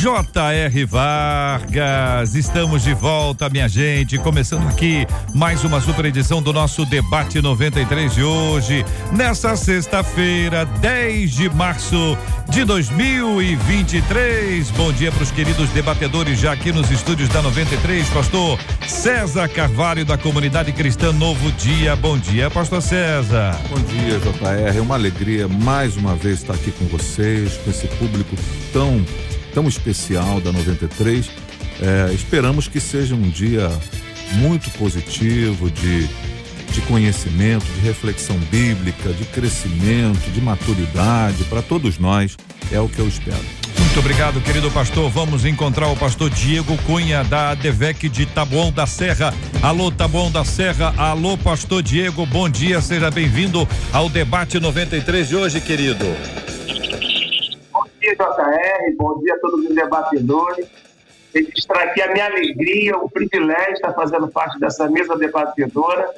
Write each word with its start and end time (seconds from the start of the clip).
J.R. 0.00 0.84
Vargas, 0.86 2.34
estamos 2.34 2.82
de 2.82 2.94
volta, 2.94 3.48
minha 3.48 3.68
gente, 3.68 4.18
começando 4.18 4.66
aqui 4.66 5.06
mais 5.34 5.64
uma 5.64 5.80
super 5.80 6.06
edição 6.06 6.42
do 6.42 6.52
nosso 6.52 6.84
debate 6.86 7.42
93 7.42 8.14
de 8.14 8.22
hoje, 8.22 8.84
nessa 9.12 9.54
sexta-feira, 9.54 10.64
10 10.64 11.32
de 11.32 11.48
março 11.50 12.16
de 12.48 12.64
2023. 12.64 14.70
Bom 14.70 14.92
dia 14.92 15.12
para 15.12 15.22
os 15.22 15.30
queridos 15.30 15.68
debatedores 15.70 16.38
já 16.38 16.52
aqui 16.52 16.72
nos 16.72 16.90
estúdios 16.90 17.28
da 17.28 17.42
93, 17.42 18.08
pastor 18.08 18.58
César 18.88 19.48
Carvalho 19.48 20.04
da 20.04 20.16
comunidade 20.16 20.72
cristã 20.72 21.12
Novo 21.12 21.52
Dia. 21.52 21.94
Bom 21.94 22.18
dia, 22.18 22.50
pastor 22.50 22.82
César. 22.82 23.60
Bom 23.68 23.80
dia, 23.82 24.18
JR. 24.18 24.76
É 24.76 24.80
uma 24.80 24.94
alegria 24.94 25.46
mais 25.46 25.96
uma 25.96 26.16
vez 26.16 26.40
estar 26.40 26.54
aqui 26.54 26.72
com 26.72 26.86
vocês, 26.86 27.58
com 27.58 27.70
esse 27.70 27.86
público 27.88 28.34
tão 28.72 29.04
tão 29.54 29.68
especial 29.68 30.40
da 30.40 30.52
93. 30.52 31.30
É, 31.80 32.12
esperamos 32.12 32.68
que 32.68 32.80
seja 32.80 33.14
um 33.14 33.28
dia 33.28 33.70
muito 34.34 34.70
positivo 34.78 35.70
de, 35.70 36.06
de 36.72 36.80
conhecimento, 36.82 37.64
de 37.64 37.80
reflexão 37.80 38.36
bíblica, 38.50 39.12
de 39.12 39.24
crescimento, 39.24 40.30
de 40.32 40.40
maturidade 40.40 41.44
para 41.44 41.62
todos 41.62 41.98
nós. 41.98 42.36
É 42.70 42.80
o 42.80 42.88
que 42.88 42.98
eu 42.98 43.08
espero. 43.08 43.42
Muito 43.78 43.98
obrigado, 43.98 44.40
querido 44.40 44.70
pastor. 44.70 45.10
Vamos 45.10 45.44
encontrar 45.44 45.88
o 45.88 45.96
pastor 45.96 46.30
Diego 46.30 46.78
Cunha 46.86 47.22
da 47.24 47.50
ADVEC 47.50 48.08
de 48.08 48.24
Taboão 48.24 48.72
da 48.72 48.86
Serra. 48.86 49.34
Alô, 49.60 49.90
Taboão 49.90 50.30
da 50.30 50.44
Serra. 50.44 50.94
Alô, 50.96 51.36
pastor 51.36 51.82
Diego. 51.82 52.24
Bom 52.24 52.48
dia, 52.48 52.80
seja 52.80 53.10
bem-vindo 53.10 53.68
ao 53.92 54.08
debate 54.08 54.58
93 54.58 55.28
de 55.28 55.36
hoje, 55.36 55.60
querido 55.60 56.06
dia, 58.02 58.14
JR. 58.16 58.96
Bom 58.96 59.20
dia 59.20 59.34
a 59.34 59.38
todos 59.38 59.64
os 59.64 59.74
debatedores. 59.74 60.66
Registrar 61.32 61.84
aqui 61.84 62.02
a 62.02 62.12
minha 62.12 62.26
alegria, 62.26 62.98
o 62.98 63.08
privilégio 63.08 63.68
de 63.68 63.72
estar 63.74 63.94
fazendo 63.94 64.28
parte 64.28 64.58
dessa 64.58 64.88
mesa 64.90 65.16
debatedora. 65.16 66.10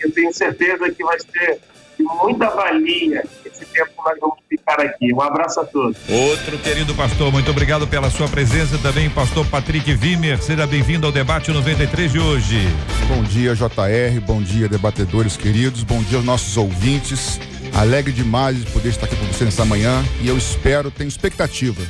Eu 0.00 0.12
tenho 0.12 0.32
certeza 0.34 0.90
que 0.90 1.02
vai 1.02 1.18
ser 1.18 1.60
de 1.96 2.02
muita 2.02 2.48
valia 2.50 3.24
esse 3.44 3.64
tempo 3.66 3.90
que 3.90 4.02
nós 4.04 4.18
vamos 4.20 4.36
ficar 4.48 4.80
aqui. 4.80 5.14
Um 5.14 5.20
abraço 5.20 5.60
a 5.60 5.64
todos. 5.64 5.96
Outro 6.08 6.58
querido 6.58 6.94
pastor, 6.94 7.32
muito 7.32 7.50
obrigado 7.50 7.86
pela 7.86 8.10
sua 8.10 8.28
presença 8.28 8.76
também, 8.78 9.08
pastor 9.08 9.46
Patrick 9.46 9.92
Wimmer. 9.92 10.42
Seja 10.42 10.66
bem-vindo 10.66 11.06
ao 11.06 11.12
debate 11.12 11.50
93 11.50 12.12
de 12.12 12.18
hoje. 12.18 12.58
Bom 13.08 13.22
dia, 13.22 13.54
JR. 13.54 14.20
Bom 14.26 14.42
dia, 14.42 14.68
debatedores 14.68 15.36
queridos. 15.36 15.84
Bom 15.84 16.02
dia 16.02 16.18
aos 16.18 16.24
nossos 16.24 16.56
ouvintes. 16.56 17.38
Alegre 17.74 18.12
demais 18.12 18.58
de 18.58 18.70
poder 18.70 18.90
estar 18.90 19.06
aqui 19.06 19.16
com 19.16 19.26
você 19.26 19.44
nessa 19.44 19.64
manhã 19.64 20.04
e 20.20 20.28
eu 20.28 20.36
espero, 20.36 20.90
tenho 20.90 21.08
expectativa 21.08 21.82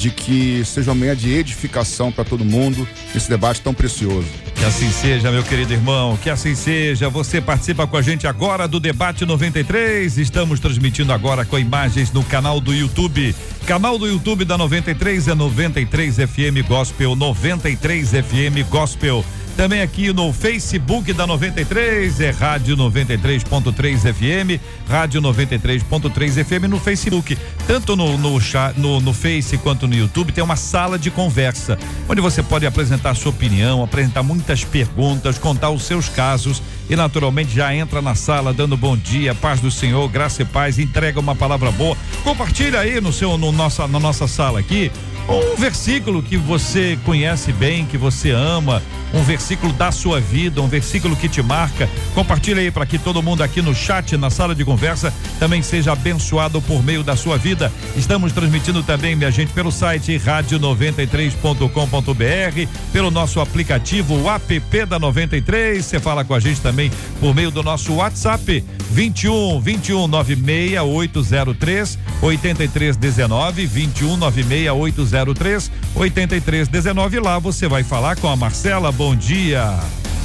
de 0.00 0.10
que 0.10 0.62
seja 0.64 0.90
uma 0.90 0.94
manhã 0.94 1.14
de 1.14 1.30
edificação 1.30 2.10
para 2.10 2.24
todo 2.24 2.42
mundo 2.42 2.88
nesse 3.12 3.28
debate 3.28 3.60
tão 3.60 3.74
precioso. 3.74 4.26
Que 4.54 4.64
assim 4.64 4.90
seja, 4.90 5.30
meu 5.30 5.42
querido 5.42 5.74
irmão, 5.74 6.16
que 6.16 6.30
assim 6.30 6.54
seja. 6.54 7.10
Você 7.10 7.38
participa 7.38 7.86
com 7.86 7.98
a 7.98 8.02
gente 8.02 8.26
agora 8.26 8.66
do 8.66 8.80
Debate 8.80 9.26
93. 9.26 10.16
Estamos 10.16 10.58
transmitindo 10.58 11.12
agora 11.12 11.44
com 11.44 11.58
imagens 11.58 12.10
no 12.12 12.24
canal 12.24 12.60
do 12.60 12.72
YouTube. 12.72 13.34
Canal 13.66 13.98
do 13.98 14.06
YouTube 14.06 14.46
da 14.46 14.56
93 14.56 15.28
é 15.28 15.34
93 15.34 16.16
FM 16.16 16.66
Gospel, 16.66 17.14
93 17.14 18.10
FM 18.10 18.68
Gospel. 18.70 19.22
Também 19.56 19.82
aqui 19.82 20.12
no 20.12 20.32
Facebook 20.32 21.12
da 21.12 21.26
93, 21.26 22.20
é 22.20 22.30
Rádio 22.30 22.76
93.3 22.76 24.12
FM, 24.14 24.60
Rádio 24.88 25.20
93.3 25.20 26.44
FM 26.44 26.68
no 26.68 26.80
Facebook. 26.80 27.36
Tanto 27.66 27.94
no, 27.94 28.16
no, 28.16 28.38
no, 28.76 29.00
no 29.00 29.12
Face 29.12 29.58
quanto 29.58 29.86
no 29.86 29.94
YouTube 29.94 30.32
tem 30.32 30.42
uma 30.42 30.56
sala 30.56 30.98
de 30.98 31.10
conversa, 31.10 31.78
onde 32.08 32.20
você 32.20 32.42
pode 32.42 32.64
apresentar 32.64 33.14
sua 33.14 33.30
opinião, 33.30 33.82
apresentar 33.82 34.22
muitas 34.22 34.64
perguntas, 34.64 35.38
contar 35.38 35.70
os 35.70 35.82
seus 35.82 36.08
casos 36.08 36.62
e 36.88 36.96
naturalmente 36.96 37.54
já 37.54 37.74
entra 37.74 38.00
na 38.00 38.14
sala 38.14 38.52
dando 38.52 38.76
bom 38.76 38.96
dia, 38.96 39.34
paz 39.34 39.60
do 39.60 39.70
Senhor, 39.70 40.08
graça 40.08 40.42
e 40.42 40.44
paz, 40.44 40.78
entrega 40.78 41.20
uma 41.20 41.36
palavra 41.36 41.70
boa. 41.70 41.96
Compartilha 42.24 42.80
aí 42.80 43.00
no 43.00 43.12
seu 43.12 43.36
no 43.36 43.52
nossa 43.52 43.86
na 43.86 44.00
nossa 44.00 44.26
sala 44.26 44.58
aqui 44.58 44.90
um 45.30 45.56
versículo 45.56 46.22
que 46.22 46.36
você 46.36 46.98
conhece 47.04 47.52
bem, 47.52 47.86
que 47.86 47.96
você 47.96 48.30
ama, 48.30 48.82
um 49.12 49.22
versículo 49.22 49.72
da 49.72 49.92
sua 49.92 50.20
vida, 50.20 50.60
um 50.60 50.68
versículo 50.68 51.16
que 51.16 51.28
te 51.28 51.42
marca. 51.42 51.88
Compartilha 52.14 52.60
aí 52.60 52.70
para 52.70 52.86
que 52.86 52.98
todo 52.98 53.22
mundo 53.22 53.42
aqui 53.42 53.62
no 53.62 53.74
chat, 53.74 54.16
na 54.16 54.30
sala 54.30 54.54
de 54.54 54.64
conversa, 54.64 55.12
também 55.38 55.62
seja 55.62 55.92
abençoado 55.92 56.62
por 56.62 56.82
meio 56.82 57.02
da 57.02 57.16
sua 57.16 57.36
vida. 57.36 57.70
Estamos 57.96 58.32
transmitindo 58.32 58.82
também, 58.82 59.14
minha 59.14 59.30
gente, 59.30 59.52
pelo 59.52 59.70
site 59.70 60.18
rádio93.com.br, 60.18 62.68
pelo 62.92 63.10
nosso 63.10 63.40
aplicativo, 63.40 64.14
o 64.14 64.30
app 64.30 64.86
da 64.86 64.98
93. 64.98 65.84
Você 65.84 66.00
fala 66.00 66.24
com 66.24 66.32
a 66.34 66.40
gente 66.40 66.60
também 66.60 66.90
por 67.20 67.34
meio 67.34 67.50
do 67.50 67.62
nosso 67.62 67.94
WhatsApp 67.94 68.64
21 68.90 69.60
21 69.60 70.08
96803 70.08 71.98
8319 72.22 73.66
21 73.66 74.16
96803 75.24 75.70
8319 75.94 77.20
lá 77.20 77.38
você 77.38 77.68
vai 77.68 77.82
falar 77.82 78.16
com 78.16 78.28
a 78.28 78.36
Marcela. 78.36 78.90
Bom 78.90 79.14
dia. 79.14 79.78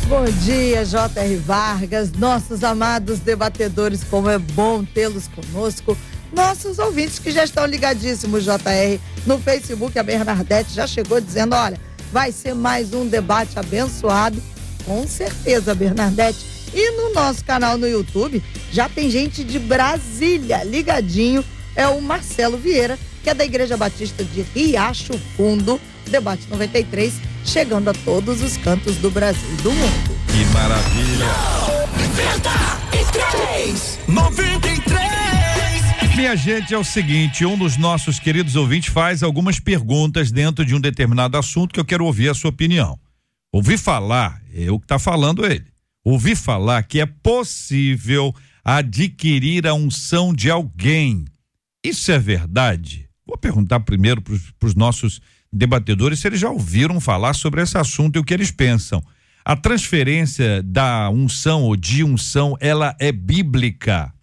Bom 0.08 0.26
dia, 0.44 0.86
J.R. 0.86 1.36
Vargas, 1.38 2.12
nossos 2.12 2.64
amados 2.64 3.20
debatedores, 3.20 4.04
como 4.04 4.30
é 4.30 4.38
bom 4.38 4.86
tê-los 4.86 5.28
conosco. 5.28 5.98
Nossos 6.32 6.78
ouvintes 6.78 7.18
que 7.18 7.32
já 7.32 7.44
estão 7.44 7.66
ligadíssimos, 7.66 8.44
JR, 8.44 9.00
no 9.26 9.40
Facebook, 9.40 9.98
a 9.98 10.04
Bernadette 10.04 10.74
já 10.74 10.86
chegou 10.86 11.20
dizendo: 11.20 11.56
olha, 11.56 11.80
vai 12.12 12.32
ser 12.32 12.54
mais 12.54 12.94
um 12.94 13.08
debate 13.08 13.58
abençoado. 13.58 14.42
Com 14.86 15.08
certeza, 15.08 15.74
Bernadette. 15.74 16.46
E 16.74 16.92
no 16.92 17.14
nosso 17.14 17.44
canal 17.44 17.78
no 17.78 17.88
YouTube 17.88 18.44
já 18.72 18.88
tem 18.88 19.10
gente 19.10 19.44
de 19.44 19.58
Brasília 19.58 20.64
ligadinho. 20.64 21.44
É 21.76 21.88
o 21.88 22.00
Marcelo 22.00 22.58
Vieira, 22.58 22.98
que 23.26 23.32
é 23.32 23.34
da 23.34 23.44
Igreja 23.44 23.76
Batista 23.76 24.24
de 24.24 24.44
Riacho 24.54 25.18
Fundo, 25.36 25.82
debate 26.08 26.48
93, 26.48 27.20
chegando 27.44 27.90
a 27.90 27.94
todos 27.94 28.44
os 28.44 28.56
cantos 28.56 28.98
do 28.98 29.10
Brasil 29.10 29.50
e 29.52 29.56
do 29.64 29.72
mundo. 29.72 30.16
Que 30.28 30.46
maravilha! 30.54 31.26
93! 31.98 34.00
93! 34.08 36.16
Minha 36.16 36.36
gente, 36.36 36.72
é 36.72 36.78
o 36.78 36.84
seguinte, 36.84 37.44
um 37.44 37.58
dos 37.58 37.78
nossos 37.78 38.20
queridos 38.20 38.56
ouvintes 38.56 38.94
faz 38.94 39.24
algumas 39.24 39.60
perguntas 39.60 40.32
dentro 40.32 40.64
de 40.64 40.76
um 40.76 40.80
determinado 40.80 41.36
assunto 41.36 41.74
que 41.74 41.80
eu 41.80 41.86
quero 41.86 42.06
ouvir 42.06 42.30
a 42.30 42.36
sua 42.36 42.52
opinião. 42.52 43.00
Ouvi 43.52 43.76
falar, 43.76 44.40
é 44.54 44.70
o 44.70 44.78
que 44.78 44.86
está 44.86 45.00
falando 45.00 45.44
ele 45.44 45.66
ouvi 46.04 46.36
falar 46.36 46.84
que 46.84 47.02
é 47.02 47.08
possível 47.08 48.36
adquirir 48.64 49.66
a 49.66 49.74
unção 49.74 50.32
de 50.32 50.52
alguém. 50.52 51.26
Isso 51.84 52.12
é 52.12 52.20
verdade? 52.20 53.05
Vou 53.26 53.38
perguntar 53.38 53.80
primeiro 53.80 54.22
para 54.22 54.68
os 54.68 54.76
nossos 54.76 55.20
debatedores 55.52 56.20
se 56.20 56.28
eles 56.28 56.40
já 56.40 56.50
ouviram 56.50 57.00
falar 57.00 57.34
sobre 57.34 57.62
esse 57.62 57.78
assunto 57.78 58.16
e 58.16 58.20
o 58.20 58.24
que 58.24 58.34
eles 58.34 58.52
pensam. 58.52 59.04
A 59.44 59.56
transferência 59.56 60.62
da 60.64 61.10
unção 61.10 61.64
ou 61.64 61.76
de 61.76 62.04
unção, 62.04 62.56
ela 62.60 62.96
é 63.00 63.12
bíblica. 63.12 64.14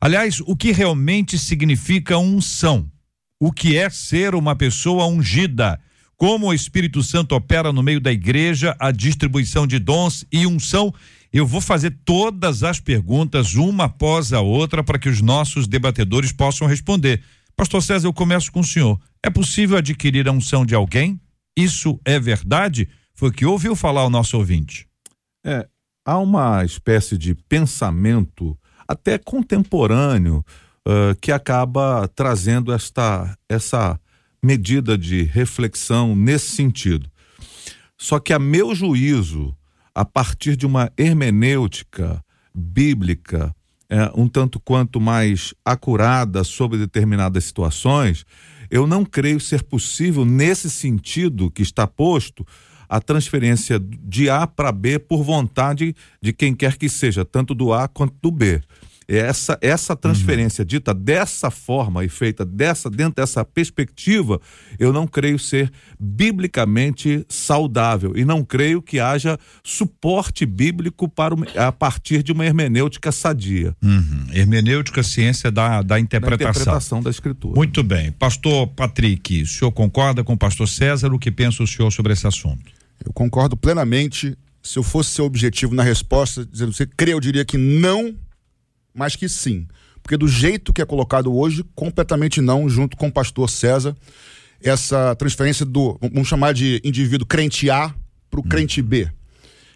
Aliás, 0.00 0.40
o 0.40 0.56
que 0.56 0.72
realmente 0.72 1.38
significa 1.38 2.18
unção? 2.18 2.90
O 3.40 3.52
que 3.52 3.76
é 3.76 3.90
ser 3.90 4.34
uma 4.34 4.54
pessoa 4.54 5.06
ungida? 5.06 5.80
Como 6.16 6.48
o 6.48 6.54
Espírito 6.54 7.02
Santo 7.02 7.34
opera 7.34 7.72
no 7.72 7.82
meio 7.82 8.00
da 8.00 8.12
igreja, 8.12 8.76
a 8.78 8.90
distribuição 8.90 9.66
de 9.66 9.78
dons 9.78 10.24
e 10.32 10.46
unção 10.46 10.92
eu 11.32 11.46
vou 11.46 11.60
fazer 11.60 11.90
todas 12.04 12.62
as 12.62 12.80
perguntas, 12.80 13.54
uma 13.54 13.84
após 13.84 14.32
a 14.32 14.40
outra, 14.40 14.82
para 14.82 14.98
que 14.98 15.08
os 15.08 15.20
nossos 15.20 15.66
debatedores 15.66 16.32
possam 16.32 16.66
responder. 16.66 17.22
Pastor 17.58 17.82
César, 17.82 18.06
eu 18.06 18.12
começo 18.12 18.52
com 18.52 18.60
o 18.60 18.64
senhor. 18.64 19.00
É 19.20 19.28
possível 19.28 19.76
adquirir 19.76 20.28
a 20.28 20.30
unção 20.30 20.64
de 20.64 20.76
alguém? 20.76 21.20
Isso 21.56 22.00
é 22.04 22.16
verdade? 22.20 22.88
Foi 23.12 23.30
o 23.30 23.32
que 23.32 23.44
ouviu 23.44 23.74
falar 23.74 24.06
o 24.06 24.10
nosso 24.10 24.36
ouvinte. 24.38 24.86
É, 25.44 25.68
há 26.06 26.18
uma 26.18 26.64
espécie 26.64 27.18
de 27.18 27.34
pensamento, 27.34 28.56
até 28.86 29.18
contemporâneo, 29.18 30.44
uh, 30.86 31.16
que 31.20 31.32
acaba 31.32 32.06
trazendo 32.14 32.72
esta, 32.72 33.36
essa 33.48 34.00
medida 34.40 34.96
de 34.96 35.24
reflexão 35.24 36.14
nesse 36.14 36.52
sentido. 36.52 37.10
Só 37.98 38.20
que 38.20 38.32
a 38.32 38.38
meu 38.38 38.72
juízo, 38.72 39.52
a 39.92 40.04
partir 40.04 40.54
de 40.54 40.64
uma 40.64 40.92
hermenêutica 40.96 42.24
bíblica, 42.54 43.52
é, 43.90 44.10
um 44.14 44.28
tanto 44.28 44.60
quanto 44.60 45.00
mais 45.00 45.54
acurada 45.64 46.44
sobre 46.44 46.78
determinadas 46.78 47.44
situações, 47.44 48.24
eu 48.70 48.86
não 48.86 49.04
creio 49.04 49.40
ser 49.40 49.62
possível, 49.62 50.24
nesse 50.24 50.68
sentido 50.68 51.50
que 51.50 51.62
está 51.62 51.86
posto, 51.86 52.46
a 52.88 53.00
transferência 53.00 53.78
de 53.78 54.30
A 54.30 54.46
para 54.46 54.72
B 54.72 54.98
por 54.98 55.22
vontade 55.22 55.94
de 56.22 56.32
quem 56.32 56.54
quer 56.54 56.76
que 56.76 56.88
seja, 56.88 57.24
tanto 57.24 57.54
do 57.54 57.72
A 57.72 57.86
quanto 57.86 58.14
do 58.20 58.30
B 58.30 58.60
essa, 59.08 59.58
essa 59.62 59.96
transferência 59.96 60.62
uhum. 60.62 60.66
dita 60.66 60.92
dessa 60.92 61.50
forma 61.50 62.04
e 62.04 62.08
feita 62.10 62.44
dessa, 62.44 62.90
dentro 62.90 63.14
dessa 63.14 63.42
perspectiva, 63.42 64.38
eu 64.78 64.92
não 64.92 65.06
creio 65.06 65.38
ser 65.38 65.72
biblicamente 65.98 67.24
saudável 67.26 68.12
e 68.14 68.24
não 68.24 68.44
creio 68.44 68.82
que 68.82 69.00
haja 69.00 69.38
suporte 69.64 70.44
bíblico 70.44 71.08
para 71.08 71.34
a 71.56 71.72
partir 71.72 72.22
de 72.22 72.32
uma 72.32 72.44
hermenêutica 72.44 73.10
sadia. 73.10 73.74
Uhum. 73.82 74.26
Hermenêutica, 74.30 75.02
ciência 75.02 75.50
da, 75.50 75.80
da 75.80 75.98
interpretação. 75.98 76.38
Da 76.38 76.50
interpretação 76.50 77.02
da 77.02 77.10
escritura. 77.10 77.54
Muito 77.54 77.82
bem. 77.82 78.12
Pastor 78.12 78.66
Patrick, 78.66 79.42
o 79.42 79.46
senhor 79.46 79.72
concorda 79.72 80.22
com 80.22 80.34
o 80.34 80.38
pastor 80.38 80.68
César? 80.68 81.12
O 81.14 81.18
que 81.18 81.30
pensa 81.30 81.62
o 81.62 81.66
senhor 81.66 81.90
sobre 81.90 82.12
esse 82.12 82.26
assunto? 82.26 82.70
Eu 83.02 83.12
concordo 83.12 83.56
plenamente. 83.56 84.36
Se 84.62 84.78
eu 84.78 84.82
fosse 84.82 85.10
ser 85.10 85.22
objetivo 85.22 85.74
na 85.74 85.82
resposta, 85.82 86.44
dizendo 86.44 86.72
você 86.72 86.84
crê, 86.84 87.14
eu 87.14 87.20
diria 87.20 87.44
que 87.44 87.56
não 87.56 88.14
mas 88.98 89.14
que 89.14 89.28
sim. 89.28 89.66
Porque 90.02 90.16
do 90.16 90.26
jeito 90.26 90.72
que 90.72 90.82
é 90.82 90.84
colocado 90.84 91.34
hoje, 91.34 91.64
completamente 91.74 92.40
não, 92.40 92.68
junto 92.68 92.96
com 92.96 93.06
o 93.06 93.12
pastor 93.12 93.48
César, 93.48 93.96
essa 94.60 95.14
transferência 95.14 95.64
do, 95.64 95.96
vamos 96.00 96.26
chamar 96.26 96.52
de 96.52 96.80
indivíduo 96.84 97.26
crente 97.26 97.70
A 97.70 97.94
para 98.28 98.40
o 98.40 98.42
hum. 98.42 98.48
crente 98.48 98.82
B. 98.82 99.08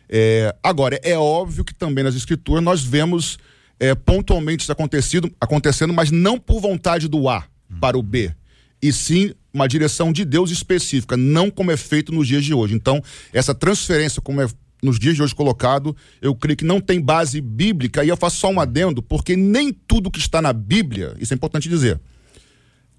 É, 0.08 0.54
agora, 0.62 1.00
é 1.04 1.16
óbvio 1.16 1.64
que 1.64 1.72
também 1.72 2.02
nas 2.02 2.14
escrituras 2.16 2.62
nós 2.62 2.82
vemos 2.82 3.38
é, 3.78 3.94
pontualmente 3.94 4.62
isso 4.62 4.72
acontecido, 4.72 5.30
acontecendo, 5.40 5.92
mas 5.92 6.10
não 6.10 6.38
por 6.38 6.60
vontade 6.60 7.08
do 7.08 7.28
A 7.28 7.46
hum. 7.70 7.78
para 7.80 7.96
o 7.96 8.02
B, 8.02 8.34
e 8.82 8.92
sim 8.92 9.32
uma 9.54 9.68
direção 9.68 10.12
de 10.12 10.24
Deus 10.24 10.50
específica, 10.50 11.16
não 11.16 11.50
como 11.50 11.70
é 11.70 11.76
feito 11.76 12.10
nos 12.10 12.26
dias 12.26 12.44
de 12.44 12.54
hoje. 12.54 12.74
Então, 12.74 13.02
essa 13.32 13.54
transferência, 13.54 14.20
como 14.20 14.40
é 14.40 14.46
nos 14.82 14.98
dias 14.98 15.14
de 15.14 15.22
hoje 15.22 15.34
colocado, 15.34 15.96
eu 16.20 16.34
creio 16.34 16.56
que 16.56 16.64
não 16.64 16.80
tem 16.80 17.00
base 17.00 17.40
bíblica, 17.40 18.04
e 18.04 18.08
eu 18.08 18.16
faço 18.16 18.36
só 18.36 18.50
um 18.50 18.58
adendo, 18.58 19.02
porque 19.02 19.36
nem 19.36 19.72
tudo 19.72 20.10
que 20.10 20.18
está 20.18 20.42
na 20.42 20.52
Bíblia, 20.52 21.14
isso 21.18 21.32
é 21.32 21.36
importante 21.36 21.68
dizer, 21.68 22.00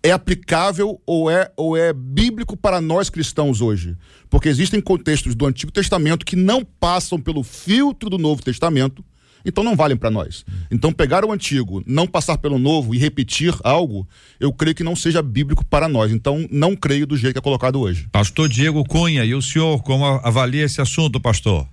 é 0.01 0.11
aplicável 0.11 1.01
ou 1.05 1.29
é, 1.29 1.51
ou 1.55 1.77
é 1.77 1.93
bíblico 1.93 2.57
para 2.57 2.81
nós 2.81 3.09
cristãos 3.09 3.61
hoje. 3.61 3.95
Porque 4.29 4.49
existem 4.49 4.81
contextos 4.81 5.33
do 5.33 5.45
Antigo 5.45 5.71
Testamento 5.71 6.25
que 6.25 6.35
não 6.35 6.65
passam 6.65 7.19
pelo 7.19 7.41
filtro 7.41 8.09
do 8.09 8.17
Novo 8.17 8.43
Testamento, 8.43 9.03
então 9.45 9.63
não 9.63 9.75
valem 9.75 9.97
para 9.97 10.09
nós. 10.09 10.45
Então, 10.71 10.91
pegar 10.91 11.25
o 11.25 11.31
antigo, 11.31 11.83
não 11.85 12.07
passar 12.07 12.37
pelo 12.37 12.57
novo 12.57 12.93
e 12.93 12.97
repetir 12.97 13.53
algo, 13.63 14.07
eu 14.39 14.51
creio 14.53 14.75
que 14.75 14.83
não 14.83 14.95
seja 14.95 15.21
bíblico 15.21 15.65
para 15.65 15.87
nós. 15.87 16.11
Então, 16.11 16.47
não 16.51 16.75
creio 16.75 17.05
do 17.05 17.17
jeito 17.17 17.33
que 17.33 17.39
é 17.39 17.41
colocado 17.41 17.79
hoje. 17.79 18.07
Pastor 18.11 18.47
Diego 18.47 18.83
Cunha, 18.85 19.25
e 19.25 19.33
o 19.33 19.41
senhor, 19.41 19.81
como 19.83 20.05
avalia 20.05 20.63
esse 20.63 20.81
assunto, 20.81 21.19
pastor? 21.19 21.67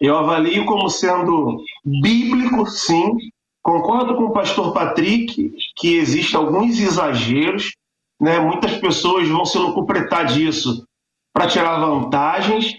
Eu 0.00 0.16
avalio 0.16 0.64
como 0.64 0.88
sendo 0.88 1.62
bíblico, 1.84 2.66
sim. 2.66 3.16
Concordo 3.62 4.16
com 4.16 4.24
o 4.24 4.32
pastor 4.32 4.72
Patrick 4.72 5.52
que 5.76 5.96
existem 5.96 6.40
alguns 6.40 6.80
exageros, 6.80 7.74
né? 8.18 8.38
Muitas 8.38 8.76
pessoas 8.78 9.28
vão 9.28 9.44
se 9.44 9.58
locupletar 9.58 10.26
disso 10.26 10.86
para 11.32 11.46
tirar 11.46 11.78
vantagens, 11.78 12.74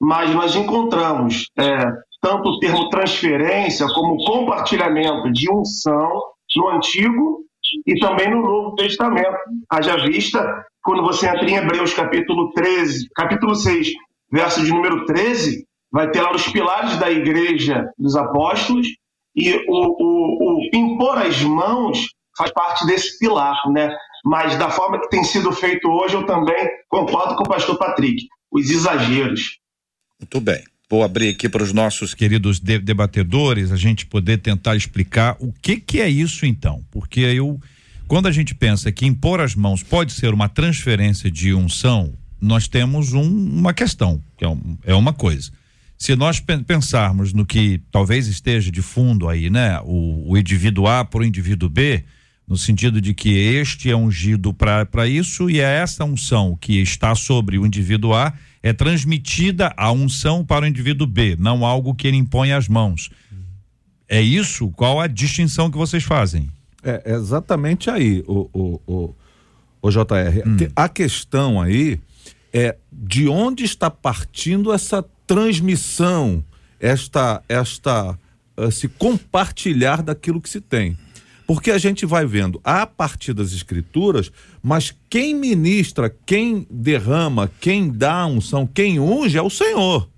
mas 0.00 0.34
nós 0.34 0.56
encontramos 0.56 1.50
é, 1.58 1.84
tanto 2.22 2.48
o 2.48 2.58
termo 2.58 2.88
transferência 2.88 3.86
como 3.88 4.24
compartilhamento 4.24 5.30
de 5.30 5.52
unção 5.52 6.22
no 6.56 6.68
Antigo 6.70 7.44
e 7.86 7.98
também 7.98 8.30
no 8.30 8.42
Novo 8.42 8.74
Testamento. 8.76 9.36
Haja 9.70 9.96
vista, 9.98 10.64
quando 10.82 11.02
você 11.02 11.28
entra 11.28 11.48
em 11.48 11.56
Hebreus 11.56 11.92
capítulo 11.92 12.50
13, 12.52 13.08
capítulo 13.14 13.54
6, 13.54 13.88
verso 14.32 14.64
de 14.64 14.70
número 14.70 15.04
13, 15.04 15.66
vai 15.92 16.10
ter 16.10 16.22
lá 16.22 16.34
os 16.34 16.48
pilares 16.48 16.96
da 16.96 17.10
igreja 17.10 17.86
dos 17.98 18.16
apóstolos 18.16 18.88
e 19.36 19.52
o, 19.52 19.62
o, 19.68 20.56
o 20.56 20.76
impor 20.76 21.18
as 21.18 21.40
mãos 21.42 22.06
faz 22.36 22.50
parte 22.52 22.86
desse 22.86 23.18
pilar, 23.18 23.56
né? 23.70 23.94
Mas 24.24 24.56
da 24.56 24.70
forma 24.70 25.00
que 25.00 25.08
tem 25.08 25.22
sido 25.24 25.52
feito 25.52 25.88
hoje, 25.88 26.14
eu 26.14 26.24
também 26.24 26.68
concordo 26.88 27.36
com 27.36 27.42
o 27.42 27.48
pastor 27.48 27.76
Patrick, 27.76 28.26
os 28.50 28.70
exageros. 28.70 29.58
Muito 30.18 30.40
bem. 30.40 30.62
Vou 30.88 31.02
abrir 31.02 31.30
aqui 31.30 31.48
para 31.48 31.62
os 31.62 31.72
nossos 31.72 32.14
queridos 32.14 32.60
de 32.60 32.78
debatedores 32.78 33.72
a 33.72 33.76
gente 33.76 34.06
poder 34.06 34.38
tentar 34.38 34.76
explicar 34.76 35.36
o 35.40 35.52
que 35.52 35.76
que 35.76 36.00
é 36.00 36.08
isso 36.08 36.46
então, 36.46 36.84
porque 36.90 37.20
eu 37.20 37.58
quando 38.06 38.28
a 38.28 38.30
gente 38.30 38.54
pensa 38.54 38.92
que 38.92 39.06
impor 39.06 39.40
as 39.40 39.54
mãos 39.54 39.82
pode 39.82 40.12
ser 40.12 40.34
uma 40.34 40.46
transferência 40.46 41.30
de 41.30 41.54
unção, 41.54 42.12
nós 42.42 42.68
temos 42.68 43.12
um, 43.12 43.22
uma 43.22 43.72
questão, 43.72 44.20
que 44.36 44.44
é, 44.44 44.48
um, 44.48 44.76
é 44.84 44.94
uma 44.94 45.12
coisa 45.12 45.50
se 46.02 46.16
nós 46.16 46.40
pensarmos 46.40 47.32
no 47.32 47.46
que 47.46 47.80
talvez 47.92 48.26
esteja 48.26 48.72
de 48.72 48.82
fundo 48.82 49.28
aí, 49.28 49.48
né? 49.48 49.80
O, 49.84 50.32
o 50.32 50.36
indivíduo 50.36 50.88
A 50.88 51.04
para 51.04 51.20
o 51.20 51.24
indivíduo 51.24 51.68
B, 51.68 52.02
no 52.44 52.58
sentido 52.58 53.00
de 53.00 53.14
que 53.14 53.28
este 53.28 53.88
é 53.88 53.94
ungido 53.94 54.52
para 54.52 55.06
isso 55.06 55.48
e 55.48 55.60
é 55.60 55.76
essa 55.76 56.04
unção 56.04 56.58
que 56.60 56.82
está 56.82 57.14
sobre 57.14 57.56
o 57.56 57.64
indivíduo 57.64 58.14
A 58.14 58.34
é 58.64 58.72
transmitida 58.72 59.72
a 59.76 59.92
unção 59.92 60.44
para 60.44 60.64
o 60.64 60.68
indivíduo 60.68 61.06
B, 61.06 61.36
não 61.38 61.64
algo 61.64 61.94
que 61.94 62.08
ele 62.08 62.16
impõe 62.16 62.50
às 62.50 62.66
mãos. 62.66 63.08
É 64.08 64.20
isso? 64.20 64.70
Qual 64.70 65.00
a 65.00 65.06
distinção 65.06 65.70
que 65.70 65.78
vocês 65.78 66.02
fazem? 66.02 66.50
É 66.82 67.12
exatamente 67.12 67.88
aí, 67.88 68.24
o, 68.26 68.50
o, 68.52 68.80
o, 68.88 69.14
o 69.80 69.88
JR. 69.88 70.42
Hum. 70.44 70.56
A 70.74 70.88
questão 70.88 71.62
aí 71.62 72.00
é 72.52 72.76
de 72.92 73.28
onde 73.28 73.64
está 73.64 73.90
partindo 73.90 74.72
essa 74.72 75.04
transmissão, 75.26 76.44
esta, 76.78 77.42
esta, 77.48 78.18
se 78.70 78.88
compartilhar 78.88 80.02
daquilo 80.02 80.40
que 80.40 80.48
se 80.48 80.60
tem. 80.60 80.96
Porque 81.46 81.70
a 81.70 81.78
gente 81.78 82.06
vai 82.06 82.24
vendo 82.24 82.60
a 82.62 82.86
partir 82.86 83.32
das 83.32 83.52
escrituras, 83.52 84.30
mas 84.62 84.94
quem 85.08 85.34
ministra, 85.34 86.14
quem 86.24 86.66
derrama, 86.70 87.50
quem 87.60 87.90
dá 87.90 88.26
unção, 88.26 88.66
quem 88.66 89.00
unge 89.00 89.36
é 89.36 89.42
o 89.42 89.50
Senhor. 89.50 90.08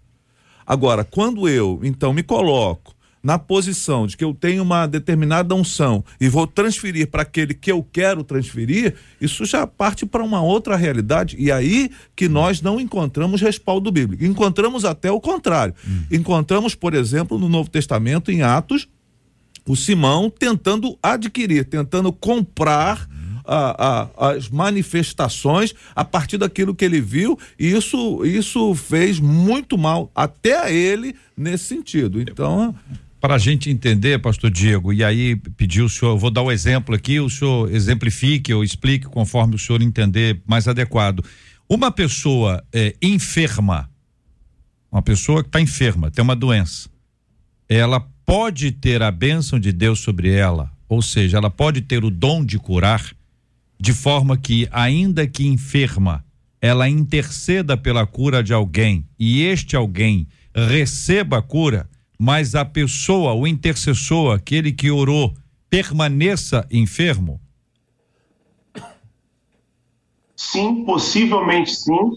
Agora, 0.67 1.05
quando 1.05 1.49
eu 1.49 1.81
então 1.83 2.13
me 2.13 2.23
coloco 2.23 2.94
na 3.25 3.39
posição 3.39 4.07
de 4.07 4.19
que 4.19 4.23
eu 4.23 4.35
tenho 4.35 4.63
uma 4.63 4.87
determinada 4.87 5.55
unção 5.55 6.05
e 6.21 6.29
vou 6.29 6.47
transferir 6.47 7.09
para 7.09 7.23
aquele 7.23 7.55
que 7.55 7.73
eu 7.73 7.83
quero 7.83 8.23
transferir, 8.23 8.95
isso 9.19 9.47
já 9.47 9.67
parte 9.67 10.05
para 10.05 10.23
uma 10.23 10.43
outra 10.43 10.77
realidade. 10.77 11.35
E 11.39 11.51
aí 11.51 11.91
que 12.15 12.29
nós 12.29 12.61
não 12.61 12.79
encontramos 12.79 13.41
respaldo 13.41 13.91
bíblico. 13.91 14.23
Encontramos 14.27 14.85
até 14.85 15.11
o 15.11 15.19
contrário. 15.19 15.75
Hum. 15.89 16.03
Encontramos, 16.13 16.75
por 16.75 16.93
exemplo, 16.93 17.39
no 17.39 17.49
Novo 17.49 17.71
Testamento, 17.71 18.31
em 18.31 18.43
Atos, 18.43 18.87
o 19.67 19.75
Simão 19.75 20.29
tentando 20.29 20.99
adquirir, 21.03 21.65
tentando 21.65 22.13
comprar. 22.13 23.09
A, 23.47 24.09
a, 24.17 24.31
as 24.31 24.49
manifestações 24.49 25.75
a 25.95 26.03
partir 26.03 26.39
daquilo 26.39 26.75
que 26.75 26.83
ele 26.83 26.99
viu, 26.99 27.39
e 27.59 27.73
isso, 27.73 28.25
isso 28.25 28.75
fez 28.75 29.21
muito 29.21 29.77
mal 29.77 30.11
até 30.15 30.59
a 30.59 30.71
ele 30.71 31.15
nesse 31.37 31.65
sentido. 31.65 32.23
Então, 32.23 32.75
para 33.25 33.37
a 33.37 33.39
gente 33.39 33.71
entender, 33.71 34.19
pastor 34.19 34.51
Diego, 34.51 34.93
e 34.93 35.03
aí 35.03 35.35
pediu 35.57 35.87
o 35.87 35.89
senhor, 35.89 36.13
eu 36.13 36.19
vou 36.19 36.31
dar 36.31 36.43
o 36.43 36.49
um 36.49 36.53
exemplo 36.53 36.95
aqui, 36.95 37.19
o 37.19 37.31
senhor 37.31 37.73
exemplifique 37.73 38.53
ou 38.53 38.63
explique 38.63 39.07
conforme 39.07 39.55
o 39.55 39.59
senhor 39.59 39.81
entender 39.81 40.43
mais 40.47 40.69
adequado. 40.69 41.25
Uma 41.67 41.91
pessoa 41.91 42.63
é, 42.71 42.95
enferma, 43.01 43.89
uma 44.93 45.01
pessoa 45.01 45.43
que 45.43 45.49
está 45.49 45.59
enferma, 45.59 46.11
tem 46.11 46.23
uma 46.23 46.37
doença, 46.37 46.91
ela 47.67 47.99
pode 48.27 48.71
ter 48.73 49.03
a 49.03 49.11
bênção 49.11 49.59
de 49.59 49.73
Deus 49.73 50.01
sobre 50.01 50.31
ela, 50.31 50.71
ou 50.87 51.01
seja, 51.01 51.39
ela 51.39 51.49
pode 51.49 51.81
ter 51.81 52.05
o 52.05 52.11
dom 52.11 52.45
de 52.45 52.59
curar, 52.59 53.11
de 53.81 53.95
forma 53.95 54.37
que, 54.37 54.69
ainda 54.71 55.27
que 55.27 55.47
enferma, 55.47 56.23
ela 56.61 56.91
interceda 56.91 57.75
pela 57.75 58.07
cura 58.07 58.43
de 58.43 58.53
alguém 58.53 59.09
e 59.19 59.41
este 59.45 59.77
alguém 59.77 60.29
receba 60.55 61.39
a 61.39 61.43
cura 61.43 61.89
mas 62.19 62.55
a 62.55 62.65
pessoa, 62.65 63.35
o 63.35 63.47
intercessor, 63.47 64.35
aquele 64.35 64.73
que 64.73 64.91
orou, 64.91 65.35
permaneça 65.69 66.67
enfermo? 66.71 67.41
Sim, 70.37 70.85
possivelmente 70.85 71.75
sim. 71.75 72.17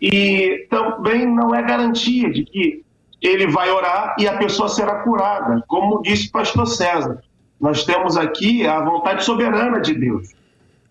E 0.00 0.66
também 0.68 1.26
não 1.26 1.54
é 1.54 1.62
garantia 1.62 2.30
de 2.30 2.44
que 2.44 2.84
ele 3.20 3.46
vai 3.46 3.70
orar 3.70 4.16
e 4.18 4.26
a 4.26 4.36
pessoa 4.36 4.68
será 4.68 4.96
curada, 5.04 5.62
como 5.68 6.02
disse 6.02 6.28
o 6.28 6.32
pastor 6.32 6.66
César. 6.66 7.22
Nós 7.60 7.84
temos 7.84 8.16
aqui 8.16 8.66
a 8.66 8.80
vontade 8.80 9.24
soberana 9.24 9.80
de 9.80 9.94
Deus. 9.94 10.30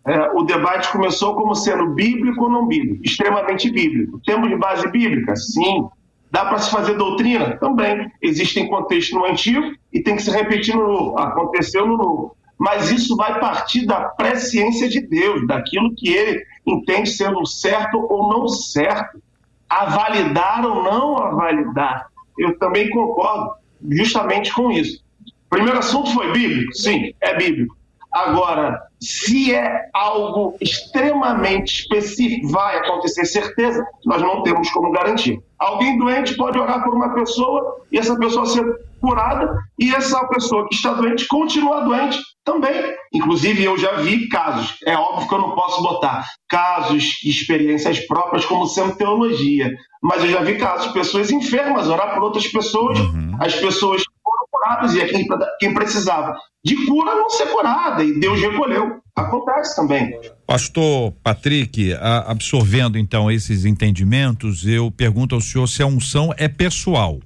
é, 0.05 0.31
o 0.31 0.43
debate 0.43 0.91
começou 0.91 1.35
como 1.35 1.53
sendo 1.53 1.93
bíblico 1.93 2.45
ou 2.45 2.49
não 2.49 2.67
bíblico, 2.67 3.03
extremamente 3.03 3.69
bíblico. 3.69 4.19
Temos 4.25 4.57
base 4.57 4.89
bíblica? 4.89 5.35
Sim. 5.35 5.89
Dá 6.31 6.45
para 6.45 6.59
se 6.59 6.71
fazer 6.71 6.95
doutrina? 6.95 7.57
Também. 7.57 8.09
Existem 8.21 8.69
contextos 8.69 9.13
no 9.13 9.25
antigo 9.25 9.73
e 9.91 10.01
tem 10.01 10.15
que 10.15 10.23
se 10.23 10.31
repetir 10.31 10.73
no 10.73 10.87
novo. 10.87 11.19
Aconteceu 11.19 11.85
no 11.85 11.97
novo. 11.97 12.37
Mas 12.57 12.89
isso 12.89 13.17
vai 13.17 13.39
partir 13.39 13.85
da 13.85 14.01
presciência 14.01 14.87
de 14.87 15.01
Deus, 15.01 15.45
daquilo 15.45 15.93
que 15.95 16.09
ele 16.09 16.41
entende 16.65 17.09
sendo 17.09 17.45
certo 17.45 17.97
ou 18.09 18.29
não 18.29 18.47
certo. 18.47 19.21
A 19.69 19.85
validar 19.85 20.65
ou 20.65 20.83
não 20.83 21.17
a 21.17 21.31
validar. 21.31 22.07
Eu 22.37 22.57
também 22.57 22.89
concordo 22.89 23.55
justamente 23.89 24.53
com 24.53 24.71
isso. 24.71 25.03
Primeiro 25.49 25.79
assunto 25.79 26.13
foi 26.13 26.31
bíblico? 26.31 26.73
Sim, 26.73 27.13
é 27.19 27.35
bíblico. 27.35 27.75
Agora, 28.11 28.81
se 29.01 29.53
é 29.53 29.89
algo 29.93 30.55
extremamente 30.61 31.81
específico, 31.81 32.49
vai 32.49 32.77
acontecer 32.77 33.25
certeza, 33.25 33.83
nós 34.05 34.21
não 34.21 34.43
temos 34.43 34.69
como 34.69 34.91
garantir. 34.91 35.41
Alguém 35.57 35.97
doente 35.97 36.35
pode 36.35 36.59
orar 36.59 36.83
por 36.83 36.93
uma 36.93 37.13
pessoa 37.13 37.81
e 37.91 37.97
essa 37.97 38.15
pessoa 38.17 38.45
ser 38.45 38.63
curada 38.99 39.57
e 39.79 39.93
essa 39.93 40.23
pessoa 40.27 40.67
que 40.67 40.75
está 40.75 40.93
doente 40.93 41.27
continua 41.27 41.81
doente 41.81 42.19
também. 42.45 42.95
Inclusive, 43.11 43.63
eu 43.63 43.77
já 43.77 43.95
vi 43.97 44.27
casos, 44.29 44.77
é 44.85 44.95
óbvio 44.95 45.27
que 45.27 45.33
eu 45.33 45.39
não 45.39 45.55
posso 45.55 45.81
botar 45.81 46.25
casos, 46.47 47.19
experiências 47.23 47.99
próprias 48.05 48.45
como 48.45 48.67
sendo 48.67 48.95
teologia, 48.95 49.71
mas 50.01 50.23
eu 50.23 50.29
já 50.29 50.41
vi 50.41 50.57
casos, 50.57 50.87
de 50.87 50.93
pessoas 50.93 51.31
enfermas 51.31 51.87
orar 51.87 52.13
por 52.13 52.23
outras 52.23 52.47
pessoas, 52.47 52.99
uhum. 52.99 53.35
as 53.39 53.55
pessoas 53.55 54.03
curadas 54.51 54.93
e 54.93 55.05
quem, 55.05 55.27
quem 55.59 55.73
precisava 55.73 56.35
de 56.63 56.85
cura 56.85 57.15
não 57.15 57.29
ser 57.29 57.47
curada 57.47 58.03
e 58.03 58.19
Deus 58.19 58.39
recolheu. 58.39 59.01
Acontece 59.15 59.75
também. 59.75 60.19
Pastor 60.47 61.11
Patrick, 61.23 61.93
absorvendo 61.99 62.97
então 62.97 63.29
esses 63.29 63.65
entendimentos, 63.65 64.65
eu 64.65 64.89
pergunto 64.91 65.35
ao 65.35 65.41
senhor 65.41 65.67
se 65.67 65.81
a 65.81 65.85
unção 65.87 66.33
é 66.37 66.47
pessoal. 66.47 67.19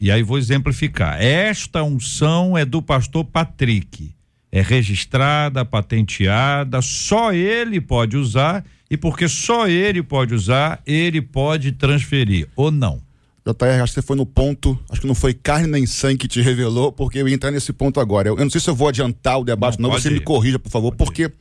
E 0.00 0.10
aí 0.10 0.22
vou 0.22 0.38
exemplificar. 0.38 1.20
Esta 1.22 1.82
unção 1.82 2.56
é 2.56 2.64
do 2.64 2.82
pastor 2.82 3.24
Patrick. 3.24 4.14
É 4.50 4.60
registrada, 4.60 5.64
patenteada, 5.64 6.82
só 6.82 7.32
ele 7.32 7.80
pode 7.80 8.16
usar 8.16 8.64
e 8.90 8.96
porque 8.96 9.26
só 9.26 9.66
ele 9.66 10.02
pode 10.02 10.34
usar, 10.34 10.82
ele 10.86 11.22
pode 11.22 11.72
transferir 11.72 12.48
ou 12.54 12.70
não. 12.70 13.00
JR, 13.44 13.82
acho 13.82 13.92
que 13.92 14.00
você 14.00 14.06
foi 14.06 14.16
no 14.16 14.24
ponto, 14.24 14.78
acho 14.88 15.00
que 15.00 15.06
não 15.06 15.16
foi 15.16 15.34
carne 15.34 15.66
nem 15.66 15.84
sangue 15.84 16.18
que 16.18 16.28
te 16.28 16.40
revelou, 16.40 16.92
porque 16.92 17.18
eu 17.18 17.28
ia 17.28 17.34
entrar 17.34 17.50
nesse 17.50 17.72
ponto 17.72 17.98
agora. 17.98 18.28
Eu, 18.28 18.38
eu 18.38 18.44
não 18.44 18.50
sei 18.50 18.60
se 18.60 18.70
eu 18.70 18.74
vou 18.74 18.86
adiantar 18.88 19.40
o 19.40 19.44
debate, 19.44 19.80
não, 19.80 19.90
não 19.90 19.98
você 19.98 20.08
ir. 20.08 20.12
me 20.12 20.20
corrija, 20.20 20.60
por 20.60 20.70
favor, 20.70 20.94
pode 20.94 21.10
porque 21.10 21.22
ir. 21.24 21.32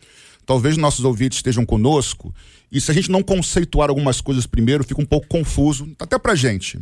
talvez 0.44 0.78
nossos 0.78 1.06
ouvintes 1.06 1.38
estejam 1.38 1.64
conosco, 1.64 2.34
e 2.72 2.82
se 2.82 2.90
a 2.90 2.94
gente 2.94 3.12
não 3.12 3.22
conceituar 3.22 3.90
algumas 3.90 4.20
coisas 4.20 4.48
primeiro, 4.48 4.84
fica 4.84 5.00
um 5.00 5.06
pouco 5.06 5.28
confuso, 5.28 5.88
até 6.00 6.18
pra 6.18 6.34
gente. 6.34 6.80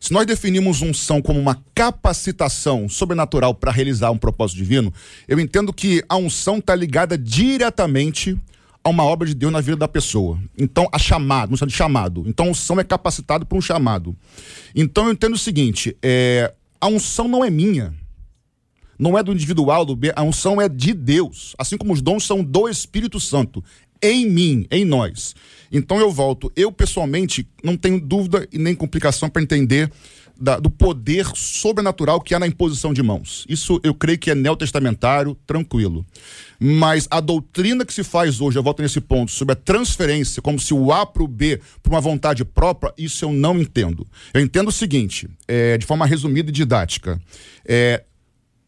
Se 0.00 0.12
nós 0.12 0.26
definimos 0.26 0.82
unção 0.82 1.22
como 1.22 1.38
uma 1.38 1.62
capacitação 1.74 2.88
sobrenatural 2.88 3.54
para 3.54 3.70
realizar 3.70 4.10
um 4.10 4.18
propósito 4.18 4.58
divino, 4.58 4.92
eu 5.28 5.38
entendo 5.38 5.72
que 5.72 6.02
a 6.08 6.16
unção 6.16 6.58
está 6.58 6.74
ligada 6.74 7.16
diretamente 7.16 8.36
a 8.86 8.88
uma 8.88 9.02
obra 9.02 9.26
de 9.26 9.34
Deus 9.34 9.52
na 9.52 9.60
vida 9.60 9.76
da 9.76 9.88
pessoa. 9.88 10.38
Então, 10.56 10.88
a 10.92 10.98
chamado, 10.98 11.50
não 11.50 11.66
de 11.66 11.74
chamado. 11.74 12.22
Então, 12.24 12.46
a 12.46 12.50
unção 12.50 12.78
é 12.78 12.84
capacitado 12.84 13.44
por 13.44 13.58
um 13.58 13.60
chamado. 13.60 14.16
Então, 14.76 15.06
eu 15.06 15.12
entendo 15.12 15.34
o 15.34 15.38
seguinte: 15.38 15.96
é, 16.00 16.54
a 16.80 16.86
unção 16.86 17.26
não 17.26 17.44
é 17.44 17.50
minha. 17.50 17.92
Não 18.96 19.18
é 19.18 19.24
do 19.24 19.32
individual, 19.32 19.84
do 19.84 19.96
B, 19.96 20.12
a 20.14 20.22
unção 20.22 20.60
é 20.60 20.68
de 20.68 20.94
Deus. 20.94 21.54
Assim 21.58 21.76
como 21.76 21.92
os 21.92 22.00
dons 22.00 22.24
são 22.24 22.44
do 22.44 22.68
Espírito 22.68 23.18
Santo. 23.18 23.62
Em 24.00 24.24
mim, 24.24 24.66
em 24.70 24.84
nós. 24.84 25.34
Então 25.70 25.98
eu 25.98 26.10
volto. 26.12 26.50
Eu, 26.54 26.70
pessoalmente, 26.70 27.46
não 27.64 27.76
tenho 27.76 28.00
dúvida 28.00 28.46
e 28.52 28.58
nem 28.58 28.74
complicação 28.74 29.28
para 29.28 29.42
entender 29.42 29.90
da, 30.38 30.58
do 30.58 30.70
poder 30.70 31.26
sobrenatural 31.34 32.20
que 32.20 32.34
há 32.34 32.38
na 32.38 32.46
imposição 32.46 32.92
de 32.92 33.02
mãos. 33.02 33.44
Isso 33.48 33.80
eu 33.82 33.94
creio 33.94 34.18
que 34.18 34.30
é 34.30 34.34
neotestamentário, 34.34 35.36
tranquilo. 35.46 36.04
Mas 36.58 37.06
a 37.10 37.20
doutrina 37.20 37.84
que 37.84 37.92
se 37.92 38.02
faz 38.02 38.40
hoje, 38.40 38.58
eu 38.58 38.62
volto 38.62 38.82
nesse 38.82 39.00
ponto, 39.00 39.30
sobre 39.30 39.52
a 39.52 39.56
transferência, 39.56 40.40
como 40.40 40.58
se 40.58 40.72
o 40.72 40.92
A 40.92 41.04
para 41.04 41.22
o 41.22 41.28
B, 41.28 41.60
por 41.82 41.92
uma 41.92 42.00
vontade 42.00 42.44
própria, 42.44 42.92
isso 42.96 43.24
eu 43.24 43.32
não 43.32 43.58
entendo. 43.58 44.06
Eu 44.32 44.40
entendo 44.40 44.68
o 44.68 44.72
seguinte, 44.72 45.28
é, 45.46 45.76
de 45.76 45.86
forma 45.86 46.06
resumida 46.06 46.50
e 46.50 46.52
didática. 46.52 47.20
É, 47.64 48.02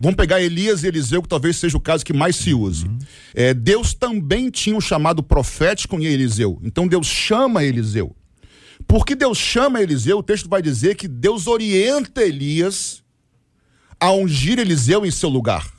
Vamos 0.01 0.15
pegar 0.15 0.41
Elias 0.41 0.85
e 0.85 0.87
Eliseu, 0.87 1.21
que 1.21 1.29
talvez 1.29 1.57
seja 1.57 1.77
o 1.77 1.81
caso 1.81 2.05
que 2.05 2.13
mais 2.13 2.37
se 2.37 2.55
use. 2.55 2.87
Uhum. 2.87 2.99
É, 3.35 3.53
Deus 3.53 3.95
também 3.95 4.49
tinha 4.49 4.77
um 4.77 4.81
chamado 4.81 5.25
profético 5.25 5.97
em 5.97 6.05
Eliseu. 6.05 6.61
Então 6.63 6.87
Deus 6.87 7.09
chama 7.09 7.65
Eliseu. 7.65 8.15
Porque 8.89 9.15
Deus 9.15 9.37
chama 9.37 9.83
Eliseu, 9.83 10.19
o 10.19 10.23
texto 10.23 10.49
vai 10.49 10.63
dizer 10.63 10.97
que 10.97 11.07
Deus 11.07 11.47
orienta 11.47 12.23
Elias 12.23 13.03
a 14.01 14.11
ungir 14.11 14.59
Eliseu 14.59 15.05
em 15.05 15.11
seu 15.11 15.29
lugar. 15.29 15.71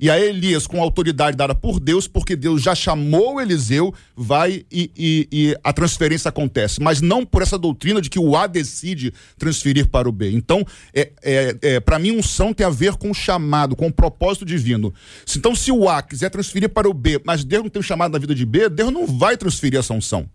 E 0.00 0.08
a 0.08 0.18
Elias, 0.18 0.66
com 0.66 0.78
a 0.78 0.82
autoridade 0.82 1.36
dada 1.36 1.54
por 1.54 1.80
Deus, 1.80 2.06
porque 2.06 2.36
Deus 2.36 2.62
já 2.62 2.72
chamou 2.72 3.40
Eliseu, 3.40 3.92
vai 4.16 4.64
e, 4.70 4.90
e, 4.96 5.28
e, 5.32 5.56
a 5.62 5.72
transferência 5.72 6.28
acontece. 6.28 6.80
Mas 6.80 7.00
não 7.00 7.26
por 7.26 7.42
essa 7.42 7.58
doutrina 7.58 8.00
de 8.00 8.08
que 8.08 8.18
o 8.18 8.36
A 8.36 8.46
decide 8.46 9.12
transferir 9.36 9.88
para 9.88 10.08
o 10.08 10.12
B. 10.12 10.30
Então, 10.30 10.64
é, 10.94 11.10
é, 11.22 11.56
é 11.62 11.80
para 11.80 11.98
mim, 11.98 12.12
unção 12.12 12.54
tem 12.54 12.64
a 12.64 12.70
ver 12.70 12.94
com 12.94 13.10
o 13.10 13.14
chamado, 13.14 13.74
com 13.74 13.88
o 13.88 13.92
propósito 13.92 14.44
divino. 14.44 14.94
Então, 15.36 15.54
se 15.54 15.72
o 15.72 15.88
A 15.88 16.00
quiser 16.00 16.30
transferir 16.30 16.68
para 16.68 16.88
o 16.88 16.94
B, 16.94 17.20
mas 17.24 17.44
Deus 17.44 17.64
não 17.64 17.70
tem 17.70 17.80
o 17.80 17.84
chamado 17.84 18.12
na 18.12 18.18
vida 18.18 18.34
de 18.34 18.46
B, 18.46 18.68
Deus 18.68 18.92
não 18.92 19.04
vai 19.04 19.36
transferir 19.36 19.80
essa 19.80 19.94
unção. 19.94 20.28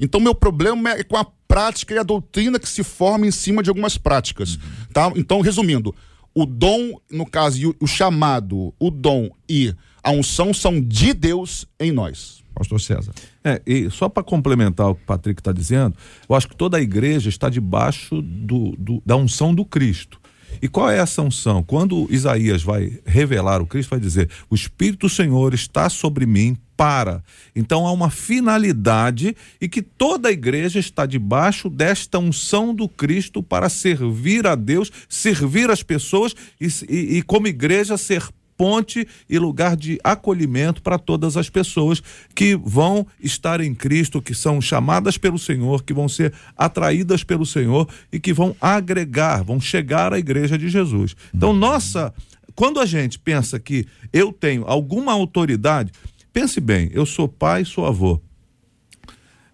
Então, 0.00 0.20
meu 0.20 0.34
problema 0.34 0.90
é 0.90 1.02
com 1.02 1.16
a 1.16 1.26
prática 1.48 1.94
e 1.94 1.98
a 1.98 2.02
doutrina 2.02 2.58
que 2.58 2.68
se 2.68 2.82
forma 2.82 3.26
em 3.26 3.30
cima 3.30 3.62
de 3.62 3.70
algumas 3.70 3.96
práticas. 3.96 4.58
Tá? 4.92 5.12
Então, 5.16 5.40
resumindo, 5.40 5.94
o 6.34 6.44
dom, 6.44 7.00
no 7.10 7.24
caso, 7.24 7.74
o 7.80 7.86
chamado, 7.86 8.74
o 8.78 8.90
dom 8.90 9.30
e 9.48 9.74
a 10.02 10.10
unção 10.10 10.52
são 10.52 10.80
de 10.80 11.14
Deus 11.14 11.66
em 11.80 11.90
nós. 11.90 12.44
Pastor 12.54 12.80
César. 12.80 13.12
É, 13.44 13.60
e 13.66 13.90
só 13.90 14.08
para 14.08 14.22
complementar 14.22 14.88
o 14.88 14.94
que 14.94 15.02
o 15.02 15.06
Patrick 15.06 15.40
está 15.40 15.52
dizendo, 15.52 15.94
eu 16.28 16.34
acho 16.34 16.48
que 16.48 16.56
toda 16.56 16.78
a 16.78 16.80
igreja 16.80 17.28
está 17.28 17.50
debaixo 17.50 18.22
do, 18.22 18.72
do, 18.78 19.02
da 19.04 19.14
unção 19.14 19.54
do 19.54 19.64
Cristo. 19.64 20.18
E 20.60 20.68
qual 20.68 20.90
é 20.90 20.98
essa 20.98 21.22
unção? 21.22 21.62
Quando 21.62 22.06
Isaías 22.10 22.62
vai 22.62 22.98
revelar 23.04 23.60
o 23.60 23.66
Cristo, 23.66 23.90
vai 23.90 24.00
dizer: 24.00 24.30
O 24.50 24.54
Espírito 24.54 25.06
do 25.06 25.08
Senhor 25.08 25.54
está 25.54 25.88
sobre 25.88 26.26
mim 26.26 26.56
para. 26.76 27.24
Então 27.54 27.86
há 27.86 27.92
uma 27.92 28.10
finalidade 28.10 29.34
e 29.60 29.68
que 29.68 29.80
toda 29.80 30.28
a 30.28 30.32
igreja 30.32 30.78
está 30.78 31.06
debaixo 31.06 31.70
desta 31.70 32.18
unção 32.18 32.74
do 32.74 32.88
Cristo 32.88 33.42
para 33.42 33.68
servir 33.68 34.46
a 34.46 34.54
Deus, 34.54 34.92
servir 35.08 35.70
as 35.70 35.82
pessoas 35.82 36.34
e, 36.60 36.68
e, 36.88 37.18
e 37.18 37.22
como 37.22 37.48
igreja 37.48 37.96
ser 37.96 38.22
ponte 38.56 39.06
e 39.28 39.38
lugar 39.38 39.76
de 39.76 39.98
acolhimento 40.02 40.82
para 40.82 40.98
todas 40.98 41.36
as 41.36 41.50
pessoas 41.50 42.02
que 42.34 42.56
vão 42.56 43.06
estar 43.20 43.60
em 43.60 43.74
Cristo, 43.74 44.22
que 44.22 44.34
são 44.34 44.60
chamadas 44.60 45.18
pelo 45.18 45.38
Senhor, 45.38 45.82
que 45.82 45.92
vão 45.92 46.08
ser 46.08 46.32
atraídas 46.56 47.22
pelo 47.22 47.44
Senhor 47.44 47.88
e 48.12 48.18
que 48.18 48.32
vão 48.32 48.56
agregar, 48.60 49.42
vão 49.42 49.60
chegar 49.60 50.12
à 50.12 50.18
igreja 50.18 50.56
de 50.56 50.68
Jesus. 50.68 51.14
Então, 51.34 51.52
nossa, 51.52 52.12
quando 52.54 52.80
a 52.80 52.86
gente 52.86 53.18
pensa 53.18 53.58
que 53.58 53.86
eu 54.12 54.32
tenho 54.32 54.64
alguma 54.66 55.12
autoridade, 55.12 55.92
pense 56.32 56.60
bem, 56.60 56.90
eu 56.92 57.04
sou 57.04 57.28
pai, 57.28 57.64
sou 57.64 57.86
avô 57.86 58.20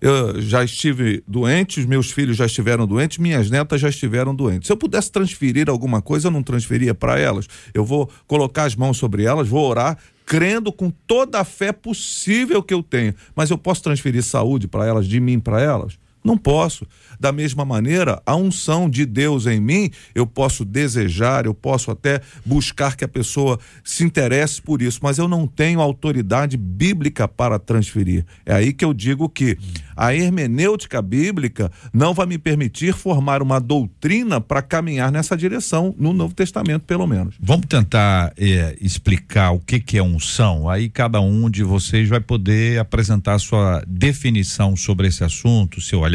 eu 0.03 0.41
já 0.41 0.65
estive 0.65 1.23
doente, 1.29 1.79
os 1.79 1.87
meus 1.87 2.11
filhos 2.11 2.37
já 2.37 2.45
estiveram 2.45 2.89
doentes, 2.89 3.19
minhas 3.19 3.49
netas 3.49 3.81
já 3.81 3.89
estiveram 3.89 4.35
doentes. 4.35 4.67
Se 4.67 4.73
eu 4.73 4.77
pudesse 4.77 5.13
transferir 5.13 5.71
alguma 5.71 6.03
coisa, 6.03 6.27
eu 6.27 6.33
não 6.33 6.43
transferia 6.43 6.93
para 6.93 7.21
elas. 7.21 7.47
Eu 7.73 7.85
vou 7.85 8.11
colocar 8.27 8.65
as 8.65 8.75
mãos 8.75 8.97
sobre 8.97 9.23
elas, 9.23 9.47
vou 9.47 9.65
orar, 9.65 9.97
crendo 10.27 10.73
com 10.73 10.91
toda 10.91 11.39
a 11.39 11.45
fé 11.45 11.71
possível 11.71 12.61
que 12.65 12.75
eu 12.75 12.83
tenho. 12.83 13.15
Mas 13.37 13.51
eu 13.51 13.57
posso 13.57 13.81
transferir 13.81 14.25
saúde 14.25 14.67
para 14.67 14.85
elas, 14.85 15.07
de 15.07 15.21
mim 15.21 15.39
para 15.39 15.61
elas? 15.61 15.97
Não 16.25 16.37
posso. 16.37 16.87
Da 17.19 17.33
mesma 17.33 17.65
maneira, 17.65 18.23
a 18.25 18.37
unção 18.37 18.89
de 18.89 19.05
Deus 19.05 19.47
em 19.47 19.61
mim, 19.61 19.91
eu 20.15 20.27
posso 20.27 20.65
desejar, 20.65 21.47
eu 21.47 21.55
posso 21.55 21.91
até 21.91 22.21
buscar 22.45 22.97
que 22.97 23.05
a 23.05 23.09
pessoa 23.09 23.59
se 23.85 24.05
interesse 24.05 24.63
por 24.63 24.81
isso, 24.81 25.01
mas 25.03 25.19
eu 25.19 25.29
não 25.29 25.47
tenho 25.47 25.81
autoridade 25.81 26.57
bíblica 26.57 27.27
para 27.27 27.59
transferir. 27.59 28.25
É 28.47 28.55
aí 28.55 28.73
que 28.73 28.85
eu 28.85 28.95
digo 28.95 29.29
que 29.29 29.59
a 29.97 30.15
hermenêutica 30.15 31.03
bíblica 31.03 31.71
não 31.93 32.15
vai 32.15 32.27
me 32.27 32.39
permitir 32.39 32.95
formar 32.95 33.43
uma 33.43 33.61
doutrina 33.61 34.41
para 34.41 34.63
caminhar 34.63 35.11
nessa 35.11 35.37
direção, 35.37 35.95
no 35.99 36.13
Novo 36.13 36.35
Testamento, 36.35 36.83
pelo 36.83 37.07
menos. 37.07 37.35
Vamos 37.41 37.67
tentar 37.67 38.33
é, 38.37 38.77
explicar 38.81 39.51
o 39.51 39.59
que, 39.59 39.81
que 39.81 39.99
é 39.99 40.03
unção. 40.03 40.69
Aí 40.69 40.89
cada 40.89 41.21
um 41.21 41.51
de 41.51 41.63
vocês 41.63 42.09
vai 42.09 42.21
poder 42.21 42.79
apresentar 42.79 43.39
sua 43.39 43.83
definição 43.87 44.77
sobre 44.77 45.09
esse 45.09 45.25
assunto, 45.25 45.81
seu 45.81 46.01
olhar. 46.01 46.12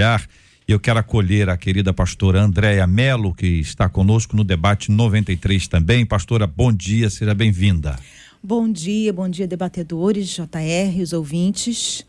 Eu 0.67 0.79
quero 0.79 0.99
acolher 0.99 1.49
a 1.49 1.55
querida 1.55 1.93
pastora 1.93 2.41
Andréia 2.41 2.85
Melo, 2.85 3.33
que 3.33 3.47
está 3.47 3.87
conosco 3.87 4.35
no 4.35 4.43
debate 4.43 4.91
93 4.91 5.67
também. 5.67 6.05
Pastora, 6.05 6.45
bom 6.45 6.73
dia, 6.73 7.09
seja 7.09 7.33
bem-vinda. 7.33 7.97
Bom 8.43 8.69
dia, 8.69 9.11
bom 9.11 9.27
dia, 9.29 9.47
debatedores, 9.47 10.27
JR, 10.27 11.01
os 11.01 11.13
ouvintes. 11.13 12.05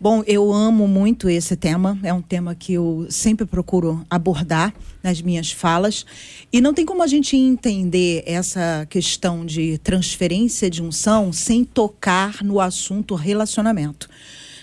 Bom, 0.00 0.22
eu 0.26 0.52
amo 0.52 0.88
muito 0.88 1.28
esse 1.28 1.54
tema, 1.56 1.98
é 2.02 2.12
um 2.12 2.22
tema 2.22 2.54
que 2.54 2.72
eu 2.72 3.06
sempre 3.10 3.44
procuro 3.44 4.04
abordar 4.08 4.72
nas 5.02 5.20
minhas 5.20 5.52
falas. 5.52 6.06
E 6.52 6.60
não 6.60 6.72
tem 6.72 6.86
como 6.86 7.02
a 7.02 7.06
gente 7.06 7.36
entender 7.36 8.22
essa 8.26 8.86
questão 8.88 9.44
de 9.44 9.76
transferência 9.78 10.70
de 10.70 10.82
unção 10.82 11.32
sem 11.32 11.64
tocar 11.64 12.42
no 12.42 12.60
assunto 12.60 13.14
relacionamento. 13.14 14.08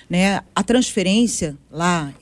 Né? 0.09 0.41
A 0.55 0.63
transferência 0.63 1.57
lá, 1.69 2.13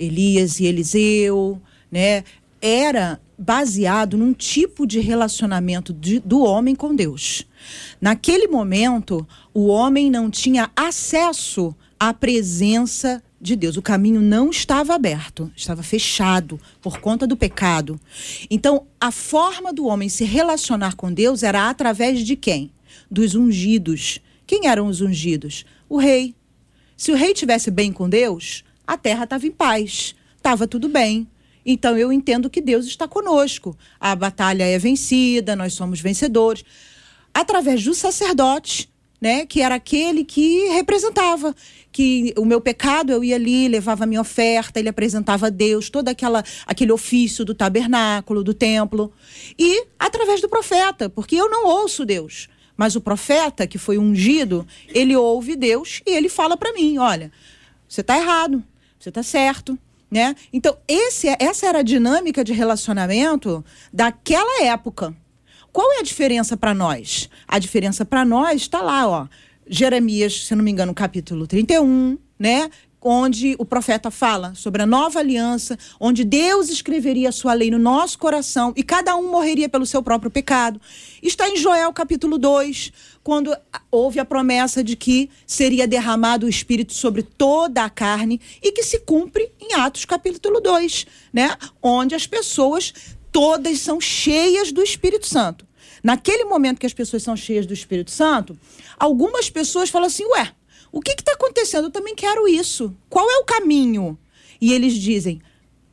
Elias 0.00 0.58
e 0.58 0.66
Eliseu, 0.66 1.60
né? 1.92 2.24
era 2.60 3.20
baseado 3.38 4.18
num 4.18 4.34
tipo 4.34 4.86
de 4.86 5.00
relacionamento 5.00 5.94
de, 5.94 6.20
do 6.20 6.42
homem 6.42 6.74
com 6.74 6.94
Deus. 6.94 7.46
Naquele 8.00 8.48
momento, 8.48 9.26
o 9.54 9.66
homem 9.66 10.10
não 10.10 10.30
tinha 10.30 10.70
acesso 10.76 11.74
à 11.98 12.12
presença 12.12 13.22
de 13.40 13.56
Deus. 13.56 13.78
O 13.78 13.82
caminho 13.82 14.20
não 14.20 14.50
estava 14.50 14.94
aberto, 14.94 15.50
estava 15.56 15.82
fechado 15.82 16.60
por 16.82 16.98
conta 16.98 17.26
do 17.26 17.36
pecado. 17.36 17.98
Então, 18.50 18.86
a 19.00 19.10
forma 19.10 19.72
do 19.72 19.86
homem 19.86 20.10
se 20.10 20.24
relacionar 20.24 20.94
com 20.94 21.10
Deus 21.10 21.42
era 21.42 21.70
através 21.70 22.20
de 22.20 22.36
quem? 22.36 22.70
Dos 23.10 23.34
ungidos. 23.34 24.20
Quem 24.46 24.66
eram 24.66 24.86
os 24.86 25.00
ungidos? 25.00 25.64
O 25.88 25.96
rei. 25.96 26.34
Se 26.94 27.10
o 27.10 27.16
rei 27.16 27.32
tivesse 27.32 27.70
bem 27.70 27.90
com 27.90 28.06
Deus, 28.10 28.62
a 28.90 28.96
terra 28.96 29.22
estava 29.22 29.46
em 29.46 29.52
paz, 29.52 30.16
estava 30.36 30.66
tudo 30.66 30.88
bem. 30.88 31.28
Então 31.64 31.96
eu 31.96 32.12
entendo 32.12 32.50
que 32.50 32.60
Deus 32.60 32.86
está 32.86 33.06
conosco. 33.06 33.78
A 34.00 34.16
batalha 34.16 34.64
é 34.64 34.76
vencida, 34.80 35.54
nós 35.54 35.74
somos 35.74 36.00
vencedores. 36.00 36.64
Através 37.32 37.84
do 37.84 37.94
sacerdote, 37.94 38.90
né, 39.20 39.46
que 39.46 39.62
era 39.62 39.76
aquele 39.76 40.24
que 40.24 40.66
representava 40.70 41.54
que 41.92 42.34
o 42.36 42.44
meu 42.44 42.60
pecado 42.60 43.12
eu 43.12 43.22
ia 43.22 43.36
ali, 43.36 43.68
levava 43.68 44.02
a 44.02 44.06
minha 44.08 44.22
oferta, 44.22 44.80
ele 44.80 44.88
apresentava 44.88 45.46
a 45.46 45.50
Deus 45.50 45.88
todo 45.88 46.08
aquela, 46.08 46.42
aquele 46.66 46.90
ofício 46.90 47.44
do 47.44 47.54
tabernáculo, 47.54 48.42
do 48.42 48.52
templo. 48.52 49.12
E 49.56 49.86
através 50.00 50.40
do 50.40 50.48
profeta, 50.48 51.08
porque 51.08 51.36
eu 51.36 51.48
não 51.48 51.64
ouço 51.64 52.04
Deus. 52.04 52.48
Mas 52.76 52.96
o 52.96 53.00
profeta, 53.00 53.68
que 53.68 53.78
foi 53.78 53.98
ungido, 53.98 54.66
ele 54.88 55.14
ouve 55.14 55.54
Deus 55.54 56.02
e 56.04 56.10
ele 56.10 56.28
fala 56.28 56.56
para 56.56 56.72
mim: 56.72 56.98
olha, 56.98 57.30
você 57.86 58.00
está 58.00 58.16
errado, 58.16 58.64
você 59.00 59.08
está 59.08 59.22
certo, 59.22 59.78
né? 60.10 60.36
Então, 60.52 60.76
esse, 60.86 61.26
é, 61.26 61.36
essa 61.40 61.66
era 61.66 61.78
a 61.78 61.82
dinâmica 61.82 62.44
de 62.44 62.52
relacionamento 62.52 63.64
daquela 63.90 64.62
época. 64.64 65.16
Qual 65.72 65.90
é 65.94 66.00
a 66.00 66.02
diferença 66.02 66.56
para 66.56 66.74
nós? 66.74 67.30
A 67.48 67.58
diferença 67.58 68.04
para 68.04 68.24
nós 68.24 68.60
está 68.60 68.82
lá, 68.82 69.08
ó. 69.08 69.26
Jeremias, 69.66 70.46
se 70.46 70.54
não 70.54 70.64
me 70.64 70.70
engano, 70.70 70.92
capítulo 70.92 71.46
31, 71.46 72.18
né? 72.38 72.68
Onde 73.02 73.56
o 73.58 73.64
profeta 73.64 74.10
fala 74.10 74.54
sobre 74.54 74.82
a 74.82 74.86
nova 74.86 75.20
aliança, 75.20 75.78
onde 75.98 76.24
Deus 76.24 76.68
escreveria 76.68 77.30
a 77.30 77.32
sua 77.32 77.54
lei 77.54 77.70
no 77.70 77.78
nosso 77.78 78.18
coração 78.18 78.72
e 78.76 78.82
cada 78.82 79.16
um 79.16 79.30
morreria 79.30 79.68
pelo 79.68 79.86
seu 79.86 80.02
próprio 80.02 80.30
pecado. 80.30 80.80
Está 81.22 81.48
em 81.48 81.56
Joel 81.56 81.92
capítulo 81.92 82.38
2, 82.38 82.92
quando 83.22 83.56
houve 83.90 84.18
a 84.18 84.24
promessa 84.24 84.84
de 84.84 84.96
que 84.96 85.30
seria 85.46 85.86
derramado 85.86 86.46
o 86.46 86.48
Espírito 86.48 86.92
sobre 86.92 87.22
toda 87.22 87.84
a 87.84 87.90
carne 87.90 88.40
e 88.62 88.72
que 88.72 88.82
se 88.82 89.00
cumpre 89.00 89.50
em 89.60 89.74
Atos 89.74 90.04
capítulo 90.04 90.60
2, 90.60 91.06
né? 91.32 91.56
onde 91.82 92.14
as 92.14 92.26
pessoas 92.26 92.92
todas 93.32 93.80
são 93.80 94.00
cheias 94.00 94.72
do 94.72 94.82
Espírito 94.82 95.26
Santo. 95.26 95.66
Naquele 96.02 96.44
momento 96.44 96.78
que 96.78 96.86
as 96.86 96.94
pessoas 96.94 97.22
são 97.22 97.36
cheias 97.36 97.66
do 97.66 97.74
Espírito 97.74 98.10
Santo, 98.10 98.58
algumas 98.98 99.50
pessoas 99.50 99.90
falam 99.90 100.06
assim: 100.06 100.24
ué, 100.24 100.52
o 100.92 101.00
que 101.00 101.12
está 101.12 101.32
acontecendo? 101.32 101.86
Eu 101.86 101.90
também 101.90 102.14
quero 102.14 102.48
isso. 102.48 102.94
Qual 103.08 103.28
é 103.30 103.36
o 103.38 103.44
caminho? 103.44 104.18
E 104.60 104.72
eles 104.72 104.94
dizem: 104.94 105.40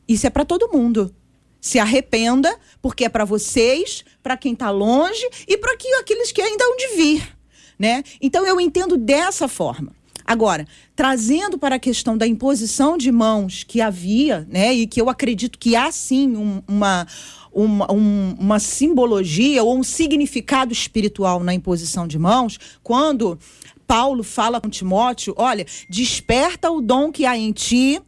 Isso 0.07 0.25
é 0.27 0.29
para 0.29 0.45
todo 0.45 0.71
mundo. 0.71 1.13
Se 1.59 1.79
arrependa, 1.79 2.57
porque 2.81 3.05
é 3.05 3.09
para 3.09 3.25
vocês, 3.25 4.03
para 4.23 4.37
quem 4.37 4.53
está 4.53 4.69
longe 4.69 5.27
e 5.47 5.57
para 5.57 5.73
aqueles 5.73 6.31
que 6.31 6.41
ainda 6.41 6.63
hão 6.63 6.77
de 6.77 6.87
vir. 6.95 7.37
Né? 7.77 8.03
Então 8.21 8.45
eu 8.45 8.59
entendo 8.59 8.97
dessa 8.97 9.47
forma. 9.47 9.95
Agora, 10.27 10.67
trazendo 10.93 11.57
para 11.57 11.75
a 11.75 11.79
questão 11.79 12.17
da 12.17 12.27
imposição 12.27 12.97
de 12.97 13.09
mãos 13.13 13.63
que 13.63 13.79
havia, 13.79 14.45
né, 14.49 14.73
e 14.73 14.85
que 14.85 14.99
eu 14.99 15.09
acredito 15.09 15.57
que 15.57 15.73
há 15.73 15.89
sim 15.89 16.35
um, 16.35 16.61
uma, 16.67 17.07
uma, 17.49 17.89
um, 17.89 18.35
uma 18.37 18.59
simbologia 18.59 19.63
ou 19.63 19.77
um 19.77 19.83
significado 19.83 20.73
espiritual 20.73 21.41
na 21.41 21.53
imposição 21.53 22.05
de 22.05 22.19
mãos, 22.19 22.59
quando 22.83 23.39
Paulo 23.87 24.23
fala 24.23 24.59
com 24.61 24.69
Timóteo: 24.69 25.33
olha, 25.37 25.65
desperta 25.89 26.69
o 26.69 26.81
dom 26.81 27.11
que 27.11 27.25
há 27.25 27.37
em 27.37 27.51
ti, 27.51 27.99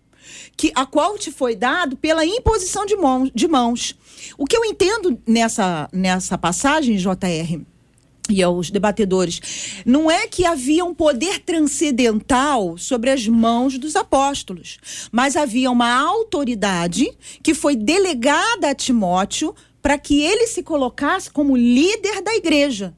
que 0.56 0.72
a 0.76 0.86
qual 0.86 1.18
te 1.18 1.32
foi 1.32 1.56
dado 1.56 1.96
pela 1.96 2.26
imposição 2.26 2.86
de 2.86 2.96
mãos. 2.96 3.32
De 3.34 3.48
mãos. 3.48 3.96
O 4.38 4.46
que 4.46 4.56
eu 4.56 4.65
entendo 4.65 5.18
nessa, 5.26 5.89
nessa 5.94 6.38
passagem, 6.38 6.98
JR, 6.98 7.62
e 8.30 8.44
aos 8.44 8.70
debatedores, 8.70 9.82
não 9.86 10.10
é 10.10 10.28
que 10.28 10.46
havia 10.46 10.86
um 10.86 10.94
poder 10.94 11.39
transcendental 11.39 12.78
sobre 12.78 13.10
as 13.10 13.28
mãos 13.28 13.78
dos 13.78 13.96
apóstolos, 13.96 14.78
mas 15.12 15.36
havia 15.36 15.72
uma 15.72 15.92
autoridade 15.92 17.12
que 17.42 17.54
foi 17.54 17.76
delegada 17.76 18.70
a 18.70 18.76
Timóteo 18.76 19.56
para 19.82 19.98
que 19.98 20.22
ele 20.22 20.46
se 20.46 20.62
colocasse 20.62 21.32
como 21.32 21.58
líder 21.58 22.22
da 22.22 22.36
igreja. 22.36 22.94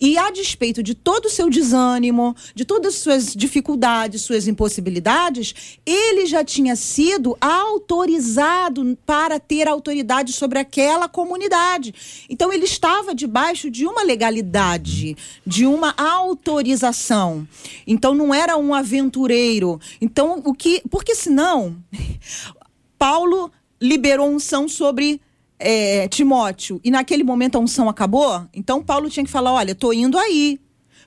E 0.00 0.16
a 0.18 0.30
despeito 0.30 0.82
de 0.82 0.94
todo 0.94 1.26
o 1.26 1.30
seu 1.30 1.48
desânimo, 1.48 2.34
de 2.54 2.64
todas 2.64 2.94
as 2.94 3.00
suas 3.00 3.34
dificuldades, 3.34 4.22
suas 4.22 4.46
impossibilidades, 4.46 5.78
ele 5.84 6.26
já 6.26 6.44
tinha 6.44 6.76
sido 6.76 7.36
autorizado 7.40 8.96
para 9.06 9.38
ter 9.38 9.68
autoridade 9.68 10.32
sobre 10.32 10.58
aquela 10.58 11.08
comunidade. 11.08 11.94
Então 12.28 12.52
ele 12.52 12.64
estava 12.64 13.14
debaixo 13.14 13.70
de 13.70 13.86
uma 13.86 14.02
legalidade, 14.02 15.16
de 15.46 15.66
uma 15.66 15.94
autorização. 15.96 17.46
Então 17.86 18.14
não 18.14 18.34
era 18.34 18.56
um 18.56 18.74
aventureiro. 18.74 19.80
Então 20.00 20.42
o 20.44 20.54
que, 20.54 20.82
porque 20.90 21.14
senão 21.14 21.76
Paulo 22.98 23.50
liberou 23.80 24.28
unção 24.28 24.68
sobre 24.68 25.20
é, 25.58 26.08
Timóteo 26.08 26.80
e 26.84 26.90
naquele 26.90 27.24
momento 27.24 27.56
a 27.56 27.60
unção 27.60 27.88
acabou, 27.88 28.46
então 28.52 28.82
Paulo 28.82 29.08
tinha 29.08 29.24
que 29.24 29.30
falar: 29.30 29.52
olha, 29.52 29.72
estou 29.72 29.92
indo 29.92 30.18
aí 30.18 30.60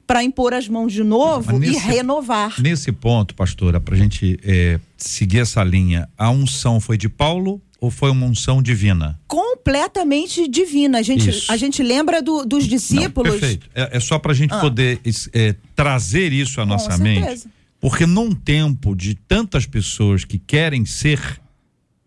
para 0.06 0.24
impor 0.24 0.54
as 0.54 0.70
mãos 0.70 0.94
de 0.94 1.04
novo 1.04 1.62
e 1.62 1.78
renovar. 1.78 2.60
Nesse 2.62 2.94
ponto, 2.94 3.36
pastora, 3.36 3.80
para 3.80 3.94
a 3.94 3.98
gente 3.98 4.40
é, 4.42 4.80
seguir 4.96 5.40
essa 5.40 5.62
linha, 5.64 6.08
a 6.18 6.30
unção 6.32 6.80
foi 6.80 6.98
de 6.98 7.10
Paulo 7.10 7.62
ou 7.80 7.92
foi 7.92 8.10
uma 8.10 8.26
unção 8.26 8.62
divina? 8.62 9.20
Completamente 9.28 10.48
divina. 10.48 11.00
A 11.00 11.02
gente, 11.02 11.30
a 11.50 11.58
gente 11.58 11.84
lembra 11.84 12.22
do, 12.22 12.46
dos 12.46 12.66
discípulos. 12.66 13.34
Não, 13.34 13.40
perfeito. 13.40 13.70
É, 13.76 13.98
é 13.98 14.00
só 14.00 14.18
para 14.18 14.32
a 14.32 14.36
gente 14.36 14.54
ah. 14.54 14.60
poder 14.60 15.00
é, 15.34 15.56
trazer 15.76 16.32
isso 16.32 16.62
à 16.62 16.66
nossa 16.66 16.92
Com 16.92 17.04
mente. 17.04 17.24
Certeza. 17.24 17.50
Porque 17.80 18.06
num 18.06 18.34
tempo 18.34 18.96
de 18.96 19.14
tantas 19.14 19.66
pessoas 19.66 20.26
que 20.26 20.40
querem 20.40 20.86
ser 20.86 21.20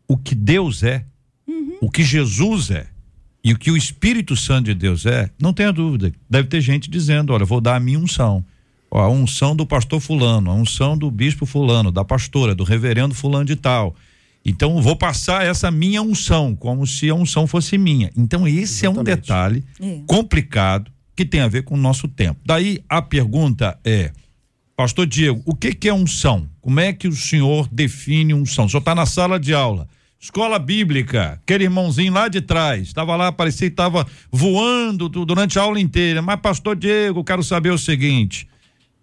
o 0.09 0.17
que 0.17 0.35
Deus 0.35 0.83
é, 0.83 1.05
o 1.81 1.91
que 1.91 2.03
Jesus 2.03 2.71
é 2.71 2.87
e 3.43 3.53
o 3.53 3.59
que 3.59 3.71
o 3.71 3.77
Espírito 3.77 4.37
Santo 4.37 4.67
de 4.67 4.75
Deus 4.75 5.07
é, 5.07 5.31
não 5.41 5.53
tenha 5.53 5.73
dúvida. 5.73 6.13
Deve 6.29 6.49
ter 6.49 6.61
gente 6.61 6.91
dizendo: 6.91 7.33
olha, 7.33 7.45
vou 7.45 7.61
dar 7.61 7.77
a 7.77 7.81
minha 7.81 7.99
unção. 7.99 8.45
Ó, 8.91 9.01
a 9.01 9.09
unção 9.09 9.55
do 9.55 9.65
pastor 9.65 10.01
Fulano, 10.01 10.51
a 10.51 10.55
unção 10.55 10.99
do 10.99 11.11
bispo 11.11 11.47
Fulano, 11.47 11.91
da 11.93 12.05
pastora, 12.05 12.55
do 12.55 12.65
reverendo 12.65 13.15
Fulano 13.15 13.45
de 13.45 13.57
Tal. 13.57 13.95
Então, 14.45 14.81
vou 14.81 14.97
passar 14.97 15.45
essa 15.45 15.71
minha 15.71 16.03
unção, 16.03 16.57
como 16.57 16.87
se 16.87 17.09
a 17.11 17.15
unção 17.15 17.47
fosse 17.47 17.77
minha. 17.77 18.11
Então, 18.17 18.49
esse 18.49 18.87
Exatamente. 18.87 18.87
é 18.87 19.01
um 19.01 19.05
detalhe 19.05 19.65
é. 19.81 20.01
complicado 20.07 20.91
que 21.15 21.25
tem 21.25 21.41
a 21.41 21.49
ver 21.49 21.63
com 21.63 21.75
o 21.75 21.79
nosso 21.79 22.09
tempo. 22.09 22.41
Daí 22.45 22.81
a 22.89 23.03
pergunta 23.03 23.79
é. 23.85 24.13
Pastor 24.75 25.07
Diego, 25.07 25.43
o 25.45 25.55
que, 25.55 25.75
que 25.75 25.91
é 25.91 25.93
unção? 25.93 26.49
Como 26.63 26.81
é 26.81 26.91
que 26.91 27.07
o 27.07 27.13
senhor 27.13 27.69
define 27.71 28.33
unção? 28.33 28.65
O 28.65 28.69
senhor 28.69 28.79
está 28.81 28.95
na 28.95 29.05
sala 29.05 29.39
de 29.39 29.53
aula. 29.53 29.87
Escola 30.21 30.59
Bíblica, 30.59 31.41
aquele 31.43 31.65
irmãozinho 31.65 32.13
lá 32.13 32.29
de 32.29 32.43
trás, 32.43 32.83
estava 32.83 33.17
lá, 33.17 33.33
parecia 33.33 33.69
que 33.69 33.73
estava 33.73 34.07
voando 34.31 35.09
durante 35.09 35.59
a 35.59 35.63
aula 35.63 35.81
inteira. 35.81 36.21
Mas, 36.21 36.39
pastor 36.41 36.77
Diego, 36.77 37.25
quero 37.25 37.43
saber 37.43 37.71
o 37.71 37.79
seguinte: 37.79 38.47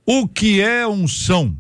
o 0.06 0.28
que 0.28 0.62
é 0.62 0.86
unção? 0.86 1.58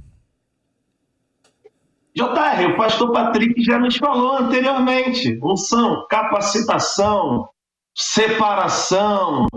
JR, 2.15 2.72
o 2.72 2.78
pastor 2.78 3.12
Patrick 3.12 3.63
já 3.63 3.80
nos 3.80 3.98
falou 3.98 4.38
anteriormente: 4.38 5.39
unção, 5.41 6.06
capacitação, 6.08 7.50
separação, 7.96 9.48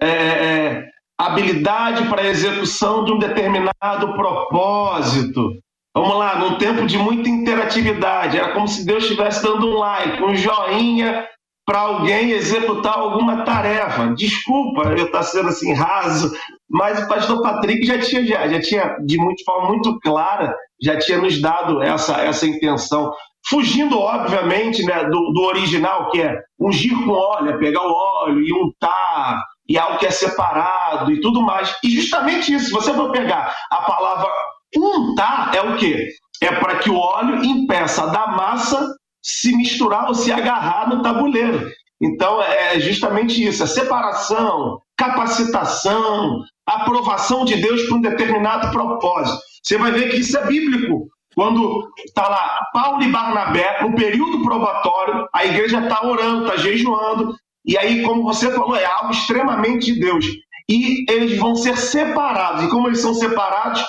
é, 0.00 0.08
é, 0.08 0.84
habilidade 1.18 2.08
para 2.08 2.26
execução 2.26 3.04
de 3.04 3.12
um 3.12 3.18
determinado 3.18 4.14
propósito. 4.14 5.61
Vamos 5.94 6.16
lá, 6.16 6.38
num 6.38 6.56
tempo 6.56 6.86
de 6.86 6.96
muita 6.96 7.28
interatividade, 7.28 8.38
era 8.38 8.54
como 8.54 8.66
se 8.66 8.84
Deus 8.84 9.04
estivesse 9.04 9.42
dando 9.42 9.68
um 9.68 9.78
like, 9.78 10.22
um 10.22 10.34
joinha 10.34 11.28
para 11.66 11.80
alguém 11.80 12.30
executar 12.30 12.98
alguma 12.98 13.44
tarefa. 13.44 14.14
Desculpa 14.14 14.88
eu 14.96 15.06
estar 15.06 15.22
sendo 15.22 15.50
assim 15.50 15.74
raso, 15.74 16.32
mas 16.68 17.02
o 17.02 17.08
pastor 17.08 17.42
Patrick 17.42 17.84
já 17.84 17.98
tinha, 17.98 18.24
já, 18.24 18.48
já 18.48 18.60
tinha 18.60 18.96
de 19.04 19.18
muito, 19.18 19.44
forma 19.44 19.68
muito 19.68 19.98
clara, 20.00 20.56
já 20.82 20.98
tinha 20.98 21.18
nos 21.18 21.40
dado 21.40 21.82
essa, 21.82 22.22
essa 22.22 22.46
intenção. 22.46 23.12
Fugindo, 23.48 23.98
obviamente, 23.98 24.82
né, 24.84 25.04
do, 25.04 25.32
do 25.32 25.42
original, 25.42 26.10
que 26.10 26.22
é 26.22 26.38
ungir 26.58 26.94
com 27.04 27.10
óleo, 27.10 27.50
é 27.50 27.58
pegar 27.58 27.82
o 27.82 27.92
óleo 27.92 28.40
e 28.40 28.52
untar, 28.52 29.42
e 29.68 29.78
algo 29.78 29.98
que 29.98 30.06
é 30.06 30.10
separado 30.10 31.12
e 31.12 31.20
tudo 31.20 31.42
mais. 31.42 31.74
E 31.84 31.90
justamente 31.90 32.52
isso, 32.54 32.66
se 32.66 32.72
você 32.72 32.94
for 32.94 33.10
pegar 33.10 33.54
a 33.70 33.82
palavra 33.82 34.30
untar, 34.76 35.54
é 35.54 35.60
o 35.60 35.76
quê? 35.76 36.08
É 36.40 36.52
para 36.56 36.76
que 36.76 36.90
o 36.90 36.96
óleo 36.96 37.44
impeça 37.44 38.06
da 38.08 38.28
massa 38.28 38.94
se 39.22 39.56
misturar 39.56 40.08
ou 40.08 40.14
se 40.14 40.32
agarrar 40.32 40.88
no 40.88 41.02
tabuleiro. 41.02 41.70
Então, 42.00 42.42
é 42.42 42.80
justamente 42.80 43.44
isso: 43.44 43.62
a 43.62 43.66
separação, 43.66 44.80
capacitação, 44.96 46.40
aprovação 46.66 47.44
de 47.44 47.56
Deus 47.56 47.82
para 47.84 47.96
um 47.96 48.00
determinado 48.00 48.70
propósito. 48.72 49.38
Você 49.62 49.78
vai 49.78 49.92
ver 49.92 50.10
que 50.10 50.16
isso 50.16 50.36
é 50.36 50.46
bíblico. 50.46 51.08
Quando 51.34 51.88
está 52.04 52.28
lá 52.28 52.66
Paulo 52.74 53.02
e 53.02 53.10
Barnabé, 53.10 53.82
no 53.82 53.94
período 53.94 54.42
probatório, 54.42 55.26
a 55.32 55.46
igreja 55.46 55.80
está 55.80 56.06
orando, 56.06 56.42
está 56.42 56.56
jejuando, 56.56 57.34
e 57.64 57.78
aí, 57.78 58.02
como 58.02 58.22
você 58.22 58.50
falou, 58.50 58.76
é 58.76 58.84
algo 58.84 59.12
extremamente 59.12 59.94
de 59.94 60.00
Deus. 60.00 60.26
E 60.68 61.04
eles 61.10 61.38
vão 61.38 61.54
ser 61.54 61.76
separados. 61.76 62.64
E 62.64 62.68
como 62.68 62.88
eles 62.88 63.00
são 63.00 63.14
separados, 63.14 63.82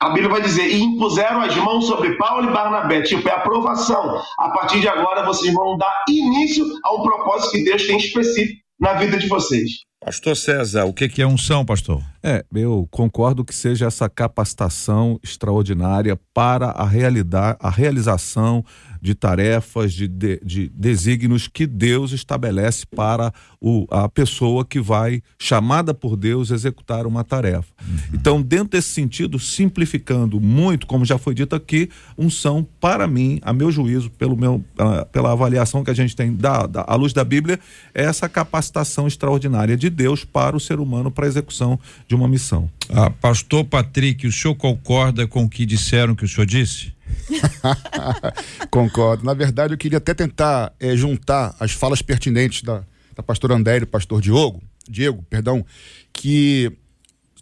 a 0.00 0.10
Bíblia 0.10 0.28
vai 0.28 0.42
dizer, 0.42 0.68
e 0.68 0.82
impuseram 0.82 1.40
as 1.40 1.56
mãos 1.56 1.86
sobre 1.86 2.16
Paulo 2.16 2.50
e 2.50 2.52
Barnabé, 2.52 3.02
tipo, 3.02 3.26
é 3.28 3.32
aprovação. 3.32 4.20
A 4.38 4.50
partir 4.50 4.80
de 4.80 4.88
agora 4.88 5.24
vocês 5.24 5.52
vão 5.54 5.76
dar 5.78 6.04
início 6.08 6.64
ao 6.84 7.02
propósito 7.02 7.52
que 7.52 7.64
Deus 7.64 7.86
tem 7.86 7.96
específico 7.96 8.60
na 8.78 8.92
vida 8.94 9.16
de 9.16 9.26
vocês. 9.26 9.70
Pastor 10.04 10.36
César, 10.36 10.84
o 10.84 10.92
que, 10.92 11.08
que 11.08 11.22
é 11.22 11.26
unção, 11.26 11.64
pastor? 11.64 12.02
É, 12.22 12.44
eu 12.54 12.86
concordo 12.90 13.44
que 13.44 13.54
seja 13.54 13.86
essa 13.86 14.08
capacitação 14.08 15.18
extraordinária 15.24 16.18
para 16.34 16.66
a 16.66 16.84
realidade, 16.84 17.56
a 17.60 17.70
realização 17.70 18.62
de 19.00 19.14
tarefas, 19.14 19.92
de, 19.92 20.08
de, 20.08 20.40
de 20.44 20.72
desígnios 20.74 21.48
que 21.48 21.66
Deus 21.66 22.12
estabelece 22.12 22.86
para 22.86 23.32
o, 23.60 23.86
a 23.90 24.08
pessoa 24.08 24.64
que 24.64 24.80
vai, 24.80 25.22
chamada 25.38 25.94
por 25.94 26.16
Deus, 26.16 26.50
executar 26.50 27.06
uma 27.06 27.24
tarefa. 27.24 27.72
Uhum. 27.80 27.96
Então, 28.14 28.42
dentro 28.42 28.70
desse 28.70 28.88
sentido, 28.88 29.38
simplificando 29.38 30.40
muito, 30.40 30.86
como 30.86 31.04
já 31.04 31.18
foi 31.18 31.34
dito 31.34 31.54
aqui, 31.54 31.88
unção, 32.16 32.66
para 32.80 33.06
mim, 33.06 33.38
a 33.42 33.52
meu 33.52 33.70
juízo, 33.70 34.10
pelo 34.10 34.36
meu, 34.36 34.64
pela 35.12 35.32
avaliação 35.32 35.84
que 35.84 35.90
a 35.90 35.94
gente 35.94 36.14
tem 36.14 36.34
da, 36.34 36.66
da, 36.66 36.84
à 36.86 36.94
luz 36.94 37.12
da 37.12 37.24
Bíblia, 37.24 37.58
é 37.94 38.04
essa 38.04 38.28
capacitação 38.28 39.06
extraordinária 39.06 39.76
de 39.76 39.90
Deus 39.90 40.24
para 40.24 40.56
o 40.56 40.60
ser 40.60 40.78
humano 40.80 41.10
para 41.10 41.26
a 41.26 41.28
execução 41.28 41.78
de 42.06 42.14
uma 42.14 42.28
missão. 42.28 42.70
Ah, 42.90 43.10
pastor 43.10 43.64
Patrick, 43.64 44.26
o 44.26 44.32
senhor 44.32 44.54
concorda 44.54 45.26
com 45.26 45.44
o 45.44 45.48
que 45.48 45.66
disseram 45.66 46.14
que 46.14 46.24
o 46.24 46.28
senhor 46.28 46.46
disse? 46.46 46.95
Concordo. 48.70 49.24
Na 49.24 49.34
verdade, 49.34 49.74
eu 49.74 49.78
queria 49.78 49.98
até 49.98 50.14
tentar 50.14 50.72
é, 50.78 50.96
juntar 50.96 51.54
as 51.58 51.72
falas 51.72 52.02
pertinentes 52.02 52.62
da, 52.62 52.82
da 53.14 53.22
pastora 53.22 53.54
André 53.54 53.78
e 53.78 53.80
do 53.80 53.86
pastor 53.86 54.20
Diogo, 54.20 54.62
Diego, 54.88 55.24
perdão, 55.28 55.64
que 56.12 56.72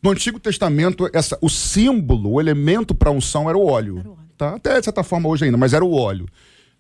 no 0.03 0.11
Antigo 0.11 0.39
Testamento 0.39 1.09
essa, 1.13 1.39
o 1.41 1.49
símbolo, 1.49 2.33
o 2.33 2.41
elemento 2.41 2.95
para 2.95 3.11
unção 3.11 3.49
era 3.49 3.57
o 3.57 3.67
óleo. 3.67 3.99
Era 3.99 4.09
o 4.09 4.13
óleo. 4.13 4.25
Tá? 4.37 4.55
Até 4.55 4.79
de 4.79 4.85
certa 4.85 5.03
forma 5.03 5.29
hoje 5.29 5.45
ainda, 5.45 5.57
mas 5.57 5.73
era 5.73 5.85
o 5.85 5.93
óleo. 5.93 6.27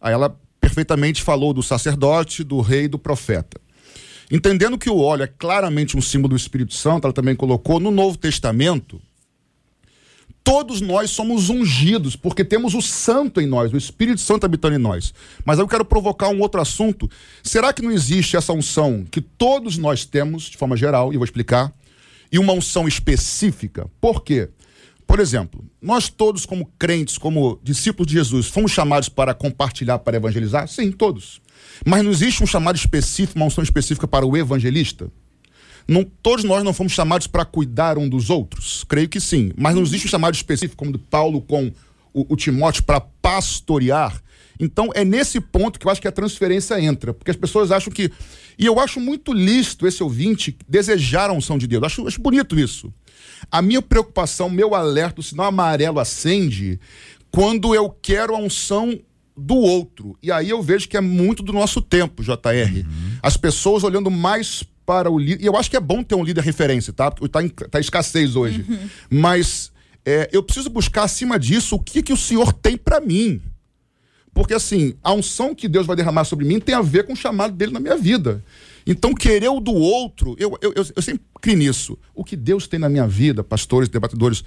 Aí 0.01 0.13
ela 0.13 0.37
perfeitamente 0.61 1.23
falou 1.23 1.53
do 1.53 1.63
sacerdote, 1.63 2.43
do 2.43 2.61
rei 2.61 2.85
e 2.85 2.89
do 2.89 2.99
profeta. 2.99 3.61
Entendendo 4.31 4.79
que 4.79 4.89
o 4.89 4.99
óleo 4.99 5.23
é 5.23 5.27
claramente 5.27 5.97
um 5.97 6.01
símbolo 6.01 6.31
do 6.31 6.37
Espírito 6.37 6.75
Santo, 6.75 7.07
ela 7.07 7.13
também 7.13 7.37
colocou 7.37 7.79
no 7.79 7.91
Novo 7.91 8.17
Testamento, 8.17 9.01
todos 10.45 10.83
nós 10.83 11.11
somos 11.11 11.49
ungidos, 11.49 12.15
porque 12.15 12.45
temos 12.45 12.75
o 12.75 12.83
Santo 12.83 13.41
em 13.41 13.47
nós, 13.47 13.73
o 13.73 13.79
Espírito 13.79 14.21
Santo 14.21 14.45
habitando 14.45 14.77
em 14.77 14.79
nós. 14.79 15.15
Mas 15.43 15.59
eu 15.59 15.67
quero 15.67 15.87
provocar 15.87 16.29
um 16.29 16.41
outro 16.41 16.61
assunto. 16.61 17.11
Será 17.43 17.73
que 17.73 17.81
não 17.81 17.91
existe 17.91 18.37
essa 18.37 18.53
unção 18.53 19.07
que 19.11 19.23
todos 19.23 19.79
nós 19.79 20.05
temos, 20.05 20.45
de 20.45 20.59
forma 20.59 20.77
geral, 20.77 21.11
e 21.11 21.17
eu 21.17 21.19
vou 21.19 21.25
explicar, 21.25 21.73
e 22.31 22.39
uma 22.39 22.53
unção 22.53 22.87
específica? 22.87 23.91
Por 23.99 24.23
quê? 24.23 24.51
Por 25.07 25.19
exemplo, 25.19 25.65
nós 25.81 26.11
todos, 26.11 26.45
como 26.45 26.71
crentes, 26.79 27.17
como 27.17 27.59
discípulos 27.63 28.07
de 28.07 28.15
Jesus, 28.15 28.47
fomos 28.47 28.71
chamados 28.71 29.09
para 29.09 29.33
compartilhar, 29.33 29.99
para 29.99 30.17
evangelizar? 30.17 30.69
Sim, 30.69 30.93
todos. 30.93 31.41
Mas 31.87 32.03
não 32.03 32.11
existe 32.11 32.43
um 32.43 32.47
chamado 32.47 32.77
específico, 32.77 33.39
uma 33.39 33.47
unção 33.47 33.65
específica 33.65 34.07
para 34.07 34.27
o 34.27 34.37
evangelista? 34.37 35.11
Não, 35.87 36.05
todos 36.23 36.45
nós 36.45 36.65
não 36.65 36.73
fomos 36.73 36.93
chamados 36.93 37.27
para 37.27 37.45
cuidar 37.45 37.99
um 37.99 38.09
dos 38.09 38.31
outros? 38.31 38.85
Creio 38.85 39.09
que 39.09 39.21
sim. 39.21 39.53
Mas 39.57 39.75
não 39.75 39.83
existe 39.83 40.07
um 40.07 40.11
chamado 40.11 40.35
específico, 40.35 40.77
como 40.77 40.93
do 40.93 40.99
Paulo 40.99 41.41
com 41.43 41.71
o, 42.13 42.33
o 42.33 42.37
Timóteo, 42.37 42.83
para 42.85 43.01
pastorear. 43.01 44.23
Então 44.59 44.91
é 44.95 45.05
nesse 45.05 45.41
ponto 45.41 45.79
que 45.79 45.87
eu 45.87 45.91
acho 45.91 46.01
que 46.01 46.09
a 46.09 46.13
transferência 46.13 46.81
entra. 46.81 47.13
Porque 47.13 47.31
as 47.31 47.37
pessoas 47.37 47.71
acham 47.71 47.93
que. 47.93 48.11
E 48.59 48.65
eu 48.67 48.79
acho 48.79 49.01
muito 49.01 49.33
lícito 49.33 49.87
esse 49.87 50.03
ouvinte 50.03 50.57
desejar 50.69 51.29
a 51.29 51.33
unção 51.33 51.59
de 51.59 51.67
Deus. 51.67 51.83
Eu 51.83 51.87
acho, 51.87 52.07
acho 52.09 52.21
bonito 52.21 52.59
isso. 52.59 52.93
A 53.51 53.61
minha 53.61 53.83
preocupação, 53.83 54.49
meu 54.49 54.75
alerta, 54.75 55.21
o 55.21 55.25
sinal 55.25 55.47
amarelo 55.47 55.99
acende 55.99 56.81
quando 57.31 57.75
eu 57.75 57.91
quero 57.91 58.35
a 58.35 58.39
unção 58.39 58.99
do 59.37 59.57
outro. 59.57 60.17
E 60.23 60.31
aí 60.31 60.51
eu 60.51 60.63
vejo 60.63 60.89
que 60.89 60.97
é 60.97 61.01
muito 61.01 61.43
do 61.43 61.53
nosso 61.53 61.83
tempo, 61.83 62.23
JR. 62.23 62.33
Uhum. 62.33 63.19
As 63.23 63.37
pessoas 63.37 63.83
olhando 63.83 64.11
mais 64.11 64.63
para 64.85 65.11
o 65.11 65.19
líder. 65.19 65.43
E 65.43 65.47
eu 65.47 65.57
acho 65.57 65.71
que 65.71 65.77
é 65.77 65.81
bom 65.81 66.03
ter 66.03 66.15
um 66.15 66.25
líder 66.25 66.43
referência, 66.43 66.93
tá? 66.93 67.11
Porque 67.11 67.29
tá, 67.29 67.43
em, 67.43 67.49
tá 67.49 67.81
escassez 67.81 68.37
hoje. 68.37 68.65
Uhum. 68.69 68.89
Mas 69.11 69.73
é, 70.05 70.29
eu 70.33 70.43
preciso 70.43 70.69
buscar 70.71 71.05
acima 71.05 71.39
disso 71.39 71.77
o 71.77 71.79
que, 71.79 72.03
que 72.03 72.13
o 72.13 72.17
Senhor 72.17 72.53
tem 72.53 72.77
para 72.77 73.01
mim. 73.01 73.41
Porque 74.33 74.53
assim, 74.53 74.95
a 75.03 75.13
unção 75.13 75.55
que 75.55 75.69
Deus 75.69 75.87
vai 75.87 75.95
derramar 75.95 76.25
sobre 76.25 76.45
mim 76.45 76.59
tem 76.59 76.75
a 76.75 76.83
ver 76.83 77.05
com 77.05 77.13
o 77.13 77.17
chamado 77.17 77.55
dele 77.55 77.73
na 77.73 77.81
minha 77.81 77.97
vida. 77.97 78.43
Então, 78.87 79.15
querer 79.15 79.49
o 79.49 79.61
do 79.61 79.73
outro, 79.73 80.37
eu, 80.39 80.59
eu, 80.61 80.73
eu, 80.77 80.87
eu 80.97 81.03
sempre 81.03 81.23
criei 81.41 81.57
nisso. 81.57 81.97
O 82.15 82.23
que 82.23 82.37
Deus 82.37 82.67
tem 82.67 82.79
na 82.79 82.89
minha 82.89 83.07
vida, 83.07 83.43
pastores, 83.43 83.89
debatedores, 83.89 84.45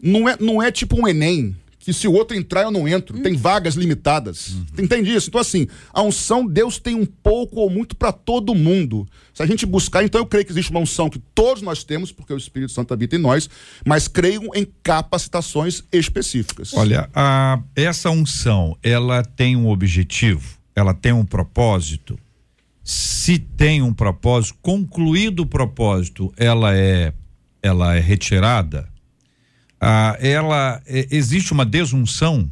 não 0.00 0.28
é, 0.28 0.36
não 0.38 0.62
é 0.62 0.70
tipo 0.70 1.00
um 1.00 1.08
Enem 1.08 1.56
que 1.88 1.92
se 1.94 2.06
o 2.06 2.12
outro 2.12 2.36
entrar 2.36 2.64
eu 2.64 2.70
não 2.70 2.86
entro. 2.86 3.16
Uhum. 3.16 3.22
Tem 3.22 3.34
vagas 3.34 3.74
limitadas. 3.74 4.48
Uhum. 4.50 4.66
Entende 4.80 5.10
isso? 5.10 5.30
Então, 5.30 5.40
assim, 5.40 5.66
a 5.90 6.02
unção 6.02 6.46
Deus 6.46 6.78
tem 6.78 6.94
um 6.94 7.06
pouco 7.06 7.60
ou 7.60 7.70
muito 7.70 7.96
para 7.96 8.12
todo 8.12 8.54
mundo. 8.54 9.08
Se 9.32 9.42
a 9.42 9.46
gente 9.46 9.64
buscar, 9.64 10.04
então 10.04 10.20
eu 10.20 10.26
creio 10.26 10.44
que 10.44 10.52
existe 10.52 10.70
uma 10.70 10.80
unção 10.80 11.08
que 11.08 11.18
todos 11.18 11.62
nós 11.62 11.82
temos, 11.84 12.12
porque 12.12 12.30
o 12.30 12.36
Espírito 12.36 12.72
Santo 12.72 12.92
habita 12.92 13.16
em 13.16 13.18
nós, 13.18 13.48
mas 13.86 14.06
creio 14.06 14.50
em 14.54 14.66
capacitações 14.82 15.82
específicas. 15.90 16.74
Olha, 16.74 17.08
a, 17.14 17.58
essa 17.74 18.10
unção, 18.10 18.76
ela 18.82 19.24
tem 19.24 19.56
um 19.56 19.70
objetivo, 19.70 20.58
ela 20.76 20.92
tem 20.92 21.14
um 21.14 21.24
propósito. 21.24 22.18
Se 22.84 23.38
tem 23.38 23.80
um 23.80 23.94
propósito, 23.94 24.58
concluído 24.60 25.40
o 25.40 25.46
propósito, 25.46 26.30
ela 26.36 26.76
é 26.76 27.14
ela 27.62 27.96
é 27.96 27.98
retirada 27.98 28.86
ah, 29.80 30.16
ela 30.20 30.82
é, 30.86 31.06
existe 31.10 31.52
uma 31.52 31.64
desunção. 31.64 32.50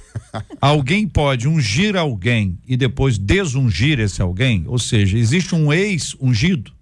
alguém 0.60 1.06
pode 1.06 1.48
ungir 1.48 1.96
alguém 1.96 2.58
e 2.66 2.76
depois 2.76 3.18
desungir 3.18 3.98
esse 3.98 4.22
alguém, 4.22 4.64
ou 4.66 4.78
seja, 4.78 5.18
existe 5.18 5.54
um 5.54 5.72
ex-ungido. 5.72 6.72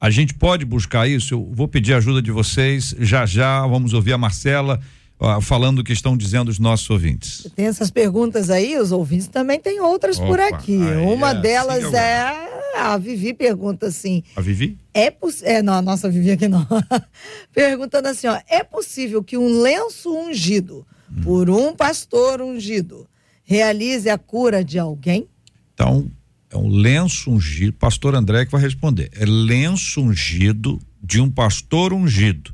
A 0.00 0.10
gente 0.10 0.34
pode 0.34 0.66
buscar 0.66 1.08
isso. 1.08 1.32
Eu 1.32 1.50
vou 1.54 1.66
pedir 1.66 1.94
ajuda 1.94 2.20
de 2.20 2.30
vocês. 2.30 2.94
Já 3.00 3.24
já 3.24 3.66
vamos 3.66 3.94
ouvir 3.94 4.12
a 4.12 4.18
Marcela 4.18 4.78
uh, 5.24 5.40
falando 5.40 5.80
o 5.80 5.84
que 5.84 5.92
estão 5.92 6.16
dizendo 6.16 6.48
os 6.48 6.58
nossos 6.58 6.88
ouvintes. 6.90 7.46
Tem 7.56 7.66
essas 7.66 7.90
perguntas 7.90 8.50
aí, 8.50 8.76
os 8.78 8.92
ouvintes 8.92 9.28
também 9.28 9.58
têm 9.58 9.80
outras 9.80 10.18
Opa, 10.18 10.26
por 10.26 10.40
aqui. 10.40 10.76
Uma 10.76 11.30
é, 11.30 11.40
delas 11.40 11.94
é 11.94 12.54
a 12.76 12.98
Vivi 12.98 13.32
pergunta 13.32 13.86
assim. 13.86 14.22
A 14.36 14.40
Vivi? 14.40 14.78
É. 14.92 15.12
É, 15.42 15.62
não, 15.62 15.74
a 15.74 15.82
nossa 15.82 16.10
Vivi 16.10 16.32
aqui 16.32 16.48
não. 16.48 16.66
Perguntando 17.52 18.08
assim, 18.08 18.26
ó. 18.26 18.38
É 18.48 18.62
possível 18.62 19.22
que 19.22 19.36
um 19.36 19.60
lenço 19.60 20.14
ungido 20.14 20.86
hum. 21.10 21.20
por 21.22 21.50
um 21.50 21.74
pastor 21.74 22.40
ungido 22.40 23.08
realize 23.44 24.08
a 24.08 24.18
cura 24.18 24.64
de 24.64 24.78
alguém? 24.78 25.28
Então, 25.74 26.10
é 26.50 26.56
um 26.56 26.68
lenço 26.68 27.30
ungido. 27.30 27.72
Pastor 27.74 28.14
André 28.14 28.44
que 28.44 28.52
vai 28.52 28.60
responder. 28.60 29.10
É 29.14 29.24
lenço 29.24 30.00
ungido 30.00 30.80
de 31.02 31.20
um 31.20 31.30
pastor 31.30 31.92
ungido. 31.92 32.53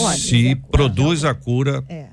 Olha, 0.00 0.18
se 0.18 0.54
produz 0.70 1.24
a 1.24 1.34
cura. 1.34 1.84
É. 1.88 2.08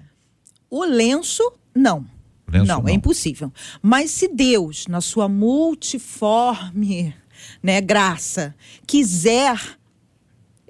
O 0.70 0.84
lenço, 0.84 1.44
não. 1.74 2.06
Lenço, 2.52 2.66
não, 2.66 2.82
não, 2.82 2.90
é 2.90 2.94
impossível. 2.94 3.52
Mas 3.82 4.12
se 4.12 4.28
Deus, 4.28 4.88
na 4.88 5.02
sua 5.02 5.28
multiforme 5.28 7.14
né, 7.62 7.82
graça, 7.82 8.56
quiser, 8.86 9.60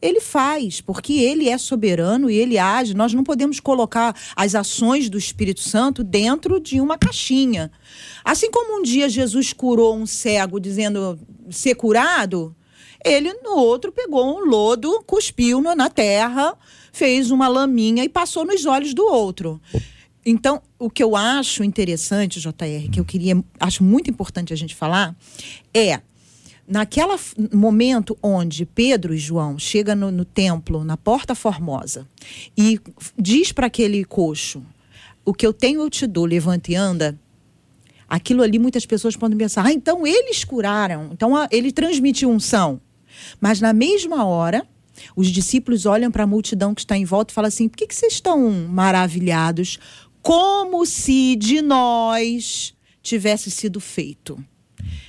ele 0.02 0.22
faz, 0.22 0.82
porque 0.82 1.14
ele 1.14 1.50
é 1.50 1.58
soberano 1.58 2.30
e 2.30 2.36
ele 2.36 2.58
age. 2.58 2.94
Nós 2.94 3.14
não 3.14 3.24
podemos 3.24 3.60
colocar 3.60 4.16
as 4.36 4.56
ações 4.56 5.10
do 5.10 5.18
Espírito 5.18 5.62
Santo 5.62 6.04
dentro 6.04 6.60
de 6.60 6.80
uma 6.80 6.98
caixinha. 6.98 7.72
Assim 8.24 8.52
como 8.52 8.80
um 8.80 8.84
dia 8.84 9.10
Jesus 9.10 9.54
curou 9.54 9.96
um 9.96 10.06
cego 10.06 10.60
dizendo 10.60 11.20
ser 11.50 11.76
curado, 11.76 12.56
ele 13.04 13.34
no 13.36 13.56
outro 13.56 13.92
pegou 13.92 14.38
um 14.38 14.46
lodo, 14.46 15.04
cuspiu 15.06 15.62
na 15.62 15.90
terra, 15.90 16.58
fez 16.96 17.30
uma 17.30 17.50
laminha 17.50 18.06
e 18.06 18.10
passou 18.10 18.46
nos 18.46 18.66
olhos 18.66 18.94
do 18.94 19.06
outro. 19.06 19.62
Então, 20.26 20.62
o 20.80 20.90
que 20.90 21.04
eu 21.04 21.14
acho 21.14 21.62
interessante, 21.62 22.40
JR, 22.40 22.90
que 22.90 23.02
eu 23.02 23.06
queria, 23.06 23.44
acho 23.60 23.84
muito 23.84 24.10
importante 24.10 24.54
a 24.54 24.56
gente 24.56 24.74
falar, 24.74 25.14
é 25.74 26.00
naquela 26.66 27.20
momento 27.54 28.18
onde 28.24 28.66
Pedro 28.66 29.14
e 29.14 29.18
João 29.18 29.60
chegam 29.60 29.96
no, 29.96 30.10
no 30.10 30.24
templo, 30.24 30.86
na 30.86 30.96
Porta 30.96 31.36
Formosa, 31.36 32.08
e 32.58 32.80
diz 33.20 33.52
para 33.52 33.68
aquele 33.68 34.06
coxo: 34.06 34.64
O 35.26 35.34
que 35.34 35.46
eu 35.46 35.52
tenho 35.52 35.82
eu 35.82 35.90
te 35.90 36.08
dou, 36.08 36.26
levante 36.26 36.72
e 36.72 36.76
anda. 36.76 37.20
Aquilo 38.08 38.42
ali 38.42 38.58
muitas 38.58 38.86
pessoas 38.86 39.18
podem 39.18 39.38
pensar: 39.38 39.66
Ah, 39.66 39.74
então 39.74 40.08
eles 40.08 40.46
curaram, 40.46 41.10
então 41.12 41.36
a, 41.36 41.50
ele 41.52 41.74
transmitiu 41.74 42.30
unção. 42.30 42.80
Mas 43.40 43.60
na 43.60 43.74
mesma 43.74 44.26
hora, 44.26 44.66
os 45.16 45.28
discípulos 45.28 45.86
olham 45.86 46.12
para 46.12 46.24
a 46.24 46.28
multidão 46.28 46.74
que 46.74 46.82
está 46.82 46.98
em 46.98 47.06
volta 47.06 47.32
e 47.32 47.36
falam 47.36 47.48
assim: 47.48 47.68
Por 47.68 47.78
que, 47.78 47.88
que 47.88 47.96
vocês 47.96 48.14
estão 48.14 48.52
maravilhados? 48.70 49.80
Como 50.22 50.86
se 50.86 51.36
de 51.36 51.62
nós 51.62 52.74
tivesse 53.02 53.52
sido 53.52 53.80
feito. 53.80 54.44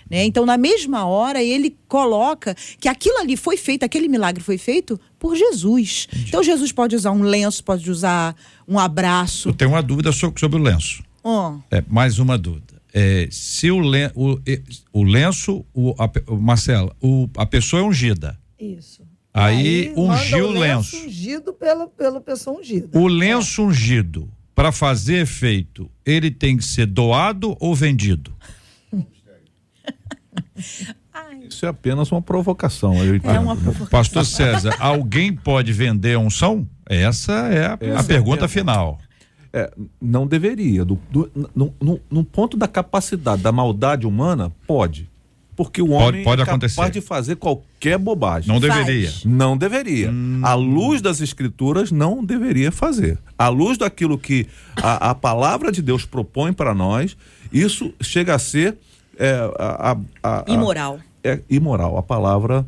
Né? 0.08 0.24
Então, 0.24 0.46
na 0.46 0.56
mesma 0.56 1.04
hora, 1.06 1.42
ele 1.42 1.76
coloca 1.88 2.54
que 2.78 2.88
aquilo 2.88 3.18
ali 3.18 3.36
foi 3.36 3.56
feito, 3.56 3.82
aquele 3.82 4.08
milagre 4.08 4.42
foi 4.42 4.58
feito 4.58 5.00
por 5.18 5.34
Jesus. 5.34 6.06
Entendi. 6.10 6.28
Então, 6.28 6.42
Jesus 6.42 6.70
pode 6.72 6.94
usar 6.94 7.10
um 7.10 7.22
lenço, 7.22 7.64
pode 7.64 7.90
usar 7.90 8.36
um 8.68 8.78
abraço. 8.78 9.48
Eu 9.48 9.54
tenho 9.54 9.72
uma 9.72 9.82
dúvida 9.82 10.12
sobre, 10.12 10.56
o 10.56 10.62
lenço. 10.62 11.02
Oh. 11.24 11.58
É, 11.70 11.82
mais 11.88 12.18
uma 12.18 12.38
dúvida. 12.38 12.76
É, 12.94 13.28
se 13.30 13.70
o, 13.70 13.80
len, 13.80 14.10
o, 14.14 14.38
o 14.92 15.02
lenço, 15.02 15.64
o, 15.74 15.94
a, 15.98 16.10
o 16.32 16.36
Marcela, 16.36 16.94
o, 17.02 17.28
a 17.36 17.44
pessoa 17.44 17.82
é 17.82 17.84
ungida. 17.84 18.38
Isso. 18.58 19.02
Aí, 19.38 19.88
Aí 19.88 19.94
ungiu 19.94 20.46
o 20.46 20.50
lenço. 20.52 20.96
ungido 20.96 21.52
pela, 21.52 21.86
pela 21.86 22.22
pessoa 22.22 22.58
ungida. 22.58 22.98
O 22.98 23.06
lenço 23.06 23.60
é. 23.60 23.64
ungido, 23.66 24.30
para 24.54 24.72
fazer 24.72 25.16
efeito, 25.16 25.90
ele 26.06 26.30
tem 26.30 26.56
que 26.56 26.64
ser 26.64 26.86
doado 26.86 27.54
ou 27.60 27.74
vendido? 27.74 28.34
Isso 31.46 31.66
é 31.66 31.68
apenas 31.68 32.10
uma 32.10 32.22
provocação. 32.22 32.94
é 32.94 33.38
uma 33.38 33.54
provocação. 33.54 33.88
Pastor 33.88 34.24
César, 34.24 34.74
alguém 34.80 35.34
pode 35.34 35.70
vender 35.70 36.16
um 36.16 36.30
som? 36.30 36.66
Essa 36.86 37.32
é 37.32 37.66
a, 37.66 37.78
Essa 37.78 38.00
a 38.00 38.04
pergunta 38.04 38.44
é 38.44 38.46
a 38.46 38.48
final. 38.48 38.98
É, 39.52 39.70
não 40.00 40.26
deveria. 40.26 40.82
Do, 40.82 40.98
do, 41.10 41.30
no, 41.54 41.74
no, 41.78 42.00
no, 42.10 42.24
ponto 42.24 42.56
da 42.56 42.66
capacidade, 42.66 43.42
da 43.42 43.52
maldade 43.52 44.06
humana, 44.06 44.50
pode. 44.66 45.10
Porque 45.56 45.80
o 45.80 45.90
homem 45.90 46.22
pode, 46.22 46.24
pode 46.24 46.42
é 46.42 46.44
capaz 46.44 46.78
acontecer. 46.78 46.90
de 46.90 47.00
fazer 47.00 47.36
qualquer 47.36 47.96
bobagem. 47.96 48.52
Não 48.52 48.60
deveria. 48.60 49.10
Faz. 49.10 49.24
Não 49.24 49.56
deveria. 49.56 50.10
Hum. 50.10 50.40
A 50.42 50.52
luz 50.52 51.00
das 51.00 51.22
escrituras 51.22 51.90
não 51.90 52.22
deveria 52.22 52.70
fazer. 52.70 53.18
À 53.38 53.48
luz 53.48 53.78
daquilo 53.78 54.18
que 54.18 54.46
a, 54.76 55.10
a 55.10 55.14
palavra 55.14 55.72
de 55.72 55.80
Deus 55.80 56.04
propõe 56.04 56.52
para 56.52 56.74
nós, 56.74 57.16
isso 57.50 57.92
chega 58.02 58.34
a 58.34 58.38
ser 58.38 58.76
é, 59.18 59.32
a, 59.58 59.96
a, 60.22 60.42
a, 60.42 60.52
imoral. 60.52 61.00
É 61.24 61.40
imoral, 61.48 61.96
a 61.96 62.02
palavra 62.02 62.66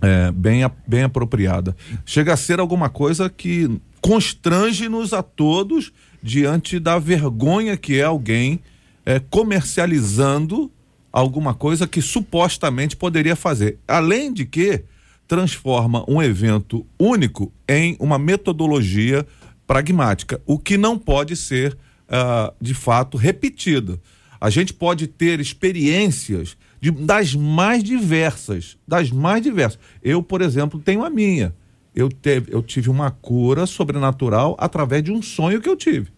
é 0.00 0.32
bem, 0.32 0.62
bem 0.86 1.02
apropriada. 1.02 1.76
Chega 2.06 2.32
a 2.32 2.36
ser 2.36 2.58
alguma 2.58 2.88
coisa 2.88 3.28
que 3.28 3.70
constrange-nos 4.00 5.12
a 5.12 5.22
todos 5.22 5.92
diante 6.22 6.78
da 6.78 6.98
vergonha 6.98 7.76
que 7.76 8.00
é 8.00 8.04
alguém 8.04 8.60
é, 9.04 9.20
comercializando 9.20 10.70
alguma 11.12 11.54
coisa 11.54 11.86
que 11.86 12.02
supostamente 12.02 12.96
poderia 12.96 13.36
fazer. 13.36 13.78
Além 13.86 14.32
de 14.32 14.44
que 14.44 14.84
transforma 15.26 16.04
um 16.08 16.22
evento 16.22 16.86
único 16.98 17.52
em 17.68 17.96
uma 18.00 18.18
metodologia 18.18 19.26
pragmática, 19.66 20.40
o 20.46 20.58
que 20.58 20.78
não 20.78 20.98
pode 20.98 21.36
ser 21.36 21.76
uh, 22.08 22.52
de 22.60 22.72
fato 22.72 23.18
repetido. 23.18 24.00
A 24.40 24.50
gente 24.50 24.72
pode 24.72 25.06
ter 25.06 25.40
experiências 25.40 26.56
de, 26.80 26.90
das 26.90 27.34
mais 27.34 27.82
diversas, 27.84 28.78
das 28.86 29.10
mais 29.10 29.42
diversas. 29.42 29.78
Eu, 30.02 30.22
por 30.22 30.40
exemplo, 30.40 30.80
tenho 30.80 31.04
a 31.04 31.10
minha. 31.10 31.54
Eu, 31.94 32.08
teve, 32.08 32.54
eu 32.54 32.62
tive 32.62 32.88
uma 32.88 33.10
cura 33.10 33.66
sobrenatural 33.66 34.56
através 34.58 35.02
de 35.02 35.12
um 35.12 35.20
sonho 35.20 35.60
que 35.60 35.68
eu 35.68 35.76
tive. 35.76 36.10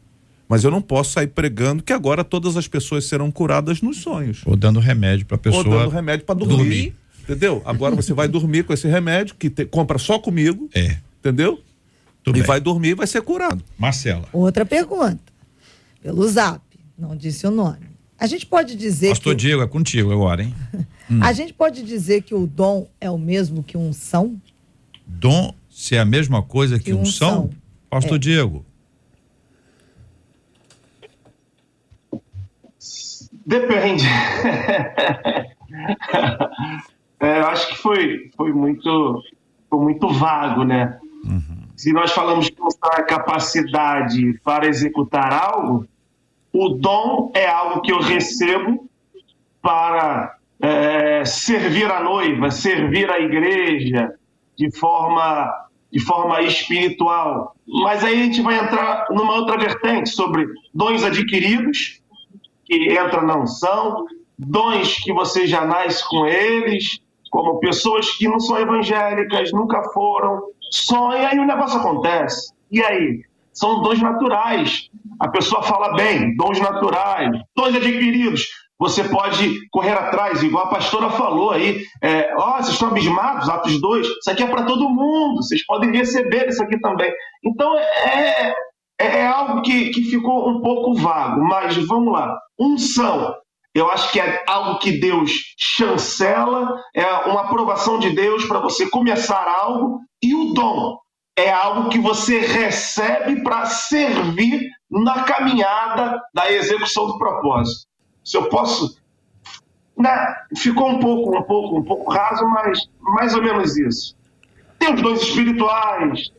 Mas 0.50 0.64
eu 0.64 0.70
não 0.72 0.82
posso 0.82 1.12
sair 1.12 1.28
pregando 1.28 1.80
que 1.80 1.92
agora 1.92 2.24
todas 2.24 2.56
as 2.56 2.66
pessoas 2.66 3.04
serão 3.04 3.30
curadas 3.30 3.80
nos 3.80 3.98
sonhos. 3.98 4.42
Ou 4.44 4.56
dando 4.56 4.80
remédio 4.80 5.24
para 5.24 5.38
pessoa. 5.38 5.64
Ou 5.64 5.70
dando 5.70 5.90
remédio 5.90 6.26
para 6.26 6.34
dormir, 6.34 6.56
dormir, 6.56 6.94
Entendeu? 7.22 7.62
Agora 7.64 7.94
você 7.94 8.12
vai 8.12 8.26
dormir 8.26 8.64
com 8.64 8.72
esse 8.72 8.88
remédio 8.88 9.36
que 9.36 9.48
te, 9.48 9.64
compra 9.64 9.96
só 9.96 10.18
comigo. 10.18 10.68
É. 10.74 10.96
Entendeu? 11.20 11.62
Tudo 12.24 12.36
e 12.36 12.40
bem. 12.40 12.48
vai 12.48 12.60
dormir 12.60 12.88
e 12.88 12.94
vai 12.94 13.06
ser 13.06 13.22
curado. 13.22 13.62
Marcela. 13.78 14.24
Outra 14.32 14.66
pergunta. 14.66 15.20
Pelo 16.02 16.28
zap. 16.28 16.60
Não 16.98 17.14
disse 17.14 17.46
o 17.46 17.50
nome. 17.52 17.86
A 18.18 18.26
gente 18.26 18.44
pode 18.44 18.74
dizer. 18.74 19.10
Pastor 19.10 19.36
que... 19.36 19.42
Diego, 19.42 19.62
é 19.62 19.68
contigo 19.68 20.10
agora, 20.10 20.42
hein? 20.42 20.52
hum. 21.08 21.22
A 21.22 21.32
gente 21.32 21.52
pode 21.52 21.84
dizer 21.84 22.22
que 22.22 22.34
o 22.34 22.44
dom 22.48 22.88
é 23.00 23.08
o 23.08 23.16
mesmo 23.16 23.62
que 23.62 23.76
unção? 23.78 24.36
Dom 25.06 25.54
se 25.70 25.94
é 25.94 26.00
a 26.00 26.04
mesma 26.04 26.42
coisa 26.42 26.76
que, 26.76 26.86
que 26.86 26.92
unção? 26.92 27.44
unção? 27.44 27.50
Pastor 27.88 28.16
é. 28.16 28.18
Diego. 28.18 28.66
Depende. 33.44 34.04
é, 37.20 37.40
eu 37.40 37.46
acho 37.46 37.68
que 37.68 37.78
foi, 37.78 38.30
foi, 38.36 38.52
muito, 38.52 39.22
foi 39.68 39.78
muito 39.80 40.08
vago, 40.08 40.64
né? 40.64 40.98
Uhum. 41.24 41.60
Se 41.76 41.92
nós 41.92 42.12
falamos 42.12 42.48
que 42.50 42.60
unção 42.60 42.90
é 42.94 43.02
capacidade 43.02 44.38
para 44.44 44.66
executar 44.66 45.32
algo, 45.32 45.86
o 46.52 46.68
dom 46.70 47.32
é 47.34 47.48
algo 47.48 47.80
que 47.80 47.92
eu 47.92 48.00
recebo 48.00 48.88
para 49.62 50.36
é, 50.60 51.24
servir 51.24 51.90
a 51.90 52.02
noiva, 52.02 52.50
servir 52.50 53.10
a 53.10 53.18
igreja 53.18 54.12
de 54.56 54.70
forma, 54.76 55.50
de 55.90 56.00
forma 56.00 56.42
espiritual. 56.42 57.54
Mas 57.66 58.04
aí 58.04 58.20
a 58.20 58.24
gente 58.24 58.42
vai 58.42 58.58
entrar 58.58 59.06
numa 59.10 59.34
outra 59.34 59.56
vertente 59.56 60.10
sobre 60.10 60.46
dons 60.74 61.02
adquiridos, 61.02 61.99
que 62.70 62.92
entra 62.92 63.20
na 63.22 63.36
unção, 63.36 64.04
dons 64.38 65.00
que 65.02 65.12
você 65.12 65.44
já 65.44 65.64
nasce 65.64 66.08
com 66.08 66.24
eles, 66.24 67.00
como 67.30 67.58
pessoas 67.58 68.08
que 68.16 68.28
não 68.28 68.38
são 68.38 68.58
evangélicas, 68.58 69.52
nunca 69.52 69.82
foram, 69.92 70.40
sonha 70.70 71.34
e 71.34 71.40
o 71.40 71.46
negócio 71.46 71.80
acontece. 71.80 72.52
E 72.70 72.80
aí? 72.80 73.22
São 73.52 73.82
dons 73.82 74.00
naturais. 74.00 74.88
A 75.18 75.28
pessoa 75.28 75.62
fala 75.62 75.94
bem, 75.94 76.36
dons 76.36 76.60
naturais, 76.60 77.30
dons 77.56 77.74
adquiridos. 77.74 78.46
Você 78.78 79.04
pode 79.04 79.68
correr 79.70 79.92
atrás, 79.92 80.42
igual 80.42 80.66
a 80.66 80.70
pastora 80.70 81.10
falou 81.10 81.50
aí. 81.50 81.82
É, 82.00 82.34
vocês 82.34 82.70
estão 82.70 82.88
abismados, 82.88 83.48
Atos 83.48 83.80
2, 83.80 84.06
isso 84.06 84.30
aqui 84.30 84.42
é 84.42 84.46
para 84.46 84.64
todo 84.64 84.88
mundo, 84.88 85.42
vocês 85.42 85.66
podem 85.66 85.90
receber 85.90 86.48
isso 86.48 86.62
aqui 86.62 86.80
também. 86.80 87.12
Então, 87.44 87.76
é, 87.78 88.54
é, 89.00 89.20
é 89.20 89.26
algo 89.26 89.62
que, 89.62 89.90
que 89.90 90.04
ficou 90.04 90.48
um 90.50 90.60
pouco 90.60 90.94
vago, 90.94 91.42
mas 91.42 91.76
vamos 91.86 92.12
lá. 92.12 92.38
Unção, 92.58 93.34
eu 93.74 93.90
acho 93.90 94.12
que 94.12 94.20
é 94.20 94.44
algo 94.46 94.78
que 94.78 95.00
Deus 95.00 95.32
chancela, 95.58 96.78
é 96.94 97.06
uma 97.28 97.42
aprovação 97.42 97.98
de 97.98 98.10
Deus 98.10 98.44
para 98.44 98.60
você 98.60 98.88
começar 98.90 99.48
algo, 99.48 100.00
e 100.22 100.34
o 100.34 100.52
dom 100.52 100.98
é 101.36 101.50
algo 101.50 101.88
que 101.88 101.98
você 101.98 102.40
recebe 102.40 103.42
para 103.42 103.64
servir 103.64 104.68
na 104.90 105.22
caminhada 105.22 106.20
da 106.34 106.52
execução 106.52 107.06
do 107.06 107.18
propósito. 107.18 107.88
Se 108.22 108.36
eu 108.36 108.48
posso. 108.50 109.00
Né? 109.96 110.34
Ficou 110.56 110.90
um 110.90 110.98
pouco, 110.98 111.38
um 111.38 111.42
pouco, 111.42 111.78
um 111.78 111.84
pouco 111.84 112.12
raso, 112.12 112.46
mas 112.48 112.86
mais 112.98 113.34
ou 113.34 113.42
menos 113.42 113.76
isso. 113.78 114.16
Tem 114.78 114.92
os 114.92 115.00
dons 115.00 115.22
espirituais, 115.22 116.30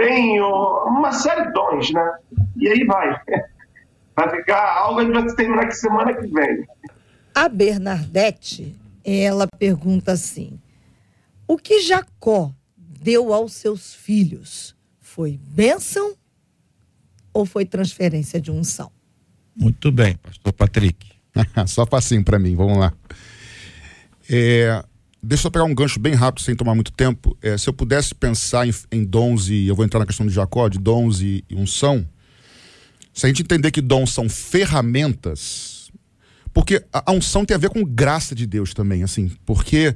tem 0.00 0.40
uma 0.40 1.12
série 1.12 1.46
de 1.46 1.52
dons, 1.52 1.90
né? 1.92 2.12
E 2.56 2.68
aí 2.68 2.84
vai. 2.84 3.20
Vai 4.16 4.28
ficar 4.36 4.76
algo 4.76 5.00
que 5.00 5.12
vai 5.12 5.34
terminar 5.34 5.62
aqui 5.62 5.76
semana 5.76 6.12
que 6.12 6.26
vem. 6.26 6.66
A 7.34 7.48
Bernadette, 7.48 8.76
ela 9.02 9.46
pergunta 9.46 10.12
assim: 10.12 10.60
o 11.46 11.56
que 11.56 11.80
Jacó 11.80 12.52
deu 12.76 13.32
aos 13.32 13.54
seus 13.54 13.94
filhos 13.94 14.76
foi 14.98 15.38
bênção 15.40 16.14
ou 17.32 17.46
foi 17.46 17.64
transferência 17.64 18.38
de 18.40 18.50
unção? 18.50 18.92
Muito 19.56 19.90
bem, 19.90 20.16
pastor 20.16 20.52
Patrick. 20.52 21.12
Só 21.66 21.86
facinho 21.86 22.24
para 22.24 22.38
mim, 22.38 22.54
vamos 22.56 22.76
lá. 22.76 22.92
É, 24.28 24.84
deixa 25.22 25.46
eu 25.46 25.50
pegar 25.50 25.64
um 25.64 25.74
gancho 25.74 25.98
bem 26.00 26.14
rápido, 26.14 26.44
sem 26.44 26.54
tomar 26.54 26.74
muito 26.74 26.92
tempo. 26.92 27.36
É, 27.42 27.56
se 27.58 27.68
eu 27.68 27.72
pudesse 27.72 28.14
pensar 28.14 28.66
em, 28.66 28.74
em, 28.90 29.04
dons, 29.04 29.48
e 29.48 29.66
eu 29.66 29.74
vou 29.74 29.84
entrar 29.84 30.00
na 30.00 30.06
questão 30.06 30.26
de 30.26 30.32
Jacó, 30.32 30.68
de 30.68 30.78
dons 30.78 31.20
e, 31.20 31.44
e 31.48 31.54
unção, 31.54 32.06
se 33.12 33.26
a 33.26 33.28
gente 33.28 33.42
entender 33.42 33.70
que 33.70 33.80
dons 33.80 34.12
são 34.12 34.28
ferramentas, 34.28 35.90
porque 36.52 36.84
a, 36.92 37.10
a 37.10 37.12
unção 37.12 37.44
tem 37.44 37.54
a 37.54 37.58
ver 37.58 37.70
com 37.70 37.84
graça 37.84 38.34
de 38.34 38.46
Deus 38.46 38.72
também, 38.72 39.02
assim, 39.02 39.30
porque 39.44 39.94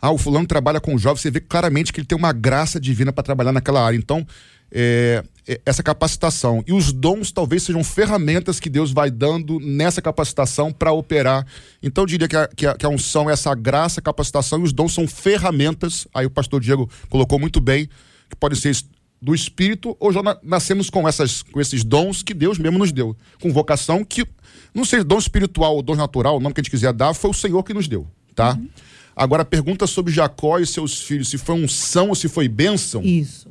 Ah, 0.00 0.10
o 0.10 0.18
fulano 0.18 0.46
trabalha 0.46 0.78
com 0.78 0.96
jovens, 0.98 1.22
você 1.22 1.30
vê 1.30 1.40
claramente 1.40 1.92
que 1.92 2.00
ele 2.00 2.06
tem 2.06 2.16
uma 2.16 2.32
graça 2.32 2.78
divina 2.78 3.12
para 3.12 3.24
trabalhar 3.24 3.52
naquela 3.52 3.84
área. 3.84 3.96
Então, 3.96 4.26
é, 4.70 5.24
essa 5.64 5.82
capacitação. 5.82 6.62
E 6.66 6.72
os 6.72 6.92
dons 6.92 7.30
talvez 7.30 7.62
sejam 7.62 7.84
ferramentas 7.84 8.58
que 8.58 8.68
Deus 8.68 8.90
vai 8.90 9.10
dando 9.10 9.60
nessa 9.60 10.02
capacitação 10.02 10.72
para 10.72 10.92
operar. 10.92 11.46
Então, 11.82 12.02
eu 12.02 12.06
diria 12.06 12.26
que 12.26 12.36
a, 12.36 12.48
que, 12.48 12.66
a, 12.66 12.74
que 12.74 12.84
a 12.84 12.88
unção 12.88 13.30
é 13.30 13.32
essa 13.32 13.54
graça, 13.54 14.02
capacitação, 14.02 14.60
e 14.60 14.64
os 14.64 14.72
dons 14.72 14.92
são 14.92 15.06
ferramentas. 15.06 16.06
Aí 16.12 16.26
o 16.26 16.30
pastor 16.30 16.60
Diego 16.60 16.90
colocou 17.08 17.38
muito 17.38 17.60
bem, 17.60 17.88
que 18.28 18.36
podem 18.36 18.58
ser 18.58 18.76
do 19.22 19.34
Espírito, 19.34 19.96
ou 19.98 20.12
já 20.12 20.20
nascemos 20.42 20.90
com, 20.90 21.08
essas, 21.08 21.42
com 21.42 21.60
esses 21.60 21.84
dons 21.84 22.22
que 22.22 22.34
Deus 22.34 22.58
mesmo 22.58 22.78
nos 22.78 22.92
deu. 22.92 23.16
Com 23.40 23.52
vocação 23.52 24.04
que, 24.04 24.26
não 24.74 24.84
sei, 24.84 25.02
dom 25.02 25.18
espiritual 25.18 25.76
ou 25.76 25.82
dom 25.82 25.94
natural, 25.94 26.36
o 26.36 26.40
nome 26.40 26.54
que 26.54 26.60
a 26.60 26.62
gente 26.62 26.70
quiser 26.70 26.92
dar, 26.92 27.14
foi 27.14 27.30
o 27.30 27.34
Senhor 27.34 27.62
que 27.62 27.72
nos 27.72 27.88
deu, 27.88 28.06
tá? 28.34 28.54
Uhum. 28.54 28.68
Agora, 29.14 29.42
a 29.42 29.46
pergunta 29.46 29.86
sobre 29.86 30.12
Jacó 30.12 30.58
e 30.58 30.66
seus 30.66 31.00
filhos, 31.00 31.30
se 31.30 31.38
foi 31.38 31.54
unção 31.54 32.10
ou 32.10 32.14
se 32.14 32.28
foi 32.28 32.48
bênção. 32.48 33.02
Isso. 33.02 33.48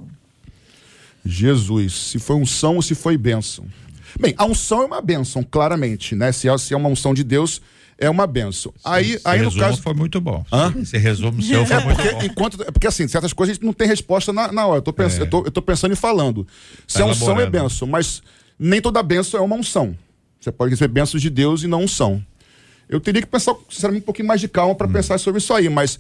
Jesus, 1.26 1.94
se 1.94 2.20
foi 2.20 2.36
unção 2.36 2.76
ou 2.76 2.82
se 2.82 2.94
foi 2.94 3.18
bênção. 3.18 3.66
Bem, 4.20 4.34
a 4.38 4.46
unção 4.46 4.84
é 4.84 4.86
uma 4.86 5.02
bênção, 5.02 5.44
claramente, 5.44 6.16
né? 6.16 6.32
Se 6.32 6.48
é, 6.48 6.58
se 6.58 6.74
é 6.74 6.78
uma 6.78 6.88
unção 6.88 7.14
de 7.14 7.24
Deus, 7.24 7.62
é 7.98 8.10
uma 8.10 8.28
benção. 8.28 8.74
Aí, 8.84 9.14
Esse 9.14 9.28
aí 9.28 9.42
no 9.42 9.54
caso 9.54 9.82
foi 9.82 9.94
muito 9.94 10.20
bom. 10.20 10.46
Hã? 10.52 10.74
Esse 10.82 10.98
resumo 10.98 11.42
seu 11.42 11.66
foi 11.66 11.76
é 11.76 11.84
muito 11.84 11.98
porque, 11.98 12.14
bom. 12.14 12.24
Enquanto, 12.24 12.64
é 12.64 12.72
porque 12.72 12.88
assim, 12.88 13.08
certas 13.08 13.34
coisas 13.34 13.52
a 13.52 13.54
gente 13.56 13.66
não 13.66 13.74
tem 13.74 13.88
resposta 13.88 14.34
na, 14.34 14.52
na 14.52 14.66
hora. 14.66 14.80
Eu 14.80 14.82
tô, 14.82 14.94
pensando, 14.94 15.22
é. 15.22 15.26
eu, 15.26 15.30
tô, 15.30 15.44
eu 15.46 15.52
tô 15.52 15.62
pensando 15.62 15.94
e 15.94 15.96
falando. 15.96 16.46
Se 16.88 16.98
tá 16.98 17.04
é 17.04 17.06
unção 17.06 17.40
é 17.40 17.50
benção, 17.50 17.88
mas 17.88 18.22
nem 18.60 18.82
toda 18.82 19.02
benção 19.02 19.40
é 19.40 19.44
uma 19.44 19.56
unção. 19.56 19.96
Você 20.40 20.52
pode 20.52 20.72
receber 20.72 20.94
bênçãos 20.94 21.22
de 21.22 21.30
Deus 21.30 21.64
e 21.64 21.68
não 21.68 21.84
unção. 21.84 22.24
Eu 22.88 23.00
teria 23.00 23.22
que 23.22 23.28
pensar, 23.28 23.56
sinceramente, 23.70 24.04
um 24.04 24.06
pouquinho 24.06 24.28
mais 24.28 24.40
de 24.40 24.48
calma 24.48 24.76
para 24.76 24.88
hum. 24.88 24.92
pensar 24.92 25.18
sobre 25.18 25.40
isso 25.40 25.54
aí, 25.54 25.70
mas 25.70 25.98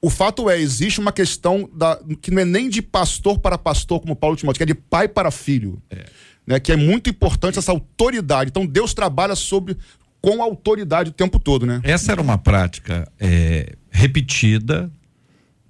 o 0.00 0.10
fato 0.10 0.48
é, 0.50 0.58
existe 0.60 1.00
uma 1.00 1.12
questão 1.12 1.68
da, 1.72 1.98
que 2.20 2.30
não 2.30 2.42
é 2.42 2.44
nem 2.44 2.68
de 2.68 2.82
pastor 2.82 3.38
para 3.38 3.56
pastor, 3.56 4.00
como 4.00 4.14
Paulo 4.14 4.36
Timóteo, 4.36 4.58
que 4.58 4.62
é 4.62 4.66
de 4.66 4.74
pai 4.74 5.08
para 5.08 5.30
filho. 5.30 5.82
É. 5.90 6.04
Né, 6.46 6.60
que 6.60 6.70
é 6.70 6.76
muito 6.76 7.10
importante 7.10 7.58
essa 7.58 7.72
autoridade. 7.72 8.50
Então 8.50 8.64
Deus 8.64 8.94
trabalha 8.94 9.34
sobre 9.34 9.76
com 10.20 10.40
autoridade 10.40 11.10
o 11.10 11.12
tempo 11.12 11.40
todo, 11.40 11.66
né? 11.66 11.80
Essa 11.82 12.12
era 12.12 12.22
uma 12.22 12.38
prática 12.38 13.10
é, 13.18 13.74
repetida. 13.90 14.88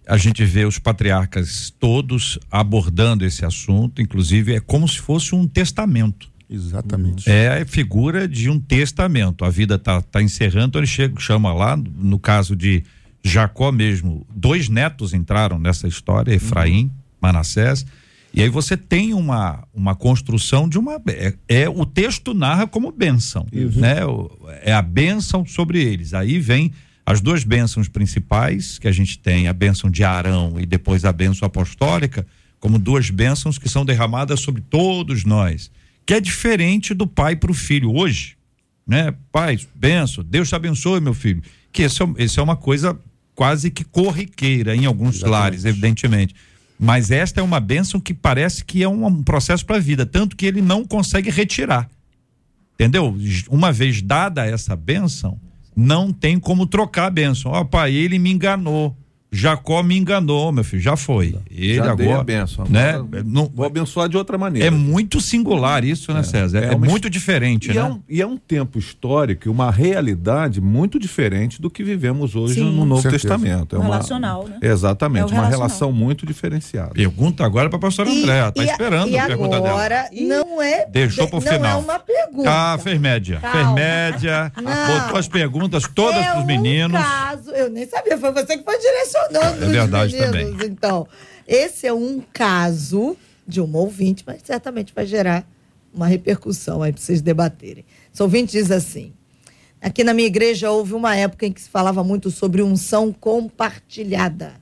A 0.06 0.18
gente 0.18 0.44
vê 0.44 0.66
os 0.66 0.78
patriarcas 0.78 1.72
todos 1.80 2.38
abordando 2.50 3.24
esse 3.24 3.42
assunto, 3.44 4.02
inclusive 4.02 4.54
é 4.54 4.60
como 4.60 4.86
se 4.86 4.98
fosse 4.98 5.34
um 5.34 5.48
testamento. 5.48 6.30
Exatamente. 6.48 7.28
É 7.28 7.62
a 7.62 7.66
figura 7.66 8.28
de 8.28 8.48
um 8.48 8.60
testamento. 8.60 9.44
A 9.44 9.50
vida 9.50 9.76
está 9.76 10.00
tá 10.00 10.22
encerrando, 10.22 10.66
então 10.68 10.80
ele 10.80 10.86
chega, 10.86 11.18
chama 11.18 11.52
lá, 11.52 11.76
no 11.76 12.18
caso 12.18 12.54
de 12.54 12.84
Jacó 13.28 13.72
mesmo, 13.72 14.26
dois 14.34 14.68
netos 14.68 15.12
entraram 15.12 15.58
nessa 15.58 15.88
história, 15.88 16.34
Efraim, 16.34 16.84
uhum. 16.84 16.90
Manassés. 17.20 17.84
E 18.32 18.42
aí 18.42 18.48
você 18.48 18.76
tem 18.76 19.14
uma, 19.14 19.66
uma 19.72 19.94
construção 19.94 20.68
de 20.68 20.78
uma. 20.78 21.00
É, 21.08 21.34
é 21.48 21.68
o 21.68 21.86
texto 21.86 22.34
narra 22.34 22.66
como 22.66 22.92
bênção. 22.92 23.46
Uhum. 23.52 23.70
Né? 23.76 23.96
É 24.62 24.72
a 24.72 24.82
bênção 24.82 25.46
sobre 25.46 25.82
eles. 25.82 26.12
Aí 26.12 26.38
vem 26.38 26.72
as 27.04 27.20
duas 27.20 27.44
bênçãos 27.44 27.88
principais 27.88 28.78
que 28.78 28.86
a 28.86 28.92
gente 28.92 29.18
tem, 29.18 29.48
a 29.48 29.52
bênção 29.52 29.90
de 29.90 30.04
Arão 30.04 30.60
e 30.60 30.66
depois 30.66 31.04
a 31.04 31.12
bênção 31.12 31.46
apostólica, 31.46 32.26
como 32.60 32.78
duas 32.78 33.10
bênçãos 33.10 33.58
que 33.58 33.68
são 33.68 33.84
derramadas 33.84 34.40
sobre 34.40 34.60
todos 34.60 35.24
nós. 35.24 35.70
Que 36.04 36.14
é 36.14 36.20
diferente 36.20 36.92
do 36.92 37.06
pai 37.06 37.36
para 37.36 37.50
o 37.50 37.54
filho 37.54 37.94
hoje. 37.94 38.36
Né? 38.86 39.14
Pai, 39.32 39.58
benção, 39.74 40.22
Deus 40.22 40.48
te 40.48 40.54
abençoe, 40.54 41.00
meu 41.00 41.14
filho. 41.14 41.42
Que 41.72 41.82
esse 41.82 42.02
é, 42.02 42.06
esse 42.18 42.38
é 42.38 42.42
uma 42.42 42.56
coisa 42.56 42.98
quase 43.36 43.70
que 43.70 43.84
corriqueira 43.84 44.74
em 44.74 44.86
alguns 44.86 45.16
Exatamente. 45.16 45.30
lares, 45.40 45.64
evidentemente. 45.64 46.34
Mas 46.78 47.10
esta 47.10 47.40
é 47.40 47.44
uma 47.44 47.60
bênção 47.60 48.00
que 48.00 48.12
parece 48.12 48.64
que 48.64 48.82
é 48.82 48.88
um, 48.88 49.06
um 49.06 49.22
processo 49.22 49.64
para 49.64 49.76
a 49.76 49.80
vida, 49.80 50.04
tanto 50.04 50.34
que 50.34 50.46
ele 50.46 50.60
não 50.60 50.84
consegue 50.84 51.30
retirar. 51.30 51.88
Entendeu? 52.74 53.16
Uma 53.48 53.72
vez 53.72 54.02
dada 54.02 54.44
essa 54.44 54.74
bênção, 54.74 55.38
não 55.74 56.12
tem 56.12 56.38
como 56.38 56.66
trocar 56.66 57.06
a 57.06 57.10
bênção. 57.10 57.52
Ó, 57.52 57.60
oh, 57.60 57.64
pai, 57.64 57.94
ele 57.94 58.18
me 58.18 58.32
enganou. 58.32 58.96
Jacó 59.36 59.82
me 59.82 59.96
enganou, 59.96 60.50
meu 60.50 60.64
filho, 60.64 60.82
já 60.82 60.96
foi. 60.96 61.36
Ele 61.50 61.74
já 61.74 61.92
agora, 61.92 62.24
benção, 62.24 62.64
né? 62.68 62.94
Não, 63.24 63.50
vou 63.54 63.66
abençoar 63.66 64.08
de 64.08 64.16
outra 64.16 64.38
maneira. 64.38 64.68
É 64.68 64.70
muito 64.70 65.20
singular 65.20 65.84
isso, 65.84 66.12
né, 66.12 66.20
é, 66.20 66.22
César? 66.22 66.58
É, 66.58 66.72
é 66.72 66.74
uma, 66.74 66.86
muito 66.86 67.10
diferente, 67.10 67.70
e 67.70 67.74
né? 67.74 67.80
É 67.80 67.84
um, 67.84 68.02
e 68.08 68.22
é 68.22 68.26
um 68.26 68.36
tempo 68.36 68.78
histórico, 68.78 69.50
uma 69.50 69.70
realidade 69.70 70.60
muito 70.60 70.98
diferente 70.98 71.60
do 71.60 71.68
que 71.68 71.84
vivemos 71.84 72.34
hoje 72.34 72.54
Sim, 72.54 72.74
no 72.74 72.84
Novo 72.84 73.08
Testamento. 73.08 73.76
É 73.76 73.78
uma, 73.78 73.84
relacional, 73.86 74.48
né? 74.48 74.58
Exatamente, 74.62 75.32
é 75.32 75.36
uma 75.36 75.48
relação 75.48 75.92
muito 75.92 76.24
diferenciada. 76.24 76.94
Pergunta 76.94 77.44
agora 77.44 77.68
para 77.68 77.76
a 77.76 77.80
pastora 77.80 78.10
André, 78.10 78.50
tá 78.50 78.64
esperando 78.64 79.10
e 79.10 79.18
a 79.18 79.26
pergunta 79.26 79.60
dela. 79.60 79.68
agora 79.68 80.08
não 80.12 80.62
é 80.62 80.86
Deixou 80.86 81.28
para 81.28 81.38
o 81.38 81.40
final. 81.40 81.60
Não 81.60 81.68
é 81.68 81.74
uma 81.76 81.98
pergunta. 81.98 82.50
Ah, 82.50 82.78
fez 82.78 82.98
média. 82.98 83.38
Calma. 83.40 83.56
Fez 83.56 83.74
média, 83.74 84.52
não. 84.56 85.00
botou 85.00 85.18
as 85.18 85.28
perguntas 85.28 85.84
todas 85.94 86.24
é 86.24 86.30
para 86.30 86.40
os 86.40 86.46
meninos. 86.46 86.98
Um 86.98 87.04
caso, 87.04 87.50
eu 87.50 87.70
nem 87.70 87.86
sabia, 87.86 88.16
foi 88.16 88.32
você 88.32 88.56
que 88.56 88.64
foi 88.64 88.78
direcionando. 89.28 89.64
É 89.64 89.68
verdade 89.68 90.12
meninos, 90.14 90.52
também. 90.52 90.66
Então, 90.66 91.06
esse 91.46 91.86
é 91.86 91.92
um 91.92 92.22
caso 92.32 93.16
de 93.46 93.60
uma 93.60 93.78
ouvinte, 93.78 94.24
mas 94.26 94.42
certamente 94.42 94.92
vai 94.94 95.06
gerar 95.06 95.46
uma 95.92 96.06
repercussão 96.06 96.82
aí 96.82 96.92
para 96.92 97.00
vocês 97.00 97.22
debaterem. 97.22 97.84
Esse 98.12 98.22
ouvinte 98.22 98.52
diz 98.52 98.70
assim: 98.70 99.12
aqui 99.80 100.04
na 100.04 100.12
minha 100.12 100.26
igreja 100.26 100.70
houve 100.70 100.94
uma 100.94 101.16
época 101.16 101.46
em 101.46 101.52
que 101.52 101.60
se 101.60 101.68
falava 101.68 102.02
muito 102.04 102.30
sobre 102.30 102.62
unção 102.62 103.12
compartilhada. 103.12 104.54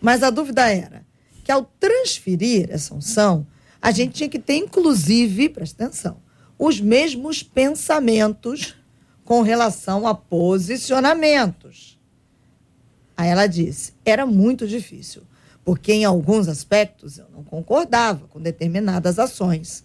Mas 0.00 0.22
a 0.22 0.30
dúvida 0.30 0.68
era 0.68 1.06
que 1.44 1.50
ao 1.50 1.64
transferir 1.80 2.68
essa 2.70 2.94
unção, 2.94 3.46
a 3.80 3.90
gente 3.90 4.12
tinha 4.12 4.28
que 4.28 4.38
ter, 4.38 4.56
inclusive, 4.56 5.48
presta 5.48 5.84
atenção, 5.84 6.18
os 6.58 6.80
mesmos 6.80 7.42
pensamentos 7.42 8.74
com 9.24 9.42
relação 9.42 10.06
a 10.06 10.14
posicionamentos. 10.14 11.97
Aí 13.18 13.30
ela 13.30 13.48
disse: 13.48 13.94
era 14.04 14.24
muito 14.24 14.64
difícil, 14.64 15.22
porque 15.64 15.92
em 15.92 16.04
alguns 16.04 16.46
aspectos 16.46 17.18
eu 17.18 17.26
não 17.34 17.42
concordava 17.42 18.28
com 18.28 18.40
determinadas 18.40 19.18
ações. 19.18 19.84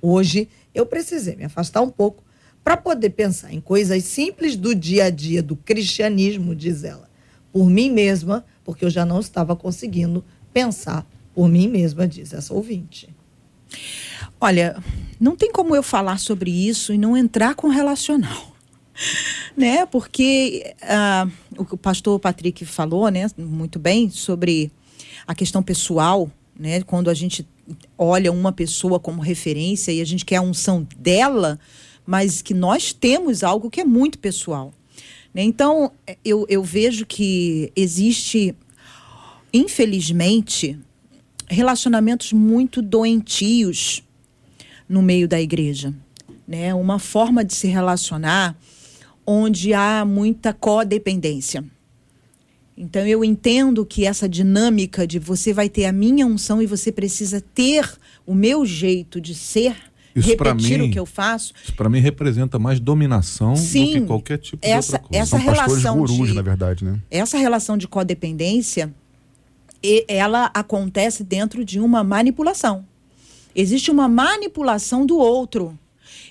Hoje 0.00 0.48
eu 0.74 0.86
precisei 0.86 1.36
me 1.36 1.44
afastar 1.44 1.82
um 1.82 1.90
pouco 1.90 2.24
para 2.64 2.78
poder 2.78 3.10
pensar 3.10 3.52
em 3.52 3.60
coisas 3.60 4.02
simples 4.04 4.56
do 4.56 4.74
dia 4.74 5.04
a 5.04 5.10
dia 5.10 5.42
do 5.42 5.56
cristianismo, 5.56 6.54
diz 6.54 6.82
ela, 6.82 7.10
por 7.52 7.68
mim 7.68 7.90
mesma, 7.90 8.46
porque 8.64 8.86
eu 8.86 8.90
já 8.90 9.04
não 9.04 9.20
estava 9.20 9.54
conseguindo 9.54 10.24
pensar 10.50 11.06
por 11.34 11.50
mim 11.50 11.68
mesma, 11.68 12.08
diz 12.08 12.32
essa 12.32 12.54
ouvinte. 12.54 13.14
Olha, 14.40 14.82
não 15.20 15.36
tem 15.36 15.52
como 15.52 15.76
eu 15.76 15.82
falar 15.82 16.18
sobre 16.18 16.50
isso 16.50 16.94
e 16.94 16.98
não 16.98 17.14
entrar 17.14 17.54
com 17.54 17.68
relacional 17.68 18.50
né? 19.56 19.86
Porque 19.86 20.74
uh, 20.82 21.30
o 21.60 21.64
que 21.64 21.74
o 21.74 21.78
pastor 21.78 22.18
Patrick 22.18 22.64
falou, 22.64 23.08
né, 23.10 23.26
muito 23.36 23.78
bem 23.78 24.08
sobre 24.08 24.72
a 25.26 25.34
questão 25.34 25.62
pessoal, 25.62 26.30
né? 26.58 26.82
Quando 26.82 27.10
a 27.10 27.14
gente 27.14 27.46
olha 27.96 28.32
uma 28.32 28.52
pessoa 28.52 28.98
como 28.98 29.20
referência 29.20 29.92
e 29.92 30.00
a 30.00 30.04
gente 30.04 30.24
quer 30.24 30.36
a 30.36 30.42
unção 30.42 30.86
dela, 30.96 31.58
mas 32.06 32.42
que 32.42 32.54
nós 32.54 32.92
temos 32.92 33.44
algo 33.44 33.70
que 33.70 33.80
é 33.80 33.84
muito 33.84 34.18
pessoal. 34.18 34.72
Né? 35.32 35.42
Então, 35.42 35.92
eu, 36.24 36.44
eu 36.48 36.62
vejo 36.62 37.06
que 37.06 37.72
existe, 37.76 38.54
infelizmente, 39.52 40.78
relacionamentos 41.48 42.32
muito 42.32 42.82
doentios 42.82 44.02
no 44.88 45.02
meio 45.02 45.28
da 45.28 45.40
igreja. 45.40 45.94
Né? 46.46 46.74
Uma 46.74 46.98
forma 46.98 47.44
de 47.44 47.54
se 47.54 47.68
relacionar 47.68 48.56
onde 49.30 49.72
há 49.72 50.04
muita 50.04 50.52
codependência. 50.52 51.64
Então 52.76 53.06
eu 53.06 53.22
entendo 53.22 53.86
que 53.86 54.04
essa 54.04 54.28
dinâmica 54.28 55.06
de 55.06 55.18
você 55.18 55.52
vai 55.52 55.68
ter 55.68 55.84
a 55.84 55.92
minha 55.92 56.26
unção 56.26 56.60
e 56.60 56.66
você 56.66 56.90
precisa 56.90 57.40
ter 57.40 57.88
o 58.26 58.34
meu 58.34 58.66
jeito 58.66 59.20
de 59.20 59.34
ser, 59.34 59.76
isso 60.16 60.30
repetir 60.30 60.78
mim, 60.78 60.88
o 60.88 60.90
que 60.90 60.98
eu 60.98 61.06
faço. 61.06 61.52
Isso 61.62 61.74
para 61.74 61.88
mim 61.88 62.00
representa 62.00 62.58
mais 62.58 62.80
dominação 62.80 63.54
Sim, 63.54 63.84
do 63.84 63.92
que 63.92 64.06
qualquer 64.06 64.38
tipo 64.38 64.58
essa, 64.66 64.98
de 64.98 65.04
outra 65.04 65.08
coisa. 65.08 65.22
Essa 65.22 65.36
São 65.36 65.38
relação 65.38 65.98
gurus, 65.98 66.28
de, 66.28 66.34
na 66.34 66.42
verdade, 66.42 66.84
né? 66.84 66.98
Essa 67.10 67.38
relação 67.38 67.76
de 67.76 67.86
codependência, 67.86 68.92
ela 70.08 70.50
acontece 70.52 71.22
dentro 71.22 71.64
de 71.64 71.78
uma 71.78 72.02
manipulação. 72.02 72.84
Existe 73.54 73.90
uma 73.90 74.08
manipulação 74.08 75.06
do 75.06 75.18
outro. 75.18 75.78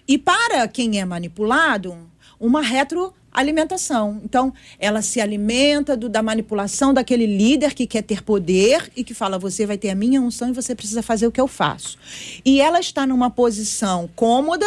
E 0.07 0.17
para 0.17 0.67
quem 0.67 0.99
é 0.99 1.05
manipulado, 1.05 1.95
uma 2.39 2.61
retroalimentação. 2.61 4.21
Então, 4.23 4.53
ela 4.79 5.01
se 5.01 5.19
alimenta 5.19 5.97
do, 5.97 6.07
da 6.07 6.23
manipulação 6.23 6.93
daquele 6.93 7.25
líder 7.25 7.73
que 7.73 7.85
quer 7.85 8.01
ter 8.01 8.23
poder 8.23 8.91
e 8.95 9.03
que 9.03 9.13
fala: 9.13 9.37
você 9.37 9.65
vai 9.65 9.77
ter 9.77 9.89
a 9.89 9.95
minha 9.95 10.21
unção 10.21 10.49
e 10.49 10.53
você 10.53 10.73
precisa 10.73 11.01
fazer 11.03 11.27
o 11.27 11.31
que 11.31 11.41
eu 11.41 11.47
faço. 11.47 11.97
E 12.45 12.61
ela 12.61 12.79
está 12.79 13.05
numa 13.05 13.29
posição 13.29 14.09
cômoda 14.15 14.65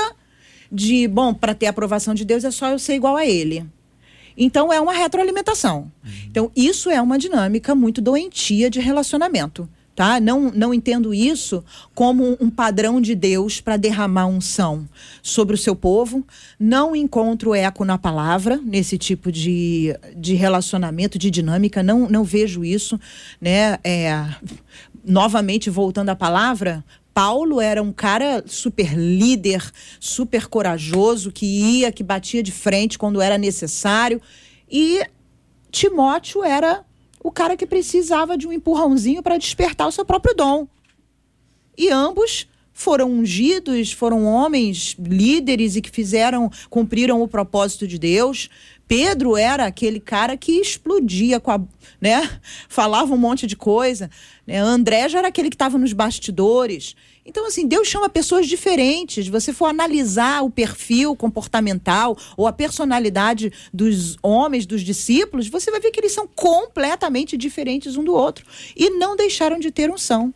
de, 0.70 1.06
bom, 1.06 1.34
para 1.34 1.54
ter 1.54 1.66
a 1.66 1.70
aprovação 1.70 2.14
de 2.14 2.24
Deus 2.24 2.44
é 2.44 2.50
só 2.50 2.68
eu 2.68 2.78
ser 2.78 2.94
igual 2.94 3.16
a 3.16 3.26
ele. 3.26 3.66
Então 4.36 4.72
é 4.72 4.80
uma 4.80 4.92
retroalimentação. 4.92 5.92
Então 6.26 6.50
isso 6.56 6.90
é 6.90 7.00
uma 7.00 7.18
dinâmica 7.18 7.74
muito 7.74 8.00
doentia 8.00 8.70
de 8.70 8.80
relacionamento. 8.80 9.68
Tá? 9.94 10.18
Não, 10.18 10.50
não 10.50 10.72
entendo 10.72 11.12
isso 11.12 11.62
como 11.94 12.36
um 12.40 12.48
padrão 12.48 12.98
de 12.98 13.14
Deus 13.14 13.60
para 13.60 13.76
derramar 13.76 14.26
unção 14.26 14.88
sobre 15.22 15.54
o 15.54 15.58
seu 15.58 15.76
povo. 15.76 16.26
Não 16.58 16.96
encontro 16.96 17.54
eco 17.54 17.84
na 17.84 17.98
palavra 17.98 18.58
nesse 18.64 18.96
tipo 18.96 19.30
de, 19.30 19.94
de 20.16 20.34
relacionamento, 20.34 21.18
de 21.18 21.30
dinâmica. 21.30 21.82
Não, 21.82 22.08
não 22.08 22.24
vejo 22.24 22.64
isso. 22.64 22.98
Né? 23.38 23.78
É, 23.84 24.26
novamente, 25.04 25.68
voltando 25.68 26.08
à 26.08 26.16
palavra, 26.16 26.82
Paulo 27.12 27.60
era 27.60 27.82
um 27.82 27.92
cara 27.92 28.42
super 28.46 28.94
líder, 28.96 29.62
super 30.00 30.46
corajoso, 30.46 31.30
que 31.30 31.44
ia, 31.44 31.92
que 31.92 32.02
batia 32.02 32.42
de 32.42 32.50
frente 32.50 32.98
quando 32.98 33.20
era 33.20 33.36
necessário. 33.36 34.22
E 34.70 35.02
Timóteo 35.70 36.42
era 36.42 36.84
o 37.22 37.30
cara 37.30 37.56
que 37.56 37.66
precisava 37.66 38.36
de 38.36 38.48
um 38.48 38.52
empurrãozinho 38.52 39.22
para 39.22 39.38
despertar 39.38 39.86
o 39.86 39.92
seu 39.92 40.04
próprio 40.04 40.34
dom. 40.34 40.66
E 41.76 41.88
ambos 41.88 42.48
foram 42.72 43.10
ungidos, 43.10 43.92
foram 43.92 44.24
homens 44.24 44.96
líderes 44.98 45.76
e 45.76 45.82
que 45.82 45.90
fizeram, 45.90 46.50
cumpriram 46.68 47.22
o 47.22 47.28
propósito 47.28 47.86
de 47.86 47.98
Deus. 47.98 48.48
Pedro 48.88 49.36
era 49.36 49.66
aquele 49.66 50.00
cara 50.00 50.36
que 50.36 50.52
explodia 50.52 51.38
com 51.38 51.50
a, 51.50 51.60
né? 52.00 52.28
Falava 52.68 53.14
um 53.14 53.18
monte 53.18 53.46
de 53.46 53.56
coisa. 53.56 54.10
Né? 54.46 54.58
André 54.58 55.08
já 55.08 55.18
era 55.18 55.28
aquele 55.28 55.48
que 55.48 55.54
estava 55.54 55.78
nos 55.78 55.92
bastidores. 55.92 56.96
Então, 57.24 57.46
assim, 57.46 57.66
Deus 57.68 57.86
chama 57.86 58.08
pessoas 58.08 58.48
diferentes. 58.48 59.28
Você 59.28 59.52
for 59.52 59.66
analisar 59.66 60.42
o 60.42 60.50
perfil 60.50 61.14
comportamental 61.14 62.16
ou 62.36 62.46
a 62.46 62.52
personalidade 62.52 63.52
dos 63.72 64.16
homens, 64.22 64.66
dos 64.66 64.82
discípulos, 64.82 65.48
você 65.48 65.70
vai 65.70 65.80
ver 65.80 65.92
que 65.92 66.00
eles 66.00 66.12
são 66.12 66.26
completamente 66.26 67.36
diferentes 67.36 67.96
um 67.96 68.04
do 68.04 68.12
outro. 68.12 68.44
E 68.76 68.90
não 68.90 69.16
deixaram 69.16 69.58
de 69.58 69.70
ter 69.70 69.88
unção. 69.90 70.34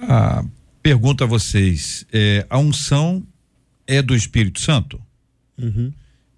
Ah, 0.00 0.44
pergunto 0.82 1.22
a 1.22 1.26
vocês: 1.26 2.04
é, 2.12 2.44
a 2.50 2.58
unção 2.58 3.22
é 3.86 4.02
do 4.02 4.14
Espírito 4.14 4.60
Santo? 4.60 5.00
Uhum. 5.56 5.92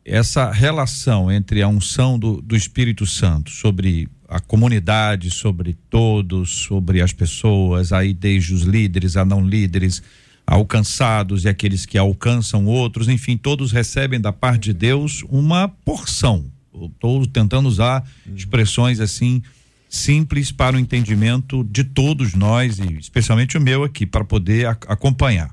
Essa 0.05 0.51
relação 0.51 1.31
entre 1.31 1.63
a 1.63 1.69
unção 1.69 2.19
do, 2.19 2.41
do 2.41 2.57
Espírito 2.57 3.07
Santo 3.07 3.51
sobre 3.51 4.09
a 4.29 4.39
comunidade, 4.39 5.31
sobre 5.31 5.75
todos, 5.89 6.51
sobre 6.51 7.01
as 7.01 7.13
pessoas, 7.13 7.93
aí 7.93 8.13
desde 8.13 8.53
os 8.53 8.63
líderes 8.63 9.17
a 9.17 9.25
não 9.25 9.45
líderes, 9.45 10.03
alcançados 10.47 11.45
e 11.45 11.49
aqueles 11.49 11.87
que 11.87 11.97
alcançam 11.97 12.67
outros, 12.67 13.09
enfim, 13.09 13.37
todos 13.37 13.73
recebem 13.73 14.21
da 14.21 14.33
parte 14.33 14.65
de 14.65 14.73
Deus 14.75 15.25
uma 15.29 15.69
porção. 15.69 16.45
Estou 16.75 17.27
tentando 17.27 17.69
usar 17.69 18.07
expressões 18.37 19.01
assim 19.01 19.43
simples 19.89 20.53
para 20.53 20.77
o 20.77 20.79
entendimento 20.79 21.65
de 21.65 21.83
todos 21.83 22.35
nós 22.35 22.79
e 22.79 22.99
especialmente 22.99 23.57
o 23.57 23.61
meu 23.61 23.83
aqui 23.83 24.07
para 24.07 24.25
poder 24.25 24.67
acompanhar. 24.67 25.51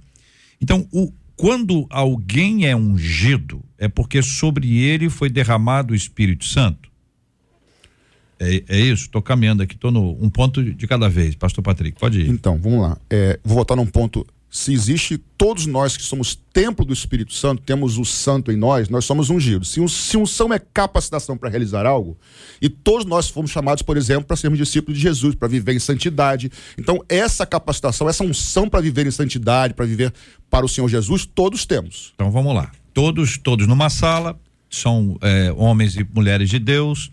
Então, 0.62 0.88
o, 0.92 1.12
quando 1.36 1.86
alguém 1.90 2.66
é 2.66 2.76
ungido, 2.76 3.64
é 3.78 3.88
porque 3.88 4.22
sobre 4.22 4.78
ele 4.78 5.10
foi 5.10 5.30
derramado 5.30 5.94
o 5.94 5.96
Espírito 5.96 6.46
Santo. 6.46 6.90
É, 8.40 8.64
é 8.68 8.80
isso, 8.80 9.04
estou 9.04 9.22
caminhando 9.22 9.64
aqui, 9.64 9.76
estou 9.76 9.92
no 9.92 10.12
um 10.22 10.30
ponto 10.30 10.64
de 10.64 10.88
cada 10.88 11.10
vez. 11.10 11.36
Pastor 11.36 11.64
Patrick, 11.64 12.00
pode 12.00 12.22
ir. 12.22 12.30
Então, 12.30 12.58
vamos 12.58 12.82
lá. 12.82 12.98
É, 13.10 13.40
vou 13.44 13.56
voltar 13.56 13.76
num 13.76 13.86
ponto. 13.86 14.26
Se 14.50 14.72
existe, 14.72 15.18
todos 15.38 15.66
nós 15.66 15.98
que 15.98 16.04
somos 16.04 16.40
templo 16.54 16.86
do 16.86 16.94
Espírito 16.94 17.34
Santo, 17.34 17.62
temos 17.62 17.98
o 17.98 18.06
santo 18.06 18.54
em 18.54 18.56
nós, 18.56 18.88
nós 18.88 19.04
somos 19.04 19.30
ungidos. 19.30 19.70
Se, 19.70 19.82
um, 19.82 19.88
se 19.88 20.16
unção 20.16 20.54
é 20.54 20.60
capacitação 20.60 21.38
para 21.38 21.50
realizar 21.50 21.86
algo, 21.86 22.18
e 22.62 22.70
todos 22.70 23.06
nós 23.06 23.28
fomos 23.28 23.52
chamados, 23.52 23.84
por 23.84 23.98
exemplo, 23.98 24.24
para 24.24 24.38
sermos 24.38 24.58
discípulos 24.58 24.98
de 24.98 25.04
Jesus, 25.04 25.36
para 25.36 25.50
viver 25.50 25.74
em 25.74 25.80
santidade. 25.80 26.50
Então, 26.78 27.04
essa 27.10 27.46
capacitação, 27.46 28.08
essa 28.08 28.24
unção 28.24 28.70
para 28.70 28.80
viver 28.80 29.06
em 29.06 29.12
santidade, 29.12 29.74
para 29.74 29.86
viver 29.86 30.14
para 30.50 30.66
o 30.66 30.70
Senhor 30.70 30.88
Jesus, 30.88 31.26
todos 31.26 31.66
temos. 31.66 32.14
Então, 32.16 32.32
vamos 32.32 32.56
lá. 32.56 32.72
Todos, 32.94 33.38
todos 33.38 33.68
numa 33.68 33.90
sala, 33.90 34.40
são 34.70 35.18
é, 35.22 35.54
homens 35.58 35.98
e 35.98 36.08
mulheres 36.14 36.50
de 36.50 36.60
Deus 36.60 37.12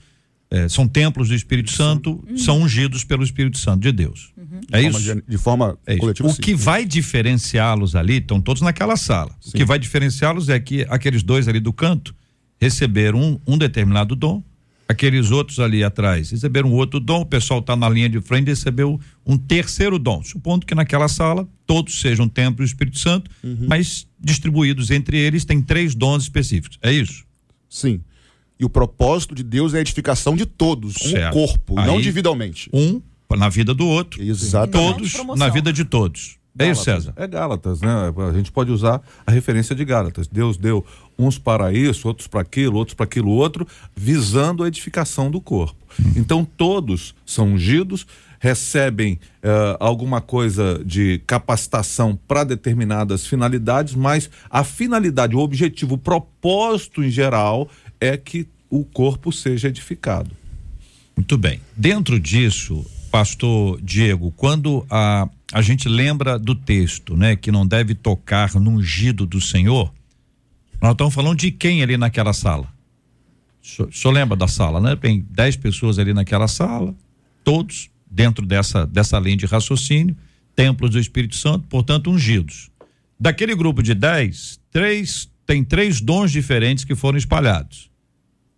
é, 0.52 0.68
são 0.68 0.86
templos 0.86 1.30
do 1.30 1.34
Espírito 1.34 1.70
Santo, 1.70 2.22
uhum. 2.28 2.36
são 2.36 2.60
ungidos 2.60 3.04
pelo 3.04 3.24
Espírito 3.24 3.56
Santo 3.56 3.80
de 3.80 3.90
Deus. 3.90 4.32
Uhum. 4.36 4.60
É 4.70 4.82
de 4.82 4.88
isso? 4.88 5.02
Forma, 5.02 5.22
de 5.26 5.38
forma 5.38 5.78
é 5.86 5.96
coletiva. 5.96 6.28
O 6.28 6.32
sim. 6.32 6.42
que 6.42 6.54
vai 6.54 6.84
diferenciá-los 6.84 7.96
ali, 7.96 8.18
estão 8.18 8.38
todos 8.38 8.60
naquela 8.60 8.98
sala. 8.98 9.34
Sim. 9.40 9.48
O 9.48 9.52
que 9.52 9.64
vai 9.64 9.78
diferenciá-los 9.78 10.50
é 10.50 10.60
que 10.60 10.86
aqueles 10.90 11.22
dois 11.22 11.48
ali 11.48 11.58
do 11.58 11.72
canto 11.72 12.14
receberam 12.60 13.18
um, 13.18 13.40
um 13.54 13.56
determinado 13.56 14.14
dom, 14.14 14.42
aqueles 14.86 15.30
outros 15.30 15.58
ali 15.58 15.82
atrás 15.82 16.30
receberam 16.30 16.70
outro 16.70 17.00
dom, 17.00 17.22
o 17.22 17.26
pessoal 17.26 17.60
está 17.60 17.74
na 17.74 17.88
linha 17.88 18.10
de 18.10 18.20
frente 18.20 18.48
e 18.48 18.50
recebeu 18.50 19.00
um 19.24 19.38
terceiro 19.38 19.98
dom. 19.98 20.22
Supondo 20.22 20.66
que 20.66 20.74
naquela 20.74 21.08
sala 21.08 21.48
todos 21.66 21.98
sejam 21.98 22.28
templo 22.28 22.58
do 22.58 22.64
Espírito 22.64 22.98
Santo, 22.98 23.30
uhum. 23.42 23.64
mas 23.66 24.06
distribuídos 24.20 24.90
entre 24.90 25.16
eles 25.16 25.46
tem 25.46 25.62
três 25.62 25.94
dons 25.94 26.24
específicos. 26.24 26.78
É 26.82 26.92
isso? 26.92 27.24
Sim. 27.70 28.02
E 28.62 28.64
o 28.64 28.70
propósito 28.70 29.34
de 29.34 29.42
Deus 29.42 29.74
é 29.74 29.78
a 29.78 29.80
edificação 29.80 30.36
de 30.36 30.46
todos, 30.46 30.94
certo. 30.94 31.34
corpo, 31.34 31.80
Aí, 31.80 31.84
não 31.84 31.98
individualmente. 31.98 32.70
Um 32.72 33.02
na 33.36 33.48
vida 33.48 33.74
do 33.74 33.84
outro. 33.84 34.22
Exatamente. 34.22 35.16
Todos 35.16 35.36
na 35.36 35.48
vida 35.48 35.72
de 35.72 35.84
todos. 35.84 36.36
Gálatas, 36.54 36.68
é 36.68 36.70
isso, 36.70 36.84
César? 36.84 37.12
É 37.16 37.26
Gálatas, 37.26 37.80
né? 37.80 37.90
A 38.28 38.32
gente 38.32 38.52
pode 38.52 38.70
usar 38.70 39.00
a 39.26 39.32
referência 39.32 39.74
de 39.74 39.84
Gálatas. 39.84 40.28
Deus 40.28 40.56
deu 40.56 40.84
uns 41.18 41.38
para 41.38 41.72
isso, 41.72 42.06
outros 42.06 42.28
para 42.28 42.42
aquilo, 42.42 42.76
outros 42.76 42.94
para 42.94 43.04
aquilo 43.04 43.30
outro, 43.30 43.66
visando 43.96 44.62
a 44.62 44.68
edificação 44.68 45.28
do 45.28 45.40
corpo. 45.40 45.76
Hum. 45.98 46.12
Então 46.14 46.44
todos 46.44 47.16
são 47.26 47.54
ungidos, 47.54 48.06
recebem 48.38 49.14
uh, 49.14 49.76
alguma 49.78 50.20
coisa 50.20 50.82
de 50.84 51.22
capacitação 51.26 52.18
para 52.28 52.44
determinadas 52.44 53.24
finalidades, 53.24 53.94
mas 53.94 54.28
a 54.50 54.64
finalidade, 54.64 55.36
o 55.36 55.38
objetivo, 55.38 55.94
o 55.94 55.98
propósito 55.98 57.02
em 57.02 57.10
geral 57.10 57.68
é 58.02 58.16
que 58.16 58.48
o 58.68 58.84
corpo 58.84 59.30
seja 59.30 59.68
edificado. 59.68 60.30
Muito 61.16 61.38
bem. 61.38 61.60
Dentro 61.76 62.18
disso, 62.18 62.84
pastor 63.12 63.80
Diego, 63.80 64.32
quando 64.32 64.84
a, 64.90 65.28
a 65.52 65.62
gente 65.62 65.88
lembra 65.88 66.36
do 66.36 66.54
texto, 66.54 67.16
né, 67.16 67.36
que 67.36 67.52
não 67.52 67.64
deve 67.64 67.94
tocar 67.94 68.54
no 68.54 68.72
ungido 68.72 69.24
do 69.24 69.40
Senhor, 69.40 69.92
nós 70.80 70.92
estamos 70.92 71.14
falando 71.14 71.38
de 71.38 71.52
quem 71.52 71.80
ali 71.80 71.96
naquela 71.96 72.32
sala? 72.32 72.66
O 73.62 73.92
senhor, 73.92 74.12
lembra 74.12 74.36
da 74.36 74.48
sala, 74.48 74.80
né? 74.80 74.96
Tem 74.96 75.24
dez 75.30 75.54
pessoas 75.54 75.96
ali 75.96 76.12
naquela 76.12 76.48
sala, 76.48 76.92
todos 77.44 77.88
dentro 78.10 78.44
dessa, 78.44 78.84
dessa 78.84 79.16
linha 79.20 79.36
de 79.36 79.46
raciocínio, 79.46 80.16
templos 80.56 80.90
do 80.90 80.98
Espírito 80.98 81.36
Santo, 81.36 81.68
portanto, 81.68 82.10
ungidos. 82.10 82.68
Daquele 83.20 83.54
grupo 83.54 83.80
de 83.80 83.94
dez, 83.94 84.58
três, 84.72 85.30
tem 85.46 85.62
três 85.62 86.00
dons 86.00 86.32
diferentes 86.32 86.82
que 86.82 86.96
foram 86.96 87.16
espalhados. 87.16 87.91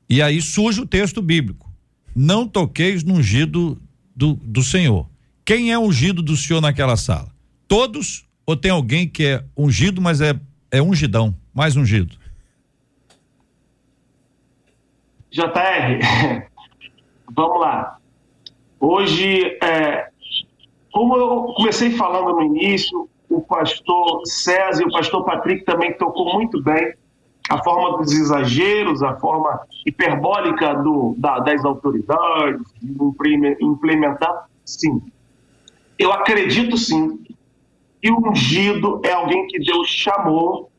E 0.08 0.20
aí 0.22 0.40
surge 0.40 0.80
o 0.80 0.86
texto 0.86 1.22
bíblico. 1.22 1.72
Não 2.14 2.46
toqueis 2.46 3.02
no 3.02 3.14
ungido 3.14 3.80
do, 4.14 4.34
do 4.34 4.62
Senhor. 4.62 5.08
Quem 5.44 5.72
é 5.72 5.78
ungido 5.78 6.22
do 6.22 6.36
Senhor 6.36 6.60
naquela 6.60 6.96
sala? 6.96 7.32
Todos 7.66 8.24
ou 8.46 8.56
tem 8.56 8.70
alguém 8.70 9.08
que 9.08 9.24
é 9.24 9.44
ungido, 9.56 10.00
mas 10.00 10.20
é, 10.20 10.38
é 10.70 10.82
ungidão, 10.82 11.34
mais 11.52 11.76
ungido? 11.76 12.16
JR, 15.30 16.46
vamos 17.34 17.60
lá. 17.60 17.98
Hoje, 18.78 19.58
é, 19.62 20.08
como 20.92 21.16
eu 21.16 21.54
comecei 21.56 21.90
falando 21.92 22.36
no 22.36 22.42
início, 22.42 23.08
o 23.28 23.40
pastor 23.40 24.20
César 24.26 24.82
e 24.82 24.86
o 24.86 24.92
pastor 24.92 25.24
Patrick 25.24 25.64
também 25.64 25.96
tocou 25.96 26.34
muito 26.34 26.62
bem 26.62 26.94
a 27.48 27.62
forma 27.62 27.98
dos 27.98 28.12
exageros, 28.12 29.02
a 29.02 29.16
forma 29.16 29.60
hiperbólica 29.84 30.74
do, 30.74 31.14
da, 31.18 31.40
das 31.40 31.64
autoridades, 31.64 32.62
de 32.82 33.56
implementar, 33.60 34.46
sim. 34.64 35.02
Eu 35.98 36.12
acredito 36.12 36.76
sim 36.76 37.18
que 38.00 38.10
o 38.10 38.28
ungido 38.28 39.00
é 39.04 39.12
alguém 39.12 39.46
que 39.46 39.58
Deus 39.58 39.88
chamou. 39.88 40.70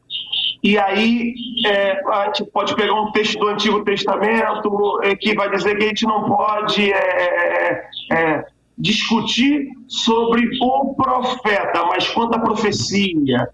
E 0.63 0.77
aí 0.77 1.33
é, 1.65 2.01
a 2.07 2.25
gente 2.25 2.45
pode 2.45 2.75
pegar 2.75 2.93
um 2.93 3.11
texto 3.11 3.39
do 3.39 3.47
Antigo 3.47 3.83
Testamento 3.83 4.99
é, 5.03 5.15
que 5.15 5.35
vai 5.35 5.49
dizer 5.49 5.77
que 5.77 5.83
a 5.83 5.87
gente 5.87 6.05
não 6.05 6.23
pode 6.25 6.91
é, 6.91 6.97
é, 6.97 7.89
é 8.11 8.45
discutir 8.77 9.69
sobre 9.87 10.49
o 10.61 10.93
profeta, 10.95 11.85
mas 11.85 12.09
quanto 12.09 12.35
à 12.35 12.39
profecia, 12.39 13.47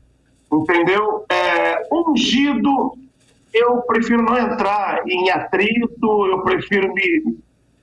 entendeu? 0.51 1.25
É, 1.29 1.81
ungido, 1.91 2.93
eu 3.53 3.81
prefiro 3.81 4.21
não 4.23 4.37
entrar 4.37 5.01
em 5.07 5.29
atrito, 5.29 6.25
eu 6.27 6.41
prefiro 6.41 6.93
me 6.93 7.37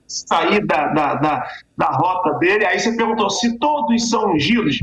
sair 0.06 0.64
da, 0.66 0.88
da, 0.88 1.14
da, 1.14 1.48
da 1.76 1.86
rota 1.86 2.38
dele. 2.38 2.64
Aí 2.64 2.78
você 2.78 2.96
perguntou 2.96 3.28
se 3.30 3.58
todos 3.58 4.08
são 4.08 4.32
ungidos. 4.32 4.80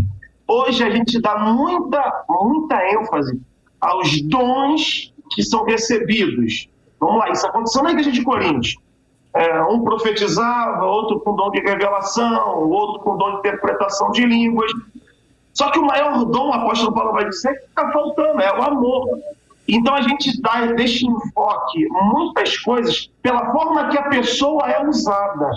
Hoje 0.47 0.83
a 0.83 0.89
gente 0.89 1.19
dá 1.19 1.39
muita, 1.39 2.25
muita 2.29 2.93
ênfase 2.93 3.41
aos 3.81 4.21
dons 4.23 5.13
que 5.31 5.41
são 5.41 5.63
recebidos. 5.63 6.69
Vamos 6.99 7.17
lá, 7.17 7.31
isso 7.31 7.47
aconteceu 7.47 7.83
na 7.83 7.91
igreja 7.91 8.11
de 8.11 8.23
Coríntios. 8.23 8.75
É, 9.33 9.61
um 9.63 9.83
profetizava, 9.83 10.85
outro 10.85 11.19
com 11.19 11.35
dom 11.35 11.51
de 11.51 11.59
revelação, 11.59 12.69
outro 12.69 13.03
com 13.03 13.17
dom 13.17 13.31
de 13.31 13.37
interpretação 13.39 14.11
de 14.11 14.25
línguas. 14.25 14.71
Só 15.53 15.71
que 15.71 15.79
o 15.79 15.85
maior 15.85 16.23
dom, 16.25 16.49
o 16.49 16.53
apóstolo 16.53 16.93
Paulo 16.93 17.13
vai 17.13 17.27
dizer, 17.27 17.53
que 17.59 17.65
está 17.65 17.91
faltando, 17.91 18.41
é 18.41 18.51
o 18.57 18.63
amor. 18.63 19.19
Então 19.67 19.95
a 19.95 20.01
gente 20.01 20.41
dá 20.41 20.65
desse 20.73 21.05
enfoque 21.07 21.87
muitas 21.89 22.57
coisas 22.59 23.11
pela 23.21 23.51
forma 23.51 23.89
que 23.89 23.97
a 23.97 24.09
pessoa 24.09 24.69
é 24.69 24.87
usada, 24.87 25.49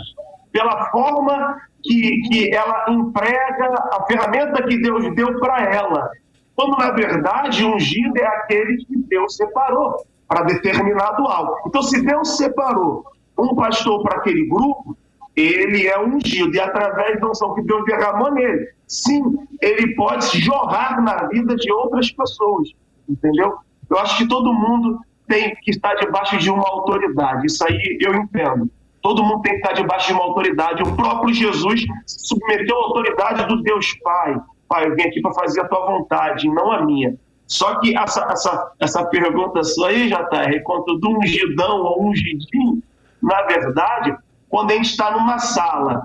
pela 0.51 0.91
forma 0.91 1.59
que, 1.83 2.21
que 2.23 2.55
ela 2.55 2.87
emprega 2.89 3.75
a 3.93 4.05
ferramenta 4.07 4.63
que 4.67 4.79
Deus 4.81 5.15
deu 5.15 5.39
para 5.39 5.63
ela. 5.75 6.11
Quando 6.57 6.77
na 6.79 6.91
verdade 6.91 7.65
ungido 7.65 8.19
é 8.19 8.27
aquele 8.27 8.79
que 8.79 8.97
Deus 8.97 9.37
separou 9.37 9.97
para 10.29 10.43
determinado 10.43 11.27
algo. 11.27 11.55
Então, 11.67 11.83
se 11.83 12.05
Deus 12.05 12.37
separou 12.37 13.05
um 13.39 13.55
pastor 13.55 14.03
para 14.03 14.19
aquele 14.19 14.47
grupo, 14.47 14.97
ele 15.35 15.87
é 15.87 15.99
ungido 15.99 16.55
e 16.55 16.61
através 16.61 17.19
da 17.21 17.29
unção 17.29 17.55
que 17.55 17.63
Deus 17.63 17.85
derramou 17.85 18.33
nele, 18.33 18.69
sim, 18.87 19.23
ele 19.63 19.95
pode 19.95 20.41
jorrar 20.41 21.01
na 21.03 21.29
vida 21.29 21.55
de 21.55 21.73
outras 21.73 22.11
pessoas, 22.11 22.71
entendeu? 23.09 23.57
Eu 23.91 23.99
acho 23.99 24.17
que 24.19 24.29
todo 24.29 24.53
mundo 24.53 25.01
tem 25.27 25.55
que 25.63 25.71
estar 25.71 25.95
debaixo 25.95 26.39
de 26.39 26.51
uma 26.51 26.67
autoridade, 26.67 27.47
isso 27.47 27.65
aí 27.67 27.99
eu 28.01 28.15
entendo. 28.15 28.71
Todo 29.03 29.23
mundo 29.23 29.43
tem 29.43 29.53
que 29.53 29.59
estar 29.59 29.73
debaixo 29.73 30.09
de 30.09 30.13
uma 30.15 30.25
autoridade. 30.25 30.83
O 30.83 30.97
próprio 30.97 31.33
Jesus 31.33 31.85
submeteu 32.07 32.77
à 32.77 32.85
autoridade 32.85 33.47
do 33.47 33.63
Deus 33.63 33.95
Pai. 34.03 34.37
Pai, 34.69 34.87
eu 34.87 34.95
vim 34.95 35.03
aqui 35.03 35.21
para 35.21 35.33
fazer 35.33 35.61
a 35.61 35.69
tua 35.69 35.87
vontade, 35.87 36.49
não 36.49 36.73
a 36.73 36.85
minha. 36.85 37.15
Só 37.47 37.81
que 37.81 37.97
essa, 37.97 38.27
essa, 38.31 38.73
essa 38.79 39.05
pergunta 39.07 39.63
sua 39.63 39.89
aí, 39.89 40.09
JR, 40.09 40.63
quanto 40.65 40.99
do 40.99 41.19
ungidão 41.19 41.81
ou 41.83 42.09
ungidinho, 42.09 42.83
na 43.23 43.43
verdade, 43.43 44.15
quando 44.49 44.73
a 44.73 44.75
gente 44.75 44.91
está 44.91 45.11
numa 45.11 45.39
sala, 45.39 46.03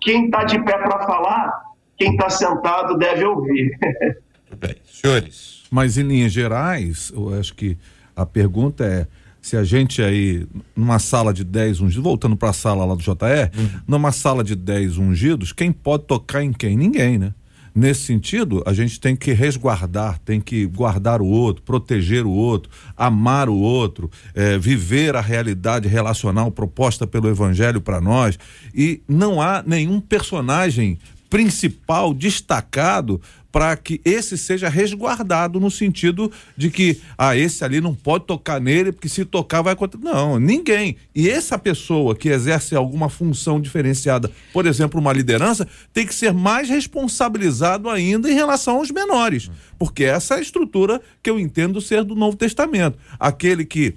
quem 0.00 0.26
está 0.26 0.44
de 0.44 0.62
pé 0.62 0.76
para 0.76 1.06
falar, 1.06 1.62
quem 1.96 2.12
está 2.12 2.28
sentado 2.28 2.98
deve 2.98 3.24
ouvir. 3.24 3.70
Bem, 4.58 4.76
senhores. 4.84 5.61
Mas 5.72 5.96
em 5.96 6.02
linhas 6.02 6.30
gerais, 6.30 7.10
eu 7.14 7.32
acho 7.32 7.54
que 7.54 7.78
a 8.14 8.26
pergunta 8.26 8.84
é 8.84 9.06
se 9.40 9.56
a 9.56 9.64
gente 9.64 10.02
aí, 10.02 10.46
numa 10.76 10.98
sala 10.98 11.32
de 11.32 11.42
10 11.42 11.80
ungidos, 11.80 12.04
voltando 12.04 12.36
para 12.36 12.50
a 12.50 12.52
sala 12.52 12.84
lá 12.84 12.94
do 12.94 13.00
JR, 13.00 13.50
uhum. 13.56 13.80
numa 13.88 14.12
sala 14.12 14.44
de 14.44 14.54
10 14.54 14.98
ungidos, 14.98 15.50
quem 15.50 15.72
pode 15.72 16.04
tocar 16.04 16.44
em 16.44 16.52
quem? 16.52 16.76
Ninguém, 16.76 17.18
né? 17.18 17.32
Nesse 17.74 18.02
sentido, 18.02 18.62
a 18.66 18.74
gente 18.74 19.00
tem 19.00 19.16
que 19.16 19.32
resguardar, 19.32 20.18
tem 20.26 20.42
que 20.42 20.66
guardar 20.66 21.22
o 21.22 21.26
outro, 21.26 21.62
proteger 21.62 22.26
o 22.26 22.30
outro, 22.30 22.70
amar 22.94 23.48
o 23.48 23.56
outro, 23.56 24.10
é, 24.34 24.58
viver 24.58 25.16
a 25.16 25.22
realidade 25.22 25.88
relacional 25.88 26.50
proposta 26.50 27.06
pelo 27.06 27.30
Evangelho 27.30 27.80
para 27.80 27.98
nós. 27.98 28.38
E 28.74 29.00
não 29.08 29.40
há 29.40 29.64
nenhum 29.66 30.00
personagem 30.00 30.98
principal 31.30 32.12
destacado 32.12 33.18
para 33.52 33.76
que 33.76 34.00
esse 34.04 34.38
seja 34.38 34.68
resguardado 34.68 35.60
no 35.60 35.70
sentido 35.70 36.32
de 36.56 36.70
que 36.70 37.00
ah, 37.18 37.36
esse 37.36 37.62
ali 37.62 37.80
não 37.80 37.94
pode 37.94 38.24
tocar 38.24 38.58
nele, 38.58 38.90
porque 38.90 39.08
se 39.08 39.26
tocar 39.26 39.60
vai 39.60 39.74
acontecer. 39.74 40.02
Não, 40.02 40.40
ninguém. 40.40 40.96
E 41.14 41.28
essa 41.28 41.58
pessoa 41.58 42.16
que 42.16 42.30
exerce 42.30 42.74
alguma 42.74 43.10
função 43.10 43.60
diferenciada, 43.60 44.30
por 44.52 44.66
exemplo, 44.66 44.98
uma 44.98 45.12
liderança, 45.12 45.68
tem 45.92 46.06
que 46.06 46.14
ser 46.14 46.32
mais 46.32 46.70
responsabilizado 46.70 47.90
ainda 47.90 48.30
em 48.30 48.34
relação 48.34 48.76
aos 48.76 48.90
menores, 48.90 49.50
porque 49.78 50.04
essa 50.04 50.34
é 50.34 50.38
a 50.38 50.42
estrutura 50.42 51.00
que 51.22 51.28
eu 51.28 51.38
entendo 51.38 51.80
ser 51.80 52.02
do 52.02 52.14
Novo 52.14 52.36
Testamento. 52.36 52.98
Aquele 53.20 53.66
que 53.66 53.94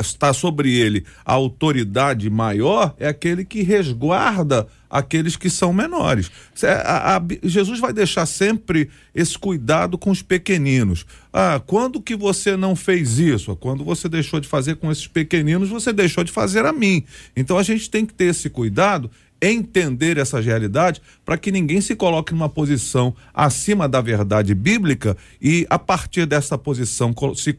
está 0.00 0.32
sobre 0.32 0.72
ele 0.72 1.04
a 1.24 1.32
autoridade 1.32 2.28
maior 2.30 2.94
é 2.98 3.08
aquele 3.08 3.44
que 3.44 3.62
resguarda 3.62 4.66
aqueles 4.90 5.36
que 5.36 5.50
são 5.50 5.72
menores. 5.72 6.30
A, 6.62 7.16
a, 7.16 7.22
Jesus 7.42 7.78
vai 7.78 7.92
deixar 7.92 8.24
sempre 8.26 8.88
esse 9.14 9.38
cuidado 9.38 9.98
com 9.98 10.10
os 10.10 10.22
pequeninos. 10.22 11.04
Ah, 11.32 11.60
quando 11.66 12.00
que 12.00 12.16
você 12.16 12.56
não 12.56 12.74
fez 12.74 13.18
isso? 13.18 13.54
Quando 13.56 13.84
você 13.84 14.08
deixou 14.08 14.40
de 14.40 14.48
fazer 14.48 14.76
com 14.76 14.90
esses 14.90 15.06
pequeninos, 15.06 15.68
você 15.68 15.92
deixou 15.92 16.24
de 16.24 16.32
fazer 16.32 16.64
a 16.64 16.72
mim. 16.72 17.04
Então 17.36 17.58
a 17.58 17.62
gente 17.62 17.90
tem 17.90 18.06
que 18.06 18.14
ter 18.14 18.26
esse 18.26 18.48
cuidado 18.48 19.10
entender 19.40 20.18
essa 20.18 20.40
realidade 20.40 21.00
para 21.24 21.38
que 21.38 21.52
ninguém 21.52 21.80
se 21.80 21.94
coloque 21.94 22.32
numa 22.32 22.48
posição 22.48 23.14
acima 23.32 23.88
da 23.88 24.00
verdade 24.00 24.54
bíblica 24.54 25.16
e 25.40 25.66
a 25.70 25.78
partir 25.78 26.26
dessa 26.26 26.58
posição 26.58 27.14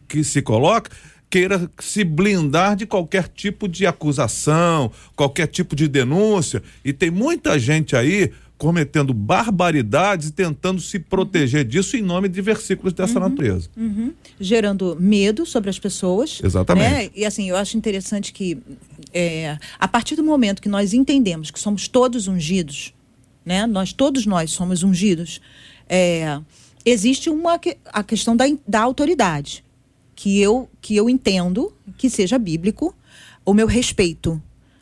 que 0.08 0.24
se 0.24 0.42
coloca 0.42 0.92
queira 1.30 1.70
se 1.80 2.04
blindar 2.04 2.76
de 2.76 2.86
qualquer 2.86 3.28
tipo 3.28 3.68
de 3.68 3.86
acusação, 3.86 4.92
qualquer 5.16 5.48
tipo 5.48 5.76
de 5.76 5.88
denúncia. 5.88 6.64
E 6.84 6.92
tem 6.92 7.12
muita 7.12 7.60
gente 7.60 7.96
aí 7.96 8.32
cometendo 8.58 9.14
barbaridades 9.14 10.28
e 10.28 10.32
tentando 10.34 10.82
se 10.82 11.00
proteger 11.00 11.64
disso 11.64 11.96
em 11.96 12.02
nome 12.02 12.28
de 12.28 12.42
versículos 12.42 12.92
dessa 12.92 13.18
uhum, 13.18 13.30
natureza. 13.30 13.70
Uhum. 13.78 14.14
Gerando 14.38 14.98
medo 15.00 15.46
sobre 15.46 15.70
as 15.70 15.80
pessoas. 15.80 16.42
Exatamente. 16.44 16.90
Né? 16.90 17.10
E 17.16 17.26
assim, 17.26 17.50
eu 17.50 17.56
acho 17.56 17.78
interessante 17.78 18.34
que 18.34 18.58
é, 19.14 19.58
a 19.80 19.88
partir 19.88 20.18
do 20.18 20.24
momento 20.24 20.62
que 20.62 20.68
nós 20.68 20.94
entendemos 20.94 21.50
que 21.52 21.60
somos 21.60 21.88
todos 21.88 22.28
ungidos, 22.28 22.94
né? 23.46 23.66
Nós 23.66 23.94
todos 23.94 24.26
nós 24.26 24.52
somos 24.52 24.84
ungidos. 24.84 25.40
É, 25.88 26.40
existe 26.86 27.30
uma 27.30 27.58
a 27.86 28.04
questão 28.04 28.36
da, 28.36 28.44
da 28.68 28.82
autoridade 28.82 29.64
que 30.20 30.38
eu 30.42 30.70
que 30.82 30.98
eu 30.98 31.10
entendo 31.10 31.72
que 31.98 32.10
seja 32.10 32.38
bíblico, 32.38 32.94
o 33.46 33.54
meu 33.54 33.66
respeito, 33.66 34.42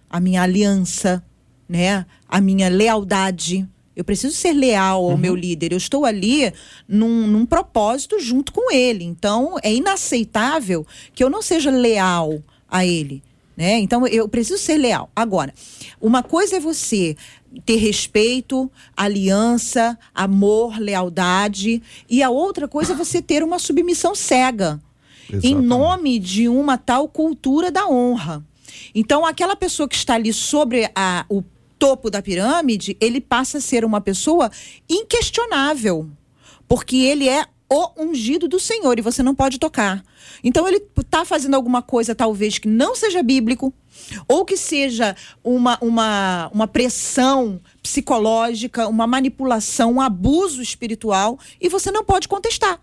a 0.10 0.20
minha 0.20 0.42
aliança, 0.42 1.24
né, 1.70 2.08
a 2.28 2.42
minha 2.42 2.68
lealdade. 2.70 3.70
Eu 3.96 4.04
preciso 4.04 4.36
ser 4.36 4.54
leal 4.54 5.04
ao 5.04 5.12
uhum. 5.12 5.18
meu 5.18 5.36
líder. 5.36 5.74
Eu 5.74 5.78
estou 5.78 6.06
ali 6.06 6.52
num, 6.88 7.28
num 7.28 7.46
propósito 7.46 8.20
junto 8.20 8.52
com 8.52 8.72
ele. 8.72 9.04
Então, 9.04 9.58
é 9.62 9.72
inaceitável 9.72 10.86
que 11.14 11.24
eu 11.24 11.30
não 11.30 11.44
seja 11.44 11.70
leal 11.70 12.42
a 12.68 12.84
ele. 12.84 13.22
Né? 13.56 13.78
Então, 13.78 14.08
eu 14.08 14.28
preciso 14.28 14.60
ser 14.60 14.78
leal. 14.78 15.10
Agora, 15.16 15.54
uma 16.02 16.24
coisa 16.24 16.58
é 16.58 16.60
você 16.60 17.16
ter 17.64 17.76
respeito, 17.76 18.72
aliança, 18.96 19.98
amor, 20.16 20.80
lealdade, 20.80 21.82
e 22.10 22.24
a 22.24 22.30
outra 22.32 22.68
coisa 22.68 22.94
é 22.94 22.96
você 22.96 23.22
ter 23.22 23.44
uma 23.44 23.60
submissão 23.60 24.16
cega. 24.16 24.82
Exatamente. 25.30 25.48
em 25.48 25.56
nome 25.56 26.20
de 26.20 26.48
uma 26.50 26.78
tal 26.78 27.08
cultura 27.08 27.72
da 27.72 27.88
honra. 27.88 28.44
Então, 28.94 29.26
aquela 29.26 29.56
pessoa 29.56 29.88
que 29.88 29.96
está 29.96 30.16
ali 30.16 30.34
sobre 30.34 30.90
a, 30.96 31.26
o 31.30 31.44
topo 31.78 32.10
da 32.10 32.22
pirâmide, 32.22 32.98
ele 33.00 33.22
passa 33.22 33.60
a 33.60 33.62
ser 33.62 33.86
uma 33.86 34.02
pessoa 34.02 34.52
inquestionável, 34.90 36.10
porque 36.68 36.98
ele 36.98 37.28
é 37.28 37.46
o 37.70 37.90
ungido 37.98 38.48
do 38.48 38.60
Senhor 38.60 38.98
e 38.98 39.02
você 39.02 39.22
não 39.22 39.36
pode 39.36 39.60
tocar. 39.60 40.04
Então 40.42 40.68
ele 40.68 40.82
está 40.98 41.26
fazendo 41.26 41.56
alguma 41.56 41.82
coisa 41.82 42.16
talvez 42.16 42.58
que 42.58 42.68
não 42.68 42.96
seja 42.96 43.22
bíblico 43.22 43.74
ou 44.26 44.46
que 44.46 44.56
seja 44.56 45.16
uma, 45.44 45.78
uma, 45.82 46.50
uma 46.54 46.68
pressão 46.68 47.60
psicológica, 47.84 48.88
uma 48.88 49.06
manipulação, 49.06 49.94
um 49.94 50.02
abuso 50.02 50.62
espiritual 50.62 51.38
e 51.60 51.68
você 51.68 51.92
não 51.92 52.06
pode 52.06 52.28
contestar 52.30 52.80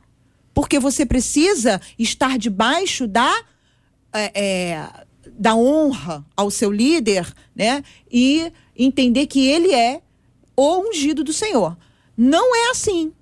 porque 0.54 0.78
você 0.78 1.04
precisa 1.04 1.80
estar 1.98 2.38
debaixo 2.38 3.08
da, 3.08 3.34
é, 4.12 4.30
é, 4.40 4.90
da 5.32 5.56
honra 5.56 6.24
ao 6.36 6.50
seu 6.50 6.70
líder, 6.70 7.30
né? 7.54 7.82
E 8.10 8.52
entender 8.76 9.26
que 9.26 9.46
ele 9.46 9.74
é 9.74 10.00
o 10.56 10.88
ungido 10.88 11.24
do 11.24 11.32
Senhor. 11.32 11.76
Não 12.16 12.54
é 12.54 12.70
assim. 12.70 13.12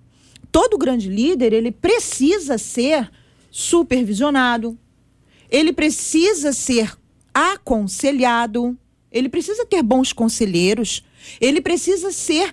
Todo 0.52 0.76
grande 0.76 1.08
líder, 1.08 1.54
ele 1.54 1.72
precisa 1.72 2.58
ser 2.58 3.10
supervisionado, 3.50 4.78
ele 5.50 5.72
precisa 5.72 6.52
ser 6.52 6.94
aconselhado, 7.32 8.76
ele 9.10 9.30
precisa 9.30 9.64
ter 9.64 9.82
bons 9.82 10.12
conselheiros, 10.12 11.02
ele 11.40 11.62
precisa 11.62 12.12
ser 12.12 12.52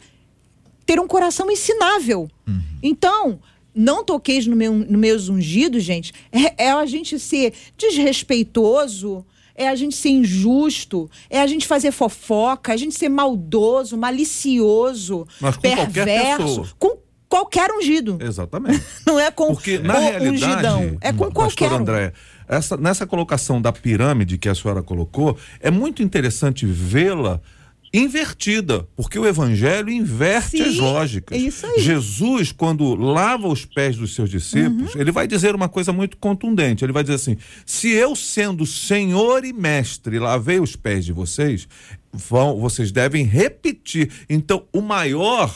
ter 0.85 0.99
um 0.99 1.07
coração 1.07 1.51
ensinável. 1.51 2.29
Uhum. 2.47 2.61
Então, 2.81 3.39
não 3.79 4.03
toqueis 4.03 4.45
no 4.45 4.57
meu, 4.57 4.73
no 4.73 4.97
meus 4.97 5.29
ungidos, 5.29 5.83
gente, 5.83 6.13
é, 6.31 6.65
é 6.65 6.71
a 6.71 6.85
gente 6.85 7.17
ser 7.17 7.53
desrespeitoso, 7.77 9.25
é 9.55 9.69
a 9.69 9.75
gente 9.75 9.95
ser 9.95 10.09
injusto, 10.09 11.09
é 11.29 11.41
a 11.41 11.47
gente 11.47 11.65
fazer 11.65 11.91
fofoca, 11.91 12.71
é 12.71 12.75
a 12.75 12.77
gente 12.77 12.93
ser 12.93 13.07
maldoso, 13.07 13.97
malicioso, 13.97 15.25
Mas 15.39 15.55
com 15.55 15.61
perverso, 15.61 16.75
com 16.77 16.97
qualquer 17.29 17.71
ungido. 17.71 18.17
Exatamente. 18.19 18.83
Não 19.07 19.17
é 19.17 19.31
com 19.31 19.53
Porque, 19.53 19.79
na 19.79 19.97
realidade, 19.97 20.45
ungidão, 20.45 20.97
é 20.99 21.13
com 21.13 21.31
qualquer 21.31 21.71
André, 21.71 22.11
essa, 22.49 22.75
nessa 22.75 23.07
colocação 23.07 23.61
da 23.61 23.71
pirâmide 23.71 24.37
que 24.37 24.49
a 24.49 24.55
senhora 24.55 24.83
colocou, 24.83 25.37
é 25.61 25.71
muito 25.71 26.03
interessante 26.03 26.65
vê-la 26.65 27.39
invertida, 27.93 28.87
porque 28.95 29.17
o 29.17 29.25
evangelho 29.25 29.89
inverte 29.89 30.57
Sim, 30.57 30.61
as 30.63 30.75
lógicas. 30.77 31.37
é 31.37 31.41
isso 31.41 31.65
aí. 31.65 31.79
Jesus, 31.81 32.51
quando 32.51 32.93
lava 32.95 33.47
os 33.47 33.65
pés 33.65 33.95
dos 33.97 34.13
seus 34.15 34.29
discípulos, 34.29 34.93
Uhum. 34.95 35.01
ele 35.01 35.11
vai 35.11 35.27
dizer 35.27 35.55
uma 35.55 35.67
coisa 35.69 35.91
muito 35.91 36.17
contundente. 36.17 36.83
Ele 36.85 36.93
vai 36.93 37.03
dizer 37.03 37.15
assim: 37.15 37.37
se 37.65 37.89
eu, 37.89 38.15
sendo 38.15 38.65
Senhor 38.65 39.43
e 39.45 39.53
Mestre, 39.53 40.19
lavei 40.19 40.59
os 40.59 40.75
pés 40.75 41.03
de 41.05 41.11
vocês, 41.13 41.67
vão, 42.11 42.59
vocês 42.59 42.91
devem 42.91 43.23
repetir. 43.25 44.11
Então, 44.29 44.63
o 44.73 44.81
maior 44.81 45.53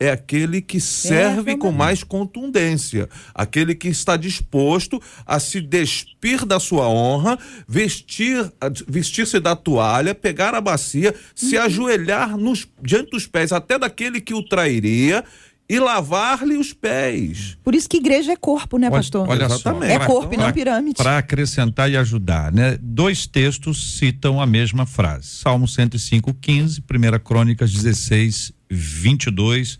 é 0.00 0.10
aquele 0.10 0.60
que 0.62 0.80
serve 0.80 1.56
com 1.56 1.72
mais 1.72 2.04
contundência, 2.04 3.08
aquele 3.34 3.74
que 3.74 3.88
está 3.88 4.16
disposto 4.16 5.00
a 5.26 5.40
se 5.40 5.60
despir 5.60 6.44
da 6.44 6.60
sua 6.60 6.88
honra, 6.88 7.36
vestir, 7.66 8.50
vestir-se 8.86 9.40
da 9.40 9.56
toalha, 9.56 10.14
pegar 10.14 10.54
a 10.54 10.60
bacia, 10.60 11.14
se 11.34 11.56
Uhum. 11.56 11.62
ajoelhar 11.64 12.36
nos, 12.36 12.66
diante 12.82 13.10
dos 13.10 13.26
pés 13.26 13.50
até 13.52 13.78
daquele 13.78 14.20
que 14.20 14.34
o 14.34 14.42
trairia 14.42 15.24
e 15.70 15.78
lavar-lhe 15.78 16.56
os 16.56 16.72
pés. 16.72 17.58
Por 17.62 17.74
isso 17.74 17.88
que 17.88 17.98
igreja 17.98 18.32
é 18.32 18.36
corpo, 18.36 18.78
né, 18.78 18.88
pastor? 18.88 19.28
Olha 19.28 19.44
Exatamente. 19.44 19.88
só. 19.88 19.94
É 19.94 19.98
pra- 19.98 20.06
corpo 20.06 20.32
e 20.32 20.36
não 20.36 20.44
pra- 20.44 20.52
pirâmide. 20.54 20.94
Para 20.96 21.18
acrescentar 21.18 21.90
e 21.90 21.96
ajudar, 21.96 22.50
né? 22.52 22.78
Dois 22.80 23.26
textos 23.26 23.98
citam 23.98 24.40
a 24.40 24.46
mesma 24.46 24.86
frase. 24.86 25.26
Salmo 25.26 25.68
105, 25.68 26.32
15, 26.34 26.80
1 26.80 27.18
Crônicas 27.18 27.70
16, 27.72 28.50
22. 28.70 29.78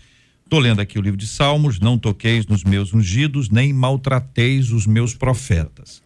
Tô 0.49 0.59
lendo 0.59 0.81
aqui 0.81 0.99
o 0.99 1.03
livro 1.03 1.19
de 1.19 1.27
Salmos, 1.27 1.79
não 1.79 1.99
toqueis 1.99 2.47
nos 2.47 2.65
meus 2.65 2.95
ungidos, 2.95 3.51
nem 3.51 3.73
maltrateis 3.73 4.71
os 4.71 4.87
meus 4.87 5.15
profetas. 5.15 6.03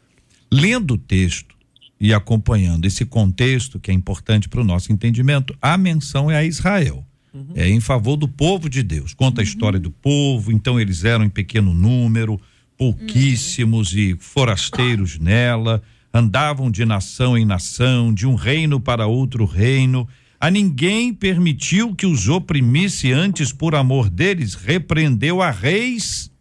Lendo 0.51 0.95
o 0.95 0.99
texto 0.99 1.55
e 2.01 2.13
acompanhando 2.13 2.85
esse 2.85 3.05
contexto 3.05 3.79
que 3.79 3.91
é 3.91 3.95
importante 3.95 4.49
para 4.49 4.61
o 4.61 4.65
nosso 4.65 4.93
entendimento, 4.93 5.57
a 5.63 5.79
menção 5.79 6.29
é 6.29 6.37
a 6.37 6.45
Israel. 6.45 7.07
É 7.55 7.69
em 7.69 7.81
favor 7.81 8.17
do 8.17 8.29
povo 8.29 8.69
de 8.69 8.83
Deus. 8.83 9.15
Conta 9.15 9.41
a 9.41 9.45
história 9.45 9.79
do 9.79 9.91
povo, 9.91 10.53
então 10.53 10.79
eles 10.79 11.05
eram 11.05 11.25
em 11.25 11.31
pequeno 11.31 11.73
número, 11.73 12.39
pouquíssimos 12.77 13.95
e 13.95 14.17
forasteiros 14.19 15.19
nela, 15.19 15.81
andavam 16.13 16.71
de 16.71 16.85
nação 16.85 17.39
em 17.39 17.45
nação, 17.45 18.13
de 18.13 18.27
um 18.27 18.35
reino 18.35 18.81
para 18.81 19.07
outro 19.07 19.45
reino. 19.45 20.07
A 20.43 20.51
ninguém 20.51 21.15
permitiu 21.15 21.95
que 21.95 22.05
os 22.05 22.29
oprimisse 22.29 23.13
antes, 23.13 23.53
por 23.53 23.77
amor 23.77 24.11
deles, 24.11 24.55
repreendeu 24.55 25.41
a 25.41 25.53
reis, 25.53 26.33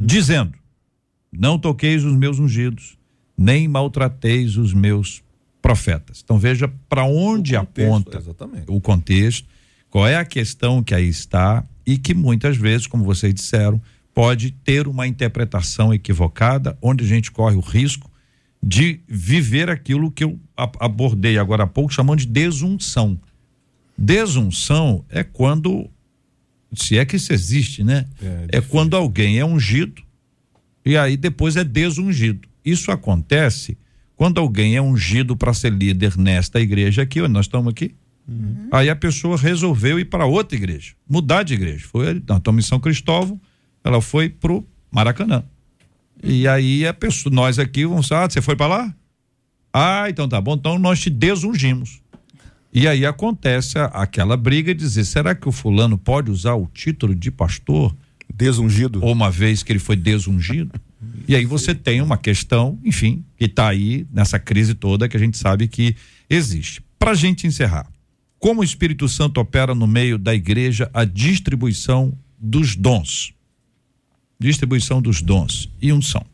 dizendo: 0.00 0.52
Não 1.32 1.58
toqueis 1.58 2.04
os 2.04 2.12
meus 2.16 2.38
ungidos, 2.38 2.96
nem 3.36 3.66
maltrateis 3.66 4.56
os 4.56 4.72
meus 4.72 5.20
profetas. 5.60 6.20
Então 6.22 6.38
veja 6.38 6.72
para 6.88 7.02
onde 7.06 7.56
contexto, 7.56 7.88
aponta 7.88 8.18
exatamente. 8.18 8.66
o 8.68 8.80
contexto, 8.80 9.48
qual 9.90 10.06
é 10.06 10.14
a 10.14 10.24
questão 10.24 10.80
que 10.80 10.94
aí 10.94 11.08
está 11.08 11.64
e 11.84 11.98
que 11.98 12.14
muitas 12.14 12.56
vezes, 12.56 12.86
como 12.86 13.02
vocês 13.02 13.34
disseram, 13.34 13.82
pode 14.14 14.52
ter 14.52 14.86
uma 14.86 15.08
interpretação 15.08 15.92
equivocada, 15.92 16.78
onde 16.80 17.02
a 17.02 17.08
gente 17.08 17.32
corre 17.32 17.56
o 17.56 17.60
risco 17.60 18.08
de 18.66 19.00
viver 19.06 19.68
aquilo 19.68 20.10
que 20.10 20.24
eu 20.24 20.40
abordei 20.56 21.36
agora 21.36 21.64
há 21.64 21.66
pouco, 21.66 21.92
chamando 21.92 22.20
de 22.20 22.26
desunção. 22.26 23.20
Desunção 23.96 25.04
é 25.10 25.22
quando, 25.22 25.86
se 26.72 26.96
é 26.96 27.04
que 27.04 27.16
isso 27.16 27.30
existe, 27.30 27.84
né? 27.84 28.06
É, 28.50 28.62
quando 28.62 28.96
alguém 28.96 29.38
é 29.38 29.44
ungido 29.44 30.02
e 30.82 30.96
aí 30.96 31.14
depois 31.14 31.56
é 31.56 31.62
desungido. 31.62 32.48
Isso 32.64 32.90
acontece 32.90 33.76
quando 34.16 34.40
alguém 34.40 34.76
é 34.76 34.80
ungido 34.80 35.36
para 35.36 35.52
ser 35.52 35.70
líder 35.70 36.16
nesta 36.16 36.58
igreja 36.58 37.02
aqui, 37.02 37.20
onde 37.20 37.34
nós 37.34 37.44
estamos 37.44 37.70
aqui. 37.70 37.94
Aí 38.72 38.88
a 38.88 38.96
pessoa 38.96 39.36
resolveu 39.36 39.98
ir 39.98 40.06
para 40.06 40.24
outra 40.24 40.56
igreja, 40.56 40.94
mudar 41.06 41.42
de 41.42 41.52
igreja. 41.52 41.86
Foi 41.86 42.22
na 42.26 42.40
tua 42.40 42.54
missão 42.54 42.80
Cristóvão, 42.80 43.38
ela 43.84 44.00
foi 44.00 44.30
pro 44.30 44.66
Maracanã. 44.90 45.44
E 46.22 46.46
aí 46.48 46.86
a 46.86 46.94
pessoa, 46.94 47.34
nós 47.34 47.58
aqui 47.58 47.84
vamos, 47.86 48.10
ah, 48.12 48.28
você 48.28 48.40
foi 48.40 48.56
para 48.56 48.66
lá? 48.66 48.94
Ah, 49.72 50.06
então 50.08 50.28
tá 50.28 50.40
bom, 50.40 50.54
então 50.54 50.78
nós 50.78 51.00
te 51.00 51.10
desungimos. 51.10 52.00
E 52.72 52.88
aí 52.88 53.04
acontece 53.06 53.78
a- 53.78 53.86
aquela 53.86 54.36
briga 54.36 54.74
de 54.74 54.80
dizer, 54.80 55.04
será 55.04 55.34
que 55.34 55.48
o 55.48 55.52
fulano 55.52 55.96
pode 55.98 56.30
usar 56.30 56.54
o 56.54 56.66
título 56.72 57.14
de 57.14 57.30
pastor? 57.30 57.94
Desungido. 58.36 59.04
ou 59.04 59.12
uma 59.12 59.30
vez 59.30 59.62
que 59.62 59.70
ele 59.70 59.78
foi 59.78 59.94
desungido. 59.94 60.72
E 61.28 61.36
aí 61.36 61.44
você 61.44 61.72
tem 61.74 62.00
uma 62.00 62.16
questão, 62.16 62.78
enfim, 62.82 63.22
que 63.36 63.44
está 63.44 63.68
aí 63.68 64.06
nessa 64.12 64.40
crise 64.40 64.74
toda 64.74 65.08
que 65.08 65.16
a 65.16 65.20
gente 65.20 65.36
sabe 65.38 65.68
que 65.68 65.94
existe. 66.28 66.82
Para 66.98 67.12
a 67.12 67.14
gente 67.14 67.46
encerrar, 67.46 67.86
como 68.40 68.60
o 68.60 68.64
Espírito 68.64 69.08
Santo 69.08 69.38
opera 69.40 69.72
no 69.74 69.86
meio 69.86 70.18
da 70.18 70.34
igreja 70.34 70.90
a 70.92 71.04
distribuição 71.04 72.16
dos 72.40 72.74
dons? 72.74 73.33
Distribuição 74.38 75.00
dos 75.00 75.22
dons 75.22 75.70
e 75.80 75.92
unção. 75.92 76.24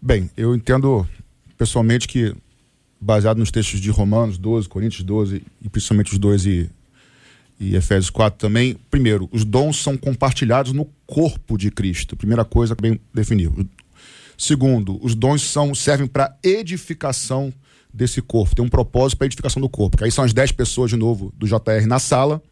Bem, 0.00 0.30
eu 0.36 0.54
entendo 0.54 1.06
pessoalmente 1.56 2.06
que, 2.06 2.34
baseado 3.00 3.38
nos 3.38 3.50
textos 3.50 3.80
de 3.80 3.90
Romanos 3.90 4.38
12, 4.38 4.68
Coríntios 4.68 5.02
12 5.02 5.42
e 5.62 5.68
principalmente 5.68 6.12
os 6.12 6.18
dois 6.18 6.44
e, 6.46 6.70
e 7.58 7.74
Efésios 7.74 8.10
4 8.10 8.38
também, 8.38 8.76
primeiro, 8.90 9.28
os 9.32 9.44
dons 9.44 9.78
são 9.78 9.96
compartilhados 9.96 10.72
no 10.72 10.84
corpo 11.06 11.56
de 11.56 11.70
Cristo. 11.70 12.16
Primeira 12.16 12.44
coisa 12.44 12.74
bem 12.74 13.00
definir. 13.12 13.50
Segundo, 14.36 14.98
os 15.02 15.14
dons 15.14 15.42
são, 15.42 15.74
servem 15.74 16.06
para 16.06 16.36
edificação 16.42 17.52
desse 17.92 18.20
corpo. 18.20 18.54
Tem 18.54 18.64
um 18.64 18.68
propósito 18.68 19.18
para 19.18 19.26
edificação 19.26 19.60
do 19.60 19.68
corpo. 19.68 19.96
Que 19.96 20.04
aí 20.04 20.12
são 20.12 20.24
as 20.24 20.32
10 20.32 20.52
pessoas, 20.52 20.90
de 20.90 20.96
novo, 20.96 21.32
do 21.36 21.46
JR 21.46 21.86
na 21.86 21.98
sala, 21.98 22.42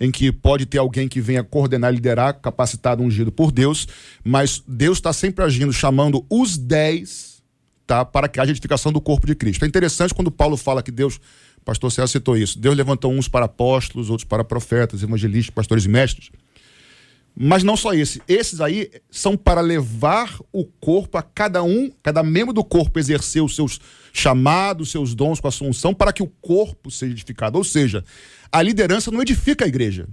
em 0.00 0.10
que 0.10 0.32
pode 0.32 0.66
ter 0.66 0.78
alguém 0.78 1.08
que 1.08 1.20
venha 1.20 1.44
coordenar, 1.44 1.92
liderar, 1.92 2.34
capacitado, 2.40 3.02
ungido 3.02 3.30
por 3.30 3.52
Deus, 3.52 3.86
mas 4.22 4.62
Deus 4.66 4.98
está 4.98 5.12
sempre 5.12 5.44
agindo, 5.44 5.72
chamando 5.72 6.24
os 6.28 6.56
10 6.56 7.42
tá, 7.86 8.04
para 8.04 8.28
que 8.28 8.40
haja 8.40 8.50
edificação 8.50 8.92
do 8.92 9.00
corpo 9.00 9.26
de 9.26 9.34
Cristo. 9.34 9.64
É 9.64 9.68
interessante 9.68 10.14
quando 10.14 10.30
Paulo 10.30 10.56
fala 10.56 10.82
que 10.82 10.90
Deus, 10.90 11.20
pastor 11.64 11.90
César 11.92 12.08
citou 12.08 12.36
isso, 12.36 12.58
Deus 12.58 12.76
levantou 12.76 13.12
uns 13.12 13.28
para 13.28 13.46
apóstolos, 13.46 14.10
outros 14.10 14.26
para 14.26 14.44
profetas, 14.44 15.02
evangelistas, 15.02 15.54
pastores 15.54 15.84
e 15.84 15.88
mestres. 15.88 16.30
Mas 17.36 17.64
não 17.64 17.76
só 17.76 17.92
esse. 17.92 18.22
Esses 18.28 18.60
aí 18.60 18.90
são 19.10 19.36
para 19.36 19.60
levar 19.60 20.38
o 20.52 20.64
corpo 20.64 21.18
a 21.18 21.22
cada 21.22 21.64
um, 21.64 21.90
cada 22.00 22.22
membro 22.22 22.54
do 22.54 22.62
corpo 22.62 22.98
exercer 22.98 23.42
os 23.42 23.56
seus 23.56 23.80
chamados, 24.14 24.92
seus 24.92 25.12
dons 25.14 25.40
com 25.40 25.48
a 25.48 25.50
sua 25.50 25.68
unção, 25.68 25.92
para 25.92 26.12
que 26.12 26.22
o 26.22 26.32
corpo 26.40 26.90
seja 26.90 27.12
edificado. 27.12 27.58
Ou 27.58 27.64
seja, 27.64 28.04
a 28.50 28.62
liderança 28.62 29.10
não 29.10 29.20
edifica 29.20 29.64
a 29.64 29.68
igreja. 29.68 30.08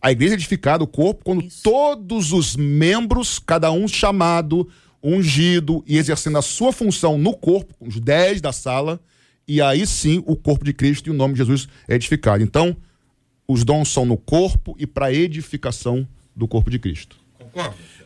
A 0.00 0.12
igreja 0.12 0.34
é 0.34 0.36
edificada, 0.36 0.82
o 0.82 0.86
corpo, 0.86 1.24
quando 1.24 1.44
todos 1.62 2.32
os 2.32 2.56
membros, 2.56 3.38
cada 3.38 3.70
um 3.72 3.86
chamado, 3.86 4.68
ungido 5.02 5.84
e 5.86 5.98
exercendo 5.98 6.38
a 6.38 6.42
sua 6.42 6.72
função 6.72 7.18
no 7.18 7.34
corpo, 7.34 7.74
os 7.80 8.00
dez 8.00 8.40
da 8.40 8.52
sala, 8.52 9.00
e 9.46 9.60
aí 9.60 9.86
sim 9.86 10.22
o 10.26 10.36
corpo 10.36 10.64
de 10.64 10.72
Cristo 10.72 11.08
e 11.08 11.10
o 11.10 11.14
nome 11.14 11.34
de 11.34 11.38
Jesus 11.38 11.68
é 11.88 11.96
edificado. 11.96 12.42
Então, 12.42 12.76
os 13.46 13.64
dons 13.64 13.88
são 13.88 14.04
no 14.04 14.16
corpo 14.16 14.76
e 14.78 14.86
para 14.86 15.12
edificação 15.12 16.06
do 16.34 16.46
corpo 16.46 16.70
de 16.70 16.78
Cristo. 16.78 17.16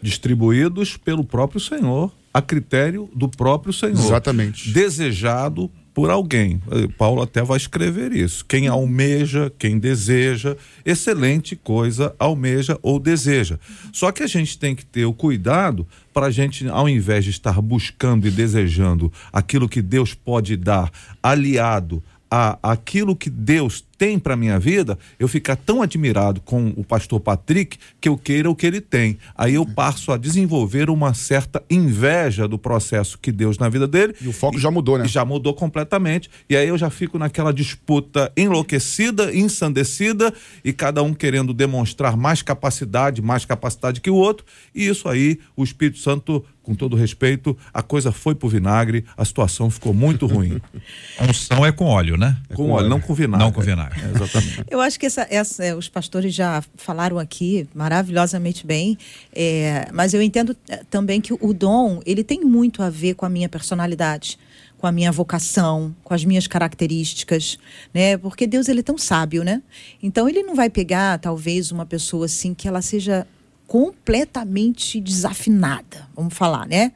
distribuídos 0.03 0.97
pelo 0.97 1.24
próprio 1.24 1.61
Senhor, 1.61 2.12
a 2.37 2.43
critério 2.43 3.09
do 3.14 3.30
próprio 3.30 3.72
Senhor. 3.72 3.95
Exatamente. 3.95 4.70
Desejado 4.70 5.70
por 5.95 6.11
alguém. 6.11 6.61
Eh, 6.70 6.87
Paulo 6.99 7.22
até 7.22 7.43
vai 7.43 7.57
escrever 7.57 8.12
isso. 8.12 8.45
Quem 8.45 8.68
almeja, 8.68 9.51
quem 9.59 9.78
deseja, 9.78 10.55
excelente 10.84 11.57
coisa 11.57 12.14
almeja 12.18 12.78
ou 12.82 12.99
deseja. 12.99 13.59
Só 13.91 14.12
que 14.12 14.22
a 14.22 14.26
gente 14.26 14.59
tem 14.59 14.74
que 14.74 14.84
ter 14.84 15.07
o 15.07 15.14
cuidado 15.14 15.87
para 16.12 16.26
a 16.26 16.30
gente, 16.30 16.68
ao 16.68 16.87
invés 16.87 17.24
de 17.24 17.30
estar 17.30 17.59
buscando 17.62 18.28
e 18.28 18.30
desejando 18.30 19.11
aquilo 19.32 19.66
que 19.66 19.80
Deus 19.80 20.12
pode 20.12 20.59
dar, 20.59 20.93
aliado 21.22 22.03
a 22.30 22.59
aquilo 22.62 23.16
que 23.16 23.30
Deus 23.30 23.82
tem 23.99 24.19
para 24.19 24.37
minha 24.37 24.59
vida, 24.59 24.99
eu 25.19 25.29
ficar 25.29 25.57
tão 25.57 25.83
admirado 25.83 26.41
com 26.41 26.73
o 26.77 26.85
pastor 26.85 27.21
Patrick 27.21 27.79
que 28.01 28.09
eu 28.09 28.17
queira 28.17 28.51
o 28.51 28.55
que 28.55 28.67
ele 28.67 28.81
tem. 28.81 29.19
Aí 29.37 29.55
eu 29.55 29.67
passo 29.67 30.13
a 30.13 30.17
desenvolver 30.17 30.91
uma 30.91 31.15
certa 31.15 31.63
inveja 31.71 32.47
do 32.47 32.59
processo 32.59 33.19
que 33.19 33.33
Deus 33.33 33.59
na 33.59 33.69
vida 33.69 33.87
dele. 33.87 34.15
E 34.21 34.29
o 34.29 34.33
foco 34.33 34.59
já 34.59 34.71
mudou, 34.71 34.99
né? 34.99 35.09
Já 35.09 35.25
mudou 35.25 35.55
completamente. 35.55 36.31
E 36.49 36.57
aí 36.57 36.69
eu 36.69 36.79
já 36.79 36.91
fico 36.91 37.19
naquela 37.19 37.53
disputa 37.53 38.33
enlouquecida, 38.37 39.35
ensandecida 39.35 40.33
e 40.65 40.73
cada 40.73 41.03
um 41.03 41.15
querendo 41.15 41.53
demonstrar 41.53 42.17
mais 42.17 42.43
capacidade, 42.43 43.23
mais 43.23 43.45
capacidade 43.45 44.01
que 44.01 44.11
o 44.11 44.15
outro. 44.15 44.45
E 44.75 44.87
isso 44.87 45.09
aí, 45.09 45.39
o 45.57 45.65
Espírito 45.65 45.99
Santo, 45.99 46.45
com 46.63 46.75
todo 46.75 46.97
respeito, 46.97 47.57
a 47.73 47.83
coisa 47.83 48.13
foi 48.13 48.35
pro 48.35 48.49
vinagre, 48.49 49.05
a 49.17 49.25
situação 49.25 49.71
ficou 49.71 49.95
muito 49.95 50.27
ruim. 50.27 50.61
A 51.19 51.25
unção 51.25 51.65
é 51.65 51.73
com 51.73 51.87
óleo, 51.87 52.17
né? 52.17 52.37
com 52.55 52.71
óleo, 52.71 52.89
não 52.89 53.01
com 53.01 53.15
vinagre. 53.15 53.45
Não 53.45 53.53
com 53.53 53.61
vinagre. 53.61 53.86
Exatamente. 54.14 54.64
Eu 54.70 54.80
acho 54.80 54.99
que 54.99 55.07
essa, 55.07 55.26
essa, 55.30 55.64
é, 55.64 55.74
os 55.74 55.89
pastores 55.89 56.34
já 56.34 56.62
falaram 56.76 57.18
aqui 57.18 57.68
maravilhosamente 57.74 58.66
bem, 58.66 58.97
é, 59.34 59.89
mas 59.93 60.14
eu 60.14 60.22
entendo 60.22 60.57
é, 60.68 60.82
também 60.91 61.20
que 61.20 61.32
o 61.32 61.53
dom 61.53 62.01
ele 62.07 62.24
tem 62.24 62.41
muito 62.41 62.82
a 62.82 62.91
ver 62.91 63.14
com 63.14 63.26
a 63.26 63.28
minha 63.28 63.49
personalidade, 63.49 64.39
com 64.78 64.87
a 64.87 64.93
minha 64.93 65.11
vocação, 65.11 65.95
com 66.05 66.12
as 66.12 66.24
minhas 66.24 66.47
características, 66.47 67.59
né? 67.95 68.16
Porque 68.16 68.47
Deus 68.47 68.68
ele 68.68 68.80
é 68.80 68.82
tão 68.82 68.99
sábio, 68.99 69.43
né? 69.43 69.62
Então 70.03 70.28
ele 70.28 70.43
não 70.43 70.55
vai 70.55 70.68
pegar 70.68 71.18
talvez 71.18 71.72
uma 71.72 71.87
pessoa 71.87 72.26
assim 72.26 72.53
que 72.53 72.68
ela 72.68 72.82
seja 72.82 73.26
completamente 73.66 75.01
desafinada, 75.01 76.07
vamos 76.14 76.34
falar, 76.34 76.66
né? 76.66 76.93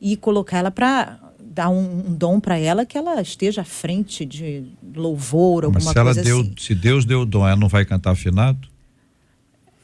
E 0.00 0.16
colocar 0.16 0.58
ela 0.58 0.70
para 0.70 1.18
dar 1.54 1.68
um, 1.70 2.08
um 2.08 2.14
dom 2.14 2.40
para 2.40 2.58
ela 2.58 2.84
que 2.84 2.98
ela 2.98 3.20
esteja 3.22 3.62
à 3.62 3.64
frente 3.64 4.24
de 4.24 4.64
louvor, 4.94 5.64
alguma 5.64 5.80
Mas 5.84 5.88
se 5.88 5.94
coisa 6.02 6.22
deu, 6.22 6.40
assim. 6.40 6.54
se 6.58 6.74
Deus 6.74 7.04
deu 7.04 7.20
o 7.20 7.26
dom, 7.26 7.46
ela 7.46 7.56
não 7.56 7.68
vai 7.68 7.84
cantar 7.84 8.10
afinado? 8.10 8.68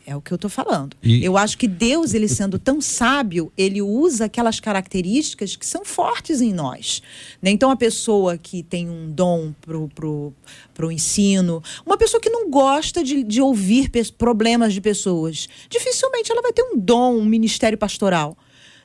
É 0.07 0.16
o 0.16 0.21
que 0.21 0.33
eu 0.33 0.37
estou 0.37 0.51
falando. 0.51 0.97
E- 1.01 1.25
Eu 1.25 1.37
acho 1.37 1.57
que 1.57 1.68
Deus, 1.68 2.14
ele 2.14 2.27
sendo 2.27 2.59
tão 2.59 2.81
sábio, 2.81 3.53
ele 3.57 3.81
usa 3.81 4.25
aquelas 4.25 4.59
características 4.59 5.55
que 5.55 5.64
são 5.64 5.85
fortes 5.85 6.41
em 6.41 6.53
nós. 6.53 7.01
né? 7.41 7.51
Então, 7.51 7.71
a 7.71 7.77
pessoa 7.77 8.37
que 8.37 8.62
tem 8.64 8.91
um 8.91 9.09
dom 9.12 9.53
pro, 9.61 9.89
pro, 9.95 10.33
pro 10.75 10.91
ensino, 10.91 11.62
uma 11.87 11.97
pessoa 11.97 12.21
que 12.21 12.29
não 12.31 12.51
gosta 12.51 13.05
de, 13.05 13.23
de 13.23 13.41
ouvir 13.41 13.89
problemas 14.18 14.73
de 14.75 14.81
pessoas, 14.81 15.49
dificilmente 15.68 16.33
ela 16.33 16.43
vai 16.43 16.53
ter 16.53 16.62
um 16.64 16.77
dom, 16.77 17.16
um 17.18 17.25
ministério 17.25 17.79
pastoral. 17.79 18.37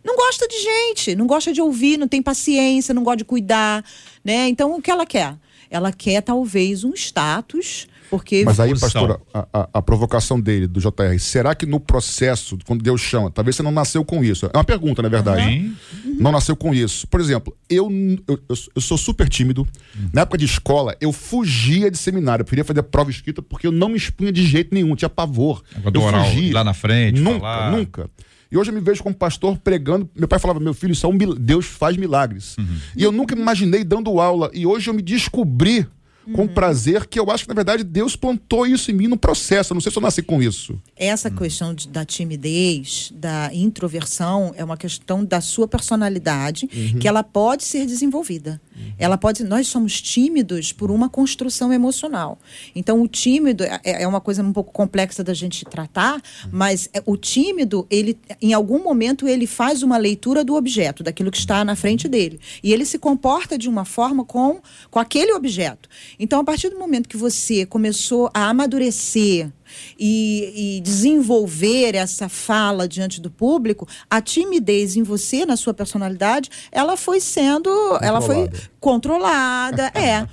Não 0.06 0.16
gosta 0.16 0.48
de 0.48 0.56
gente, 0.62 1.16
não 1.16 1.26
gosta 1.26 1.52
de 1.52 1.60
ouvir, 1.62 1.98
não 1.98 2.08
tem 2.08 2.22
paciência, 2.22 2.94
não 2.94 3.04
gosta 3.04 3.18
de 3.18 3.26
cuidar, 3.26 3.84
né? 4.24 4.48
Então, 4.48 4.76
o 4.78 4.82
que 4.82 4.92
ela 4.92 5.06
quer? 5.06 5.36
Ela 5.70 5.92
quer, 5.92 6.22
talvez, 6.22 6.84
um 6.84 6.94
status, 6.94 7.88
porque... 8.10 8.44
Mas 8.46 8.60
aí, 8.60 8.70
Posição. 8.70 9.08
pastor, 9.08 9.22
a, 9.34 9.48
a- 9.52 9.70
a 9.74 9.82
provocação 9.82 10.40
dele, 10.40 10.68
do 10.68 10.80
JR, 10.80 11.18
será 11.20 11.56
que 11.56 11.66
no 11.66 11.80
processo, 11.80 12.56
quando 12.68 12.84
Deus 12.84 13.02
chama, 13.02 13.32
talvez 13.32 13.56
você 13.56 13.64
não 13.64 13.72
nasceu 13.72 14.06
com 14.06 14.24
isso? 14.24 14.46
É 14.46 14.56
uma 14.56 14.64
pergunta, 14.64 15.02
na 15.02 15.10
verdade. 15.10 15.42
Sim. 15.44 15.76
Não 16.20 16.32
nasceu 16.32 16.56
com 16.56 16.72
isso. 16.74 17.08
Por 17.08 17.20
exemplo, 17.20 17.58
eu, 17.68 17.90
eu, 18.28 18.40
eu- 18.76 18.82
sou 18.82 18.98
super 18.98 19.28
tímido. 19.28 19.68
Na 20.14 20.22
época 20.22 20.38
de 20.38 20.46
escola, 20.46 20.96
eu 21.02 21.12
fugia 21.12 21.90
de 21.90 21.98
seminário. 21.98 22.44
Eu 22.44 22.48
queria 22.48 22.64
fazer 22.64 22.84
prova 22.84 23.10
escrita 23.10 23.42
porque 23.42 23.66
eu 23.66 23.72
não 23.72 23.90
me 23.90 23.98
expunha 23.98 24.32
de 24.32 24.46
jeito 24.46 24.74
nenhum, 24.74 24.96
tinha 24.96 25.10
pavor. 25.10 25.64
Do 25.92 26.00
eu 26.00 26.10
fugia. 26.12 26.54
lá 26.54 26.64
na 26.64 26.76
frente, 26.76 27.20
Nunca, 27.20 27.40
falar. 27.40 27.72
nunca. 27.72 28.10
E 28.52 28.58
hoje 28.58 28.70
eu 28.72 28.76
me 28.76 28.82
vejo 28.82 29.02
como 29.04 29.16
pastor 29.16 29.58
pregando. 29.58 30.10
Meu 30.16 30.28
pai 30.28 30.40
falava, 30.40 30.60
meu 30.60 30.74
filho, 30.74 30.94
isso 30.94 31.06
é 31.06 31.10
um 31.10 31.14
mil- 31.14 31.36
Deus 31.36 31.66
faz 31.66 31.98
milagres. 31.98 32.56
Uhum. 32.58 32.78
E 32.96 33.04
eu 33.04 33.12
nunca 33.12 33.36
me 33.36 33.42
imaginei 33.42 33.84
dando 33.84 34.20
aula. 34.20 34.50
E 34.54 34.66
hoje 34.66 34.90
eu 34.90 34.94
me 34.94 35.02
descobri 35.02 35.88
com 36.34 36.48
prazer 36.48 37.06
que 37.06 37.20
eu 37.20 37.30
acho 37.30 37.44
que, 37.44 37.50
na 37.50 37.54
verdade, 37.54 37.84
Deus 37.84 38.16
plantou 38.16 38.66
isso 38.66 38.90
em 38.90 38.96
mim 38.96 39.08
no 39.08 39.16
processo. 39.16 39.74
Eu 39.74 39.76
não 39.76 39.82
sei 39.82 39.92
se 39.92 39.98
eu 39.98 40.02
nasci 40.02 40.24
com 40.24 40.42
isso. 40.42 40.80
Essa 40.96 41.30
questão 41.30 41.72
de- 41.72 41.88
da 41.88 42.04
timidez, 42.04 43.12
da 43.16 43.52
introversão, 43.54 44.52
é 44.58 44.64
uma 44.64 44.76
questão 44.76 45.24
da 45.24 45.40
sua 45.40 45.68
personalidade 45.68 46.68
que 47.00 47.08
ela 47.08 47.22
pode 47.24 47.64
ser 47.64 47.86
desenvolvida. 47.86 48.60
Ela 48.98 49.18
pode. 49.18 49.44
Nós 49.44 49.68
somos 49.68 50.02
tímidos 50.02 50.72
por 50.72 50.92
uma 50.92 51.10
construção 51.10 51.72
emocional. 51.72 52.38
Então, 52.76 53.02
o 53.02 53.08
tímido 53.08 53.64
é, 53.64 53.80
é 53.84 54.08
uma 54.08 54.22
coisa 54.22 54.42
um 54.44 54.54
pouco 54.54 54.72
complexa 54.72 55.24
da 55.24 55.34
gente 55.34 55.66
tratar, 55.66 56.22
mas 56.52 56.90
é- 56.94 57.02
o 57.06 57.18
tímido, 57.18 57.86
ele, 57.90 58.18
em 58.42 58.54
algum 58.54 58.84
momento, 58.84 59.28
ele 59.28 59.48
faz 59.48 59.84
uma 59.84 59.98
leitura 59.98 60.44
do 60.44 60.56
objeto, 60.56 61.04
daquilo 61.04 61.32
que 61.32 61.38
está 61.38 61.64
na 61.64 61.76
frente 61.76 62.08
dele. 62.08 62.40
E 62.64 62.74
ele 62.74 62.86
se 62.86 62.98
comporta 62.98 63.58
de 63.58 63.70
uma 63.70 63.86
forma 63.86 64.24
com, 64.24 64.60
com 64.90 65.00
aquele 65.00 65.34
objeto. 65.34 65.90
Então, 66.20 66.40
a 66.40 66.44
partir 66.44 66.70
do 66.70 66.80
momento 66.80 67.10
que 67.10 67.18
você 67.18 67.66
começou 67.66 68.30
a 68.34 68.50
amadurecer 68.50 69.52
e, 69.98 70.78
e 70.78 70.82
desenvolver 70.82 71.96
essa 71.96 72.30
fala 72.30 72.88
diante 72.88 73.22
do 73.22 73.30
público, 73.30 73.88
a 74.10 74.22
timidez 74.22 74.96
em 74.96 75.04
você, 75.04 75.46
na 75.46 75.58
sua 75.58 75.74
personalidade, 75.74 76.50
ela 76.72 76.98
foi 76.98 77.20
sendo, 77.20 77.70
ela 78.02 78.22
foi 78.22 78.50
controlada, 78.80 79.92
é. 79.96 80.28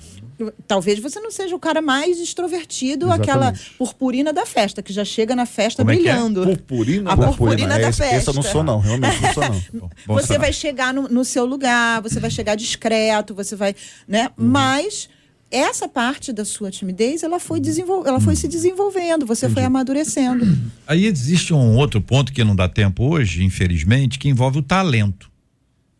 Talvez 0.67 0.99
você 0.99 1.19
não 1.19 1.31
seja 1.31 1.55
o 1.55 1.59
cara 1.59 1.81
mais 1.81 2.19
extrovertido, 2.19 3.11
aquela 3.11 3.49
Exatamente. 3.49 3.77
purpurina 3.77 4.33
da 4.33 4.45
festa, 4.45 4.81
que 4.81 4.91
já 4.91 5.05
chega 5.05 5.35
na 5.35 5.45
festa 5.45 5.83
Como 5.83 5.91
é 5.91 5.93
é? 5.93 5.97
brilhando. 5.97 6.43
Purpurina 6.43 7.11
A 7.11 7.15
da 7.15 7.27
purpurina 7.27 7.79
da 7.79 7.93
festa. 7.93 8.15
esse 8.15 8.27
eu 8.27 8.33
não 8.33 8.41
sou, 8.41 8.63
não. 8.63 8.79
Realmente 8.79 9.21
não 9.21 9.33
sou, 9.33 9.43
não. 9.43 9.89
Bom 10.07 10.13
você 10.15 10.37
vai 10.37 10.51
chegar 10.51 10.93
no, 10.93 11.07
no 11.07 11.23
seu 11.23 11.45
lugar, 11.45 12.01
você 12.01 12.19
vai 12.19 12.31
chegar 12.31 12.55
discreto, 12.55 13.35
você 13.35 13.55
vai, 13.55 13.75
né? 14.07 14.29
Uhum. 14.37 14.47
Mas 14.47 15.07
essa 15.53 15.87
parte 15.87 16.33
da 16.33 16.43
sua 16.43 16.71
timidez, 16.71 17.23
ela 17.23 17.39
foi 17.39 17.59
desenvol... 17.59 18.05
ela 18.07 18.19
foi 18.19 18.35
se 18.35 18.47
desenvolvendo, 18.47 19.25
você 19.25 19.47
foi 19.47 19.63
amadurecendo. 19.63 20.45
Aí 20.87 21.05
existe 21.05 21.53
um 21.53 21.75
outro 21.75 22.01
ponto 22.01 22.33
que 22.33 22.43
não 22.43 22.55
dá 22.55 22.67
tempo 22.67 23.03
hoje, 23.03 23.43
infelizmente, 23.43 24.17
que 24.17 24.27
envolve 24.27 24.59
o 24.59 24.63
talento. 24.63 25.31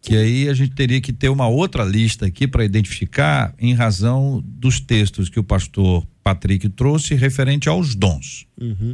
Que 0.02 0.18
aí 0.18 0.50
a 0.50 0.54
gente 0.54 0.74
teria 0.76 1.00
que 1.00 1.14
ter 1.14 1.30
uma 1.30 1.48
outra 1.48 1.84
lista 1.84 2.26
aqui 2.26 2.48
para 2.48 2.66
identificar 2.66 3.54
em 3.58 3.74
razão 3.74 4.44
dos 4.44 4.80
textos 4.80 5.30
que 5.30 5.40
o 5.40 5.44
pastor 5.44 6.06
Patrick 6.24 6.68
trouxe 6.70 7.16
referente 7.16 7.70
aos 7.70 7.96
dons. 7.96 8.46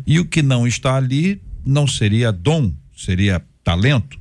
E 0.05 0.19
o 0.19 0.25
que 0.25 0.41
não 0.41 0.67
está 0.67 0.95
ali 0.95 1.41
não 1.65 1.87
seria 1.87 2.31
dom, 2.31 2.71
seria 2.95 3.41
talento? 3.63 4.19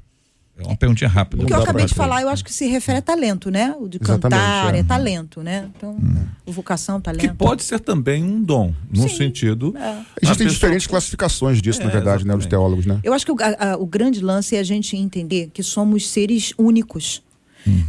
É 0.58 0.66
uma 0.66 0.76
perguntinha 0.76 1.08
rápida. 1.08 1.42
O 1.42 1.46
que 1.46 1.52
eu 1.52 1.62
acabei 1.62 1.86
de 1.86 1.94
falar, 1.94 2.20
eu 2.22 2.28
acho 2.28 2.44
que 2.44 2.52
se 2.52 2.66
refere 2.66 2.98
a 2.98 3.02
talento, 3.02 3.48
né? 3.50 3.74
O 3.78 3.88
de 3.88 3.98
Exatamente, 4.02 4.40
cantar 4.40 4.74
é. 4.74 4.78
é 4.78 4.82
talento, 4.82 5.40
né? 5.42 5.68
Então, 5.76 5.96
o 6.44 6.50
vocação, 6.52 7.00
talento. 7.00 7.20
Que 7.28 7.32
pode 7.34 7.62
ser 7.62 7.78
também 7.78 8.24
um 8.24 8.42
dom, 8.42 8.74
no 8.90 9.08
Sim, 9.08 9.16
sentido. 9.16 9.72
é. 9.76 9.80
a 9.80 10.04
Existem 10.20 10.46
pessoa- 10.46 10.50
diferentes 10.50 10.86
classificações 10.88 11.62
disso, 11.62 11.80
na 11.80 11.86
É, 11.88 11.92
verdade, 11.92 12.24
né? 12.26 12.34
Os 12.34 12.40
exatamente. 12.40 12.48
teólogos, 12.48 12.86
né? 12.86 12.98
Eu 13.04 13.12
acho 13.12 13.24
que 13.24 13.30
o, 13.32 13.36
a- 13.40 13.72
a- 13.72 13.76
o 13.76 13.86
grande 13.86 14.20
lance 14.20 14.56
é 14.56 14.58
a 14.58 14.64
gente 14.64 14.96
entender 14.96 15.50
que 15.54 15.62
somos 15.62 16.08
seres 16.08 16.52
únicos. 16.58 17.22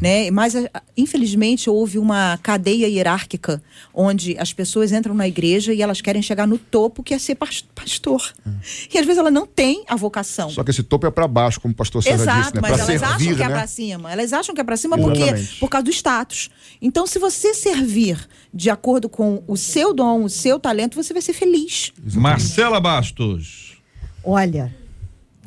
Né? 0.01 0.29
Mas, 0.31 0.53
infelizmente, 0.95 1.69
houve 1.69 1.97
uma 1.97 2.37
cadeia 2.41 2.87
hierárquica 2.87 3.61
onde 3.93 4.37
as 4.37 4.51
pessoas 4.53 4.91
entram 4.91 5.13
na 5.15 5.27
igreja 5.27 5.73
e 5.73 5.81
elas 5.81 6.01
querem 6.01 6.21
chegar 6.21 6.47
no 6.47 6.57
topo, 6.57 7.01
que 7.03 7.13
é 7.13 7.19
ser 7.19 7.35
pas- 7.35 7.63
pastor. 7.73 8.33
E 8.93 8.97
às 8.97 9.05
vezes 9.05 9.17
ela 9.19 9.31
não 9.31 9.45
tem 9.45 9.83
a 9.87 9.95
vocação. 9.95 10.49
Só 10.49 10.63
que 10.63 10.71
esse 10.71 10.83
topo 10.83 11.07
é 11.07 11.11
para 11.11 11.27
baixo, 11.27 11.59
como 11.61 11.73
o 11.73 11.75
pastor 11.77 12.01
Exato, 12.05 12.39
disse, 12.41 12.55
né? 12.55 12.61
mas 12.61 12.71
Para 12.71 12.83
elas 12.93 13.03
acham 13.03 13.17
servir, 13.19 13.35
que 13.37 13.43
é 13.43 13.47
né? 13.47 13.53
pra 13.53 13.67
cima. 13.67 14.11
Elas 14.11 14.33
acham 14.33 14.55
que 14.55 14.61
é 14.61 14.63
pra 14.63 14.77
cima 14.77 14.97
porque, 14.97 15.19
Exatamente. 15.21 15.55
por 15.59 15.69
causa 15.69 15.83
do 15.85 15.91
status. 15.91 16.49
Então, 16.81 17.05
se 17.07 17.19
você 17.19 17.53
servir 17.53 18.17
de 18.53 18.69
acordo 18.69 19.07
com 19.09 19.43
o 19.47 19.55
seu 19.57 19.93
dom, 19.93 20.23
o 20.23 20.29
seu 20.29 20.59
talento, 20.59 20.95
você 20.95 21.13
vai 21.13 21.21
ser 21.21 21.33
feliz. 21.33 21.91
Marcela 22.13 22.79
Bastos. 22.79 23.77
Olha, 24.23 24.73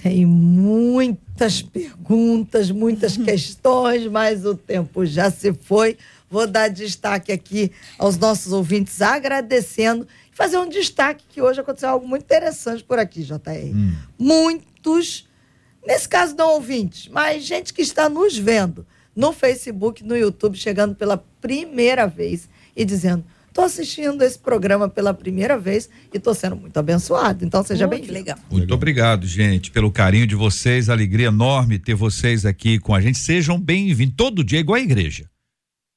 tem 0.03 0.27
muitas 0.27 1.63
perguntas, 1.63 2.73
muitas 2.73 3.17
questões, 3.17 4.07
mas 4.09 4.45
o 4.45 4.57
tempo 4.57 5.07
já 5.07 5.31
se 5.31 5.53
foi. 5.53 5.97
Vou 6.29 6.47
dar 6.47 6.69
destaque 6.69 7.31
aqui 7.31 7.71
aos 7.97 8.19
nossos 8.19 8.53
ouvintes, 8.53 9.01
agradecendo 9.01 10.07
e 10.33 10.37
fazer 10.37 10.59
um 10.59 10.69
destaque 10.69 11.25
que 11.29 11.41
hoje 11.41 11.61
aconteceu 11.61 11.91
algo 11.91 12.09
muito 12.09 12.25
interessante 12.25 12.83
por 12.83 12.99
aqui, 12.99 13.23
JR. 13.23 13.39
Muitos, 14.19 15.29
nesse 15.87 16.09
caso 16.09 16.35
não 16.35 16.55
ouvintes, 16.55 17.07
mas 17.09 17.45
gente 17.45 17.73
que 17.73 17.83
está 17.83 18.09
nos 18.09 18.37
vendo 18.37 18.85
no 19.15 19.33
Facebook, 19.33 20.03
no 20.03 20.17
YouTube, 20.17 20.59
chegando 20.59 20.97
pela 20.97 21.23
primeira 21.41 22.07
vez 22.09 22.49
e 22.75 22.85
dizendo: 22.85 23.25
estou 23.53 23.65
assistindo 23.65 24.23
esse 24.23 24.39
programa 24.39 24.89
pela 24.89 25.13
primeira 25.13 25.59
vez 25.59 25.89
e 26.13 26.17
estou 26.17 26.35
sendo 26.35 26.57
muito 26.57 26.77
abençoado. 26.77 27.45
Então 27.45 27.63
seja 27.63 27.85
que 27.87 27.91
bem-vindo. 27.91 28.13
legal. 28.13 28.39
Muito 28.51 28.75
obrigado, 28.75 29.27
gente, 29.27 29.71
pelo 29.71 29.93
carinho 29.93 30.27
de 30.27 30.35
vocês, 30.35 30.89
alegria 30.89 31.27
enorme 31.29 31.79
ter 31.79 31.95
vocês 31.95 32.47
aqui 32.47 32.79
com 32.79 32.95
a 32.95 33.01
gente. 33.01 33.19
Sejam 33.19 33.61
bem-vindos. 33.61 34.15
Todo 34.17 34.43
dia 34.43 34.59
é 34.59 34.61
igual 34.61 34.77
a 34.77 34.81
igreja. 34.81 35.27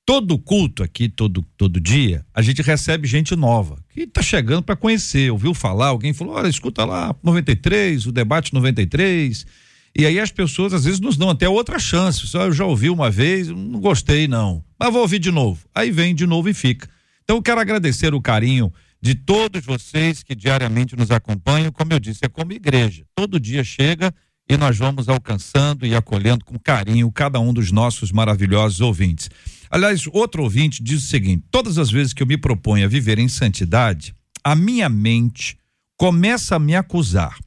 Todo 0.05 0.37
culto 0.37 0.83
aqui, 0.83 1.09
todo, 1.09 1.43
todo 1.57 1.79
dia, 1.79 2.23
a 2.31 2.39
gente 2.41 2.61
recebe 2.61 3.07
gente 3.07 3.35
nova 3.35 3.77
que 3.89 4.01
está 4.01 4.21
chegando 4.21 4.61
para 4.61 4.75
conhecer, 4.75 5.31
ouviu 5.31 5.51
falar, 5.53 5.87
alguém 5.87 6.13
falou: 6.13 6.35
olha, 6.35 6.47
escuta 6.47 6.85
lá, 6.85 7.15
93, 7.23 8.05
o 8.05 8.11
debate 8.11 8.53
93. 8.53 9.47
E 9.97 10.05
aí 10.05 10.19
as 10.19 10.29
pessoas 10.29 10.73
às 10.73 10.83
vezes 10.83 10.99
nos 10.99 11.15
dão 11.15 11.29
até 11.29 11.47
outra 11.47 11.79
chance. 11.79 12.27
Só 12.27 12.43
eu 12.43 12.51
já 12.51 12.65
ouvi 12.65 12.89
uma 12.89 13.09
vez, 13.09 13.47
não 13.47 13.79
gostei 13.79 14.27
não, 14.27 14.63
mas 14.77 14.91
vou 14.91 15.01
ouvir 15.01 15.19
de 15.19 15.31
novo. 15.31 15.65
Aí 15.73 15.89
vem 15.89 16.13
de 16.13 16.27
novo 16.27 16.49
e 16.49 16.53
fica. 16.53 16.87
Então 17.25 17.37
eu 17.37 17.41
quero 17.41 17.59
agradecer 17.59 18.13
o 18.13 18.21
carinho 18.21 18.71
de 19.01 19.15
todos 19.15 19.65
vocês 19.65 20.21
que 20.21 20.35
diariamente 20.35 20.95
nos 20.95 21.09
acompanham. 21.09 21.71
Como 21.71 21.91
eu 21.91 21.99
disse, 21.99 22.19
é 22.23 22.29
como 22.29 22.53
igreja. 22.53 23.03
Todo 23.15 23.39
dia 23.39 23.63
chega 23.63 24.13
e 24.47 24.55
nós 24.55 24.77
vamos 24.77 25.09
alcançando 25.09 25.87
e 25.87 25.95
acolhendo 25.95 26.45
com 26.45 26.57
carinho 26.59 27.11
cada 27.11 27.39
um 27.39 27.51
dos 27.51 27.71
nossos 27.71 28.11
maravilhosos 28.11 28.79
ouvintes. 28.79 29.27
Aliás, 29.71 30.05
outro 30.13 30.43
ouvinte 30.43 30.83
diz 30.83 31.03
o 31.03 31.07
seguinte: 31.07 31.43
todas 31.49 31.79
as 31.79 31.89
vezes 31.89 32.13
que 32.13 32.21
eu 32.21 32.27
me 32.27 32.37
proponho 32.37 32.85
a 32.85 32.87
viver 32.87 33.17
em 33.17 33.27
santidade, 33.27 34.13
a 34.43 34.55
minha 34.55 34.87
mente 34.87 35.57
começa 35.97 36.57
a 36.57 36.59
me 36.59 36.75
acusar. 36.75 37.39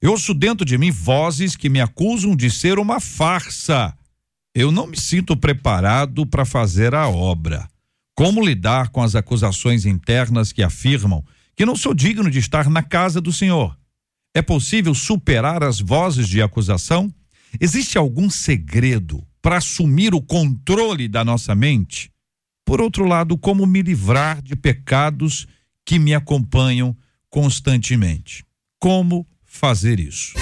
Eu 0.00 0.10
ouço 0.10 0.34
dentro 0.34 0.66
de 0.66 0.76
mim 0.76 0.90
vozes 0.90 1.56
que 1.56 1.70
me 1.70 1.80
acusam 1.80 2.36
de 2.36 2.50
ser 2.50 2.78
uma 2.78 3.00
farsa. 3.00 3.96
Eu 4.54 4.70
não 4.70 4.86
me 4.86 5.00
sinto 5.00 5.34
preparado 5.34 6.26
para 6.26 6.44
fazer 6.44 6.94
a 6.94 7.08
obra. 7.08 7.71
Como 8.14 8.44
lidar 8.44 8.90
com 8.90 9.02
as 9.02 9.14
acusações 9.14 9.86
internas 9.86 10.52
que 10.52 10.62
afirmam 10.62 11.24
que 11.56 11.64
não 11.64 11.76
sou 11.76 11.94
digno 11.94 12.30
de 12.30 12.38
estar 12.38 12.68
na 12.68 12.82
casa 12.82 13.20
do 13.20 13.32
Senhor? 13.32 13.76
É 14.34 14.42
possível 14.42 14.94
superar 14.94 15.62
as 15.62 15.80
vozes 15.80 16.28
de 16.28 16.42
acusação? 16.42 17.12
Existe 17.60 17.98
algum 17.98 18.30
segredo 18.30 19.26
para 19.40 19.58
assumir 19.58 20.14
o 20.14 20.22
controle 20.22 21.08
da 21.08 21.24
nossa 21.24 21.54
mente? 21.54 22.10
Por 22.64 22.80
outro 22.80 23.04
lado, 23.04 23.36
como 23.36 23.66
me 23.66 23.82
livrar 23.82 24.40
de 24.40 24.56
pecados 24.56 25.46
que 25.84 25.98
me 25.98 26.14
acompanham 26.14 26.96
constantemente? 27.28 28.44
Como 28.78 29.26
fazer 29.44 29.98
isso? 29.98 30.34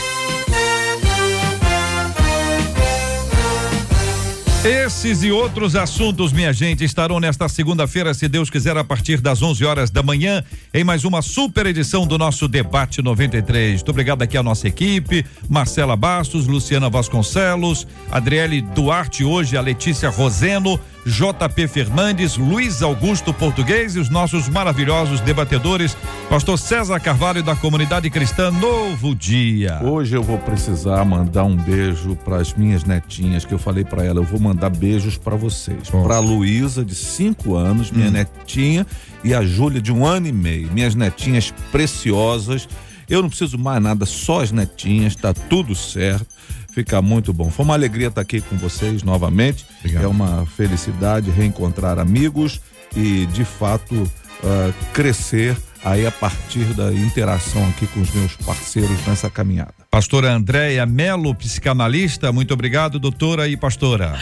Esses 4.62 5.22
e 5.22 5.32
outros 5.32 5.74
assuntos, 5.74 6.34
minha 6.34 6.52
gente, 6.52 6.84
estarão 6.84 7.18
nesta 7.18 7.48
segunda-feira, 7.48 8.12
se 8.12 8.28
Deus 8.28 8.50
quiser, 8.50 8.76
a 8.76 8.84
partir 8.84 9.18
das 9.18 9.40
11 9.40 9.64
horas 9.64 9.90
da 9.90 10.02
manhã, 10.02 10.44
em 10.74 10.84
mais 10.84 11.02
uma 11.02 11.22
super 11.22 11.64
edição 11.64 12.06
do 12.06 12.18
nosso 12.18 12.46
Debate 12.46 13.00
93. 13.00 13.76
Muito 13.76 13.88
obrigado 13.88 14.20
aqui 14.20 14.36
à 14.36 14.42
nossa 14.42 14.68
equipe, 14.68 15.24
Marcela 15.48 15.96
Bastos, 15.96 16.46
Luciana 16.46 16.90
Vasconcelos, 16.90 17.86
Adriele 18.12 18.60
Duarte, 18.60 19.24
hoje 19.24 19.56
a 19.56 19.62
Letícia 19.62 20.10
Roseno, 20.10 20.78
JP 21.06 21.66
Fernandes, 21.68 22.36
Luiz 22.36 22.82
Augusto 22.82 23.32
Português 23.32 23.96
e 23.96 23.98
os 23.98 24.10
nossos 24.10 24.48
maravilhosos 24.48 25.20
debatedores, 25.20 25.96
Pastor 26.28 26.58
César 26.58 27.00
Carvalho 27.00 27.42
da 27.42 27.56
Comunidade 27.56 28.10
Cristã 28.10 28.50
Novo 28.50 29.14
Dia. 29.14 29.80
Hoje 29.82 30.16
eu 30.16 30.22
vou 30.22 30.38
precisar 30.38 31.04
mandar 31.04 31.44
um 31.44 31.56
beijo 31.56 32.16
para 32.16 32.36
as 32.36 32.52
minhas 32.52 32.84
netinhas, 32.84 33.44
que 33.44 33.54
eu 33.54 33.58
falei 33.58 33.84
para 33.84 34.04
ela, 34.04 34.20
eu 34.20 34.24
vou 34.24 34.38
mandar 34.38 34.68
beijos 34.68 35.16
para 35.16 35.36
vocês. 35.36 35.88
Para 35.88 36.16
a 36.16 36.20
Luísa, 36.20 36.84
de 36.84 36.94
5 36.94 37.56
anos, 37.56 37.90
minha 37.90 38.08
hum. 38.08 38.12
netinha, 38.12 38.86
e 39.24 39.32
a 39.32 39.42
Júlia, 39.42 39.80
de 39.80 39.92
um 39.92 40.04
ano 40.04 40.26
e 40.26 40.32
meio. 40.32 40.70
Minhas 40.72 40.94
netinhas 40.94 41.52
preciosas. 41.72 42.68
Eu 43.08 43.22
não 43.22 43.28
preciso 43.28 43.58
mais 43.58 43.82
nada, 43.82 44.06
só 44.06 44.40
as 44.40 44.52
netinhas, 44.52 45.16
tá 45.16 45.32
tudo 45.32 45.74
certo 45.74 46.39
fica 46.80 47.02
muito 47.02 47.32
bom. 47.32 47.50
Foi 47.50 47.64
uma 47.64 47.74
alegria 47.74 48.08
estar 48.08 48.22
aqui 48.22 48.40
com 48.40 48.56
vocês 48.56 49.02
novamente. 49.02 49.66
Obrigado. 49.80 50.04
É 50.04 50.06
uma 50.06 50.46
felicidade 50.46 51.30
reencontrar 51.30 51.98
amigos 51.98 52.60
e, 52.96 53.26
de 53.26 53.44
fato, 53.44 53.94
uh, 53.94 54.74
crescer 54.94 55.56
aí 55.84 56.06
a 56.06 56.10
partir 56.10 56.64
da 56.74 56.92
interação 56.92 57.66
aqui 57.68 57.86
com 57.86 58.00
os 58.00 58.10
meus 58.12 58.34
parceiros 58.36 59.06
nessa 59.06 59.28
caminhada. 59.28 59.74
Pastora 59.90 60.32
Andréia 60.32 60.86
Melo, 60.86 61.34
psicanalista, 61.34 62.32
muito 62.32 62.54
obrigado, 62.54 62.98
doutora 62.98 63.46
e 63.46 63.56
pastora. 63.56 64.18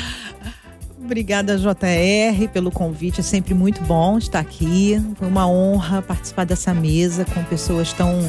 Obrigada, 1.01 1.57
JR, 1.57 2.49
pelo 2.53 2.71
convite. 2.71 3.21
É 3.21 3.23
sempre 3.23 3.55
muito 3.55 3.81
bom 3.83 4.19
estar 4.19 4.41
aqui. 4.41 5.01
Foi 5.17 5.27
uma 5.27 5.49
honra 5.49 6.03
participar 6.03 6.45
dessa 6.45 6.75
mesa 6.75 7.25
com 7.25 7.43
pessoas 7.45 7.93
tão 7.93 8.21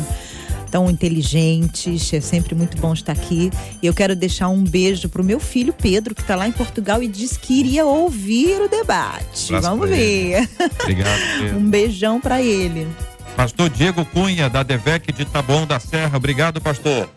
tão 0.70 0.90
inteligentes. 0.90 2.14
É 2.14 2.22
sempre 2.22 2.56
muito 2.56 2.78
bom 2.78 2.94
estar 2.94 3.12
aqui. 3.12 3.52
E 3.82 3.88
eu 3.88 3.94
quero 3.94 4.16
deixar 4.16 4.50
um 4.50 4.64
beijo 4.64 5.10
pro 5.10 5.24
meu 5.24 5.40
filho 5.40 5.74
Pedro, 5.74 6.16
que 6.16 6.22
está 6.22 6.36
lá 6.36 6.48
em 6.48 6.52
Portugal 6.52 7.02
e 7.02 7.08
disse 7.08 7.40
que 7.40 7.60
iria 7.60 7.86
ouvir 7.86 8.62
o 8.62 8.70
debate. 8.70 9.52
Vamos 9.62 9.90
ver. 9.90 10.48
Obrigado. 10.82 11.20
Pedro. 11.40 11.58
um 11.60 11.70
beijão 11.70 12.22
para 12.22 12.42
ele. 12.42 12.88
Pastor 13.36 13.70
Diego 13.70 14.06
Cunha, 14.06 14.50
da 14.50 14.64
Devec 14.64 15.12
de 15.14 15.26
Taboão 15.26 15.66
da 15.66 15.80
Serra. 15.80 16.18
Obrigado, 16.18 16.60
pastor. 16.60 17.10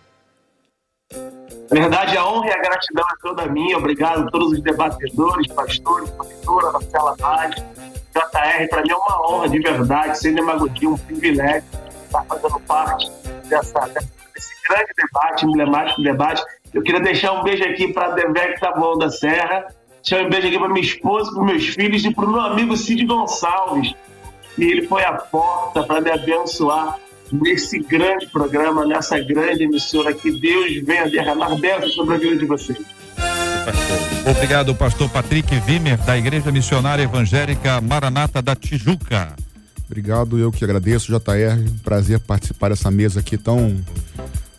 Na 1.13 1.81
verdade, 1.81 2.17
a 2.17 2.29
honra 2.29 2.49
e 2.49 2.53
a 2.53 2.59
gratidão 2.59 3.05
é 3.11 3.17
toda 3.21 3.47
minha. 3.47 3.79
Obrigado 3.79 4.29
a 4.29 4.31
todos 4.31 4.53
os 4.53 4.63
debatedores, 4.63 5.47
pastores, 5.49 6.11
professora, 6.11 6.71
Marcela 6.71 7.17
Vaz, 7.19 7.55
JR. 7.57 8.69
Para 8.69 8.83
mim 8.83 8.91
é 8.91 8.97
uma 8.97 9.31
honra 9.31 9.49
de 9.49 9.59
verdade, 9.59 10.19
sem 10.19 10.35
demagogia, 10.35 10.89
um 10.91 10.99
privilégio 10.99 11.65
estar 12.13 12.25
fazendo 12.25 12.61
parte 12.61 13.11
dessa, 13.49 13.81
desse 14.35 14.53
grande 14.69 14.93
debate, 14.97 15.47
emblemático 15.47 16.03
debate. 16.03 16.43
Eu 16.75 16.83
queria 16.83 17.01
deixar 17.01 17.33
um 17.33 17.43
beijo 17.43 17.65
aqui 17.65 17.93
para 17.93 18.07
a 18.07 18.11
Devec 18.11 18.61
Taboão 18.61 18.99
da 18.99 19.11
Serra, 19.11 19.67
deixar 20.03 20.27
um 20.27 20.31
beijo 20.31 20.47
aqui 20.47 20.59
para 20.59 20.69
minha 20.69 20.85
esposa, 20.85 21.33
para 21.33 21.45
meus 21.45 21.67
filhos 21.69 22.05
e 22.05 22.15
para 22.15 22.25
o 22.27 22.31
meu 22.31 22.41
amigo 22.41 22.77
Cid 22.77 23.05
Gonçalves, 23.07 23.95
que 24.55 24.65
ele 24.65 24.87
foi 24.87 25.03
a 25.05 25.13
porta 25.13 25.83
para 25.83 26.01
me 26.01 26.11
abençoar 26.11 26.99
nesse 27.31 27.79
grande 27.79 28.27
programa, 28.27 28.85
nessa 28.85 29.19
grande 29.19 29.65
emissora. 29.65 30.13
Que 30.13 30.31
Deus 30.31 30.85
venha 30.85 31.09
derramar 31.09 31.57
bênçãos 31.57 31.95
sobre 31.95 32.15
a 32.15 32.19
vida 32.19 32.37
de 32.37 32.45
vocês. 32.45 32.79
Obrigado, 34.29 34.75
pastor 34.75 35.09
Patrick 35.09 35.55
Vimer, 35.61 35.97
da 35.99 36.17
Igreja 36.17 36.51
Missionária 36.51 37.03
Evangélica 37.03 37.81
Maranata 37.81 38.43
da 38.43 38.55
Tijuca. 38.55 39.35
Obrigado, 39.93 40.38
eu 40.38 40.51
que 40.51 40.64
agradeço, 40.64 41.12
JR. 41.12 41.70
Prazer 41.84 42.18
participar 42.18 42.70
dessa 42.70 42.90
mesa 42.90 43.20
aqui 43.20 43.36
tão 43.36 43.76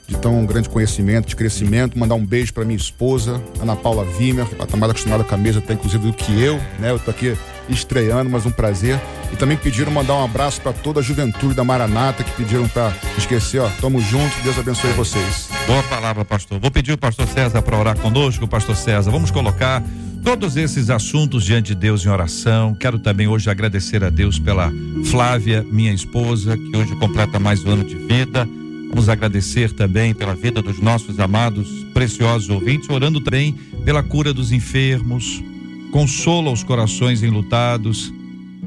de 0.07 0.17
tão 0.17 0.45
grande 0.45 0.69
conhecimento, 0.69 1.27
de 1.27 1.35
crescimento. 1.35 1.97
Mandar 1.97 2.15
um 2.15 2.25
beijo 2.25 2.53
para 2.53 2.65
minha 2.65 2.77
esposa, 2.77 3.41
Ana 3.61 3.75
Paula 3.75 4.03
Vimer, 4.03 4.45
que 4.45 4.61
está 4.61 4.77
mais 4.77 4.91
acostumada 4.91 5.23
com 5.23 5.35
a 5.35 5.37
mesa, 5.37 5.59
até 5.59 5.73
inclusive 5.73 6.07
do 6.07 6.13
que 6.13 6.41
eu, 6.41 6.57
né? 6.79 6.91
Eu 6.91 6.99
tô 6.99 7.11
aqui 7.11 7.35
estreando, 7.69 8.29
mas 8.29 8.45
um 8.45 8.51
prazer. 8.51 8.99
E 9.31 9.35
também 9.35 9.57
pediram 9.57 9.91
mandar 9.91 10.15
um 10.15 10.23
abraço 10.23 10.61
para 10.61 10.73
toda 10.73 10.99
a 10.99 11.03
juventude 11.03 11.55
da 11.55 11.63
Maranata, 11.63 12.23
que 12.23 12.31
pediram 12.31 12.67
para 12.67 12.93
esquecer, 13.17 13.59
ó, 13.59 13.69
tamo 13.81 13.99
junto, 14.01 14.35
Deus 14.43 14.57
abençoe 14.57 14.91
vocês. 14.91 15.49
Boa 15.65 15.81
palavra, 15.83 16.23
pastor. 16.23 16.59
Vou 16.59 16.69
pedir 16.69 16.91
o 16.91 16.97
pastor 16.97 17.27
César 17.27 17.61
para 17.61 17.77
orar 17.77 17.97
conosco, 17.97 18.47
pastor 18.47 18.75
César. 18.75 19.09
Vamos 19.09 19.31
colocar 19.31 19.81
todos 20.23 20.55
esses 20.55 20.89
assuntos 20.89 21.43
diante 21.43 21.67
de 21.67 21.75
Deus 21.75 22.05
em 22.05 22.09
oração. 22.09 22.75
Quero 22.75 22.99
também 22.99 23.27
hoje 23.27 23.49
agradecer 23.49 24.03
a 24.03 24.09
Deus 24.09 24.37
pela 24.37 24.71
Flávia, 25.05 25.65
minha 25.71 25.93
esposa, 25.93 26.55
que 26.57 26.77
hoje 26.77 26.95
completa 26.97 27.39
mais 27.39 27.63
um 27.63 27.71
ano 27.71 27.83
de 27.83 27.95
vida. 27.95 28.47
Vamos 28.93 29.09
agradecer 29.09 29.71
também 29.71 30.13
pela 30.13 30.35
vida 30.35 30.61
dos 30.61 30.79
nossos 30.79 31.19
amados, 31.19 31.67
preciosos 31.95 32.47
ouvintes, 32.47 32.87
orando 32.87 33.19
também 33.19 33.53
pela 33.83 34.03
cura 34.03 34.31
dos 34.31 34.51
enfermos. 34.51 35.43
Consola 35.91 36.51
os 36.51 36.63
corações 36.63 37.23
enlutados. 37.23 38.13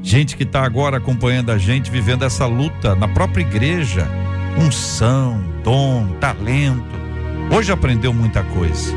Gente 0.03 0.35
que 0.35 0.43
está 0.43 0.65
agora 0.65 0.97
acompanhando 0.97 1.49
a 1.49 1.57
gente, 1.57 1.89
vivendo 1.89 2.23
essa 2.23 2.45
luta 2.45 2.93
na 2.93 3.07
própria 3.07 3.41
igreja. 3.41 4.05
Unção, 4.59 5.41
dom, 5.63 6.07
talento. 6.19 6.83
Hoje 7.49 7.71
aprendeu 7.71 8.13
muita 8.13 8.43
coisa 8.43 8.93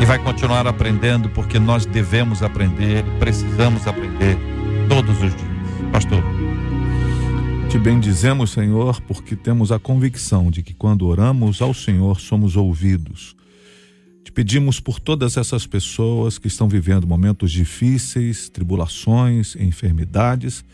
e 0.00 0.04
vai 0.04 0.20
continuar 0.20 0.64
aprendendo 0.68 1.28
porque 1.30 1.58
nós 1.58 1.84
devemos 1.86 2.40
aprender, 2.40 3.04
precisamos 3.18 3.84
aprender 3.88 4.38
todos 4.88 5.16
os 5.20 5.34
dias. 5.34 5.48
Pastor. 5.90 6.37
Te 7.68 7.78
bendizemos, 7.78 8.52
Senhor, 8.52 8.98
porque 9.02 9.36
temos 9.36 9.70
a 9.70 9.78
convicção 9.78 10.50
de 10.50 10.62
que 10.62 10.72
quando 10.72 11.06
oramos 11.06 11.60
ao 11.60 11.74
Senhor 11.74 12.18
somos 12.18 12.56
ouvidos. 12.56 13.36
Te 14.24 14.32
pedimos 14.32 14.80
por 14.80 14.98
todas 14.98 15.36
essas 15.36 15.66
pessoas 15.66 16.38
que 16.38 16.48
estão 16.48 16.66
vivendo 16.66 17.06
momentos 17.06 17.52
difíceis, 17.52 18.48
tribulações, 18.48 19.54
enfermidades, 19.56 20.64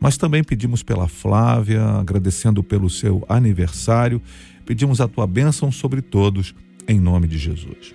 mas 0.00 0.16
também 0.16 0.42
pedimos 0.42 0.82
pela 0.82 1.06
Flávia, 1.06 1.84
agradecendo 1.84 2.64
pelo 2.64 2.90
seu 2.90 3.24
aniversário, 3.28 4.20
pedimos 4.66 5.00
a 5.00 5.06
tua 5.06 5.28
bênção 5.28 5.70
sobre 5.70 6.02
todos, 6.02 6.52
em 6.88 6.98
nome 6.98 7.28
de 7.28 7.38
Jesus. 7.38 7.94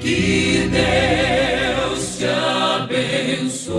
Que 0.00 0.68
Deus 0.70 2.18
te 2.18 2.26
abençoe. 3.64 3.78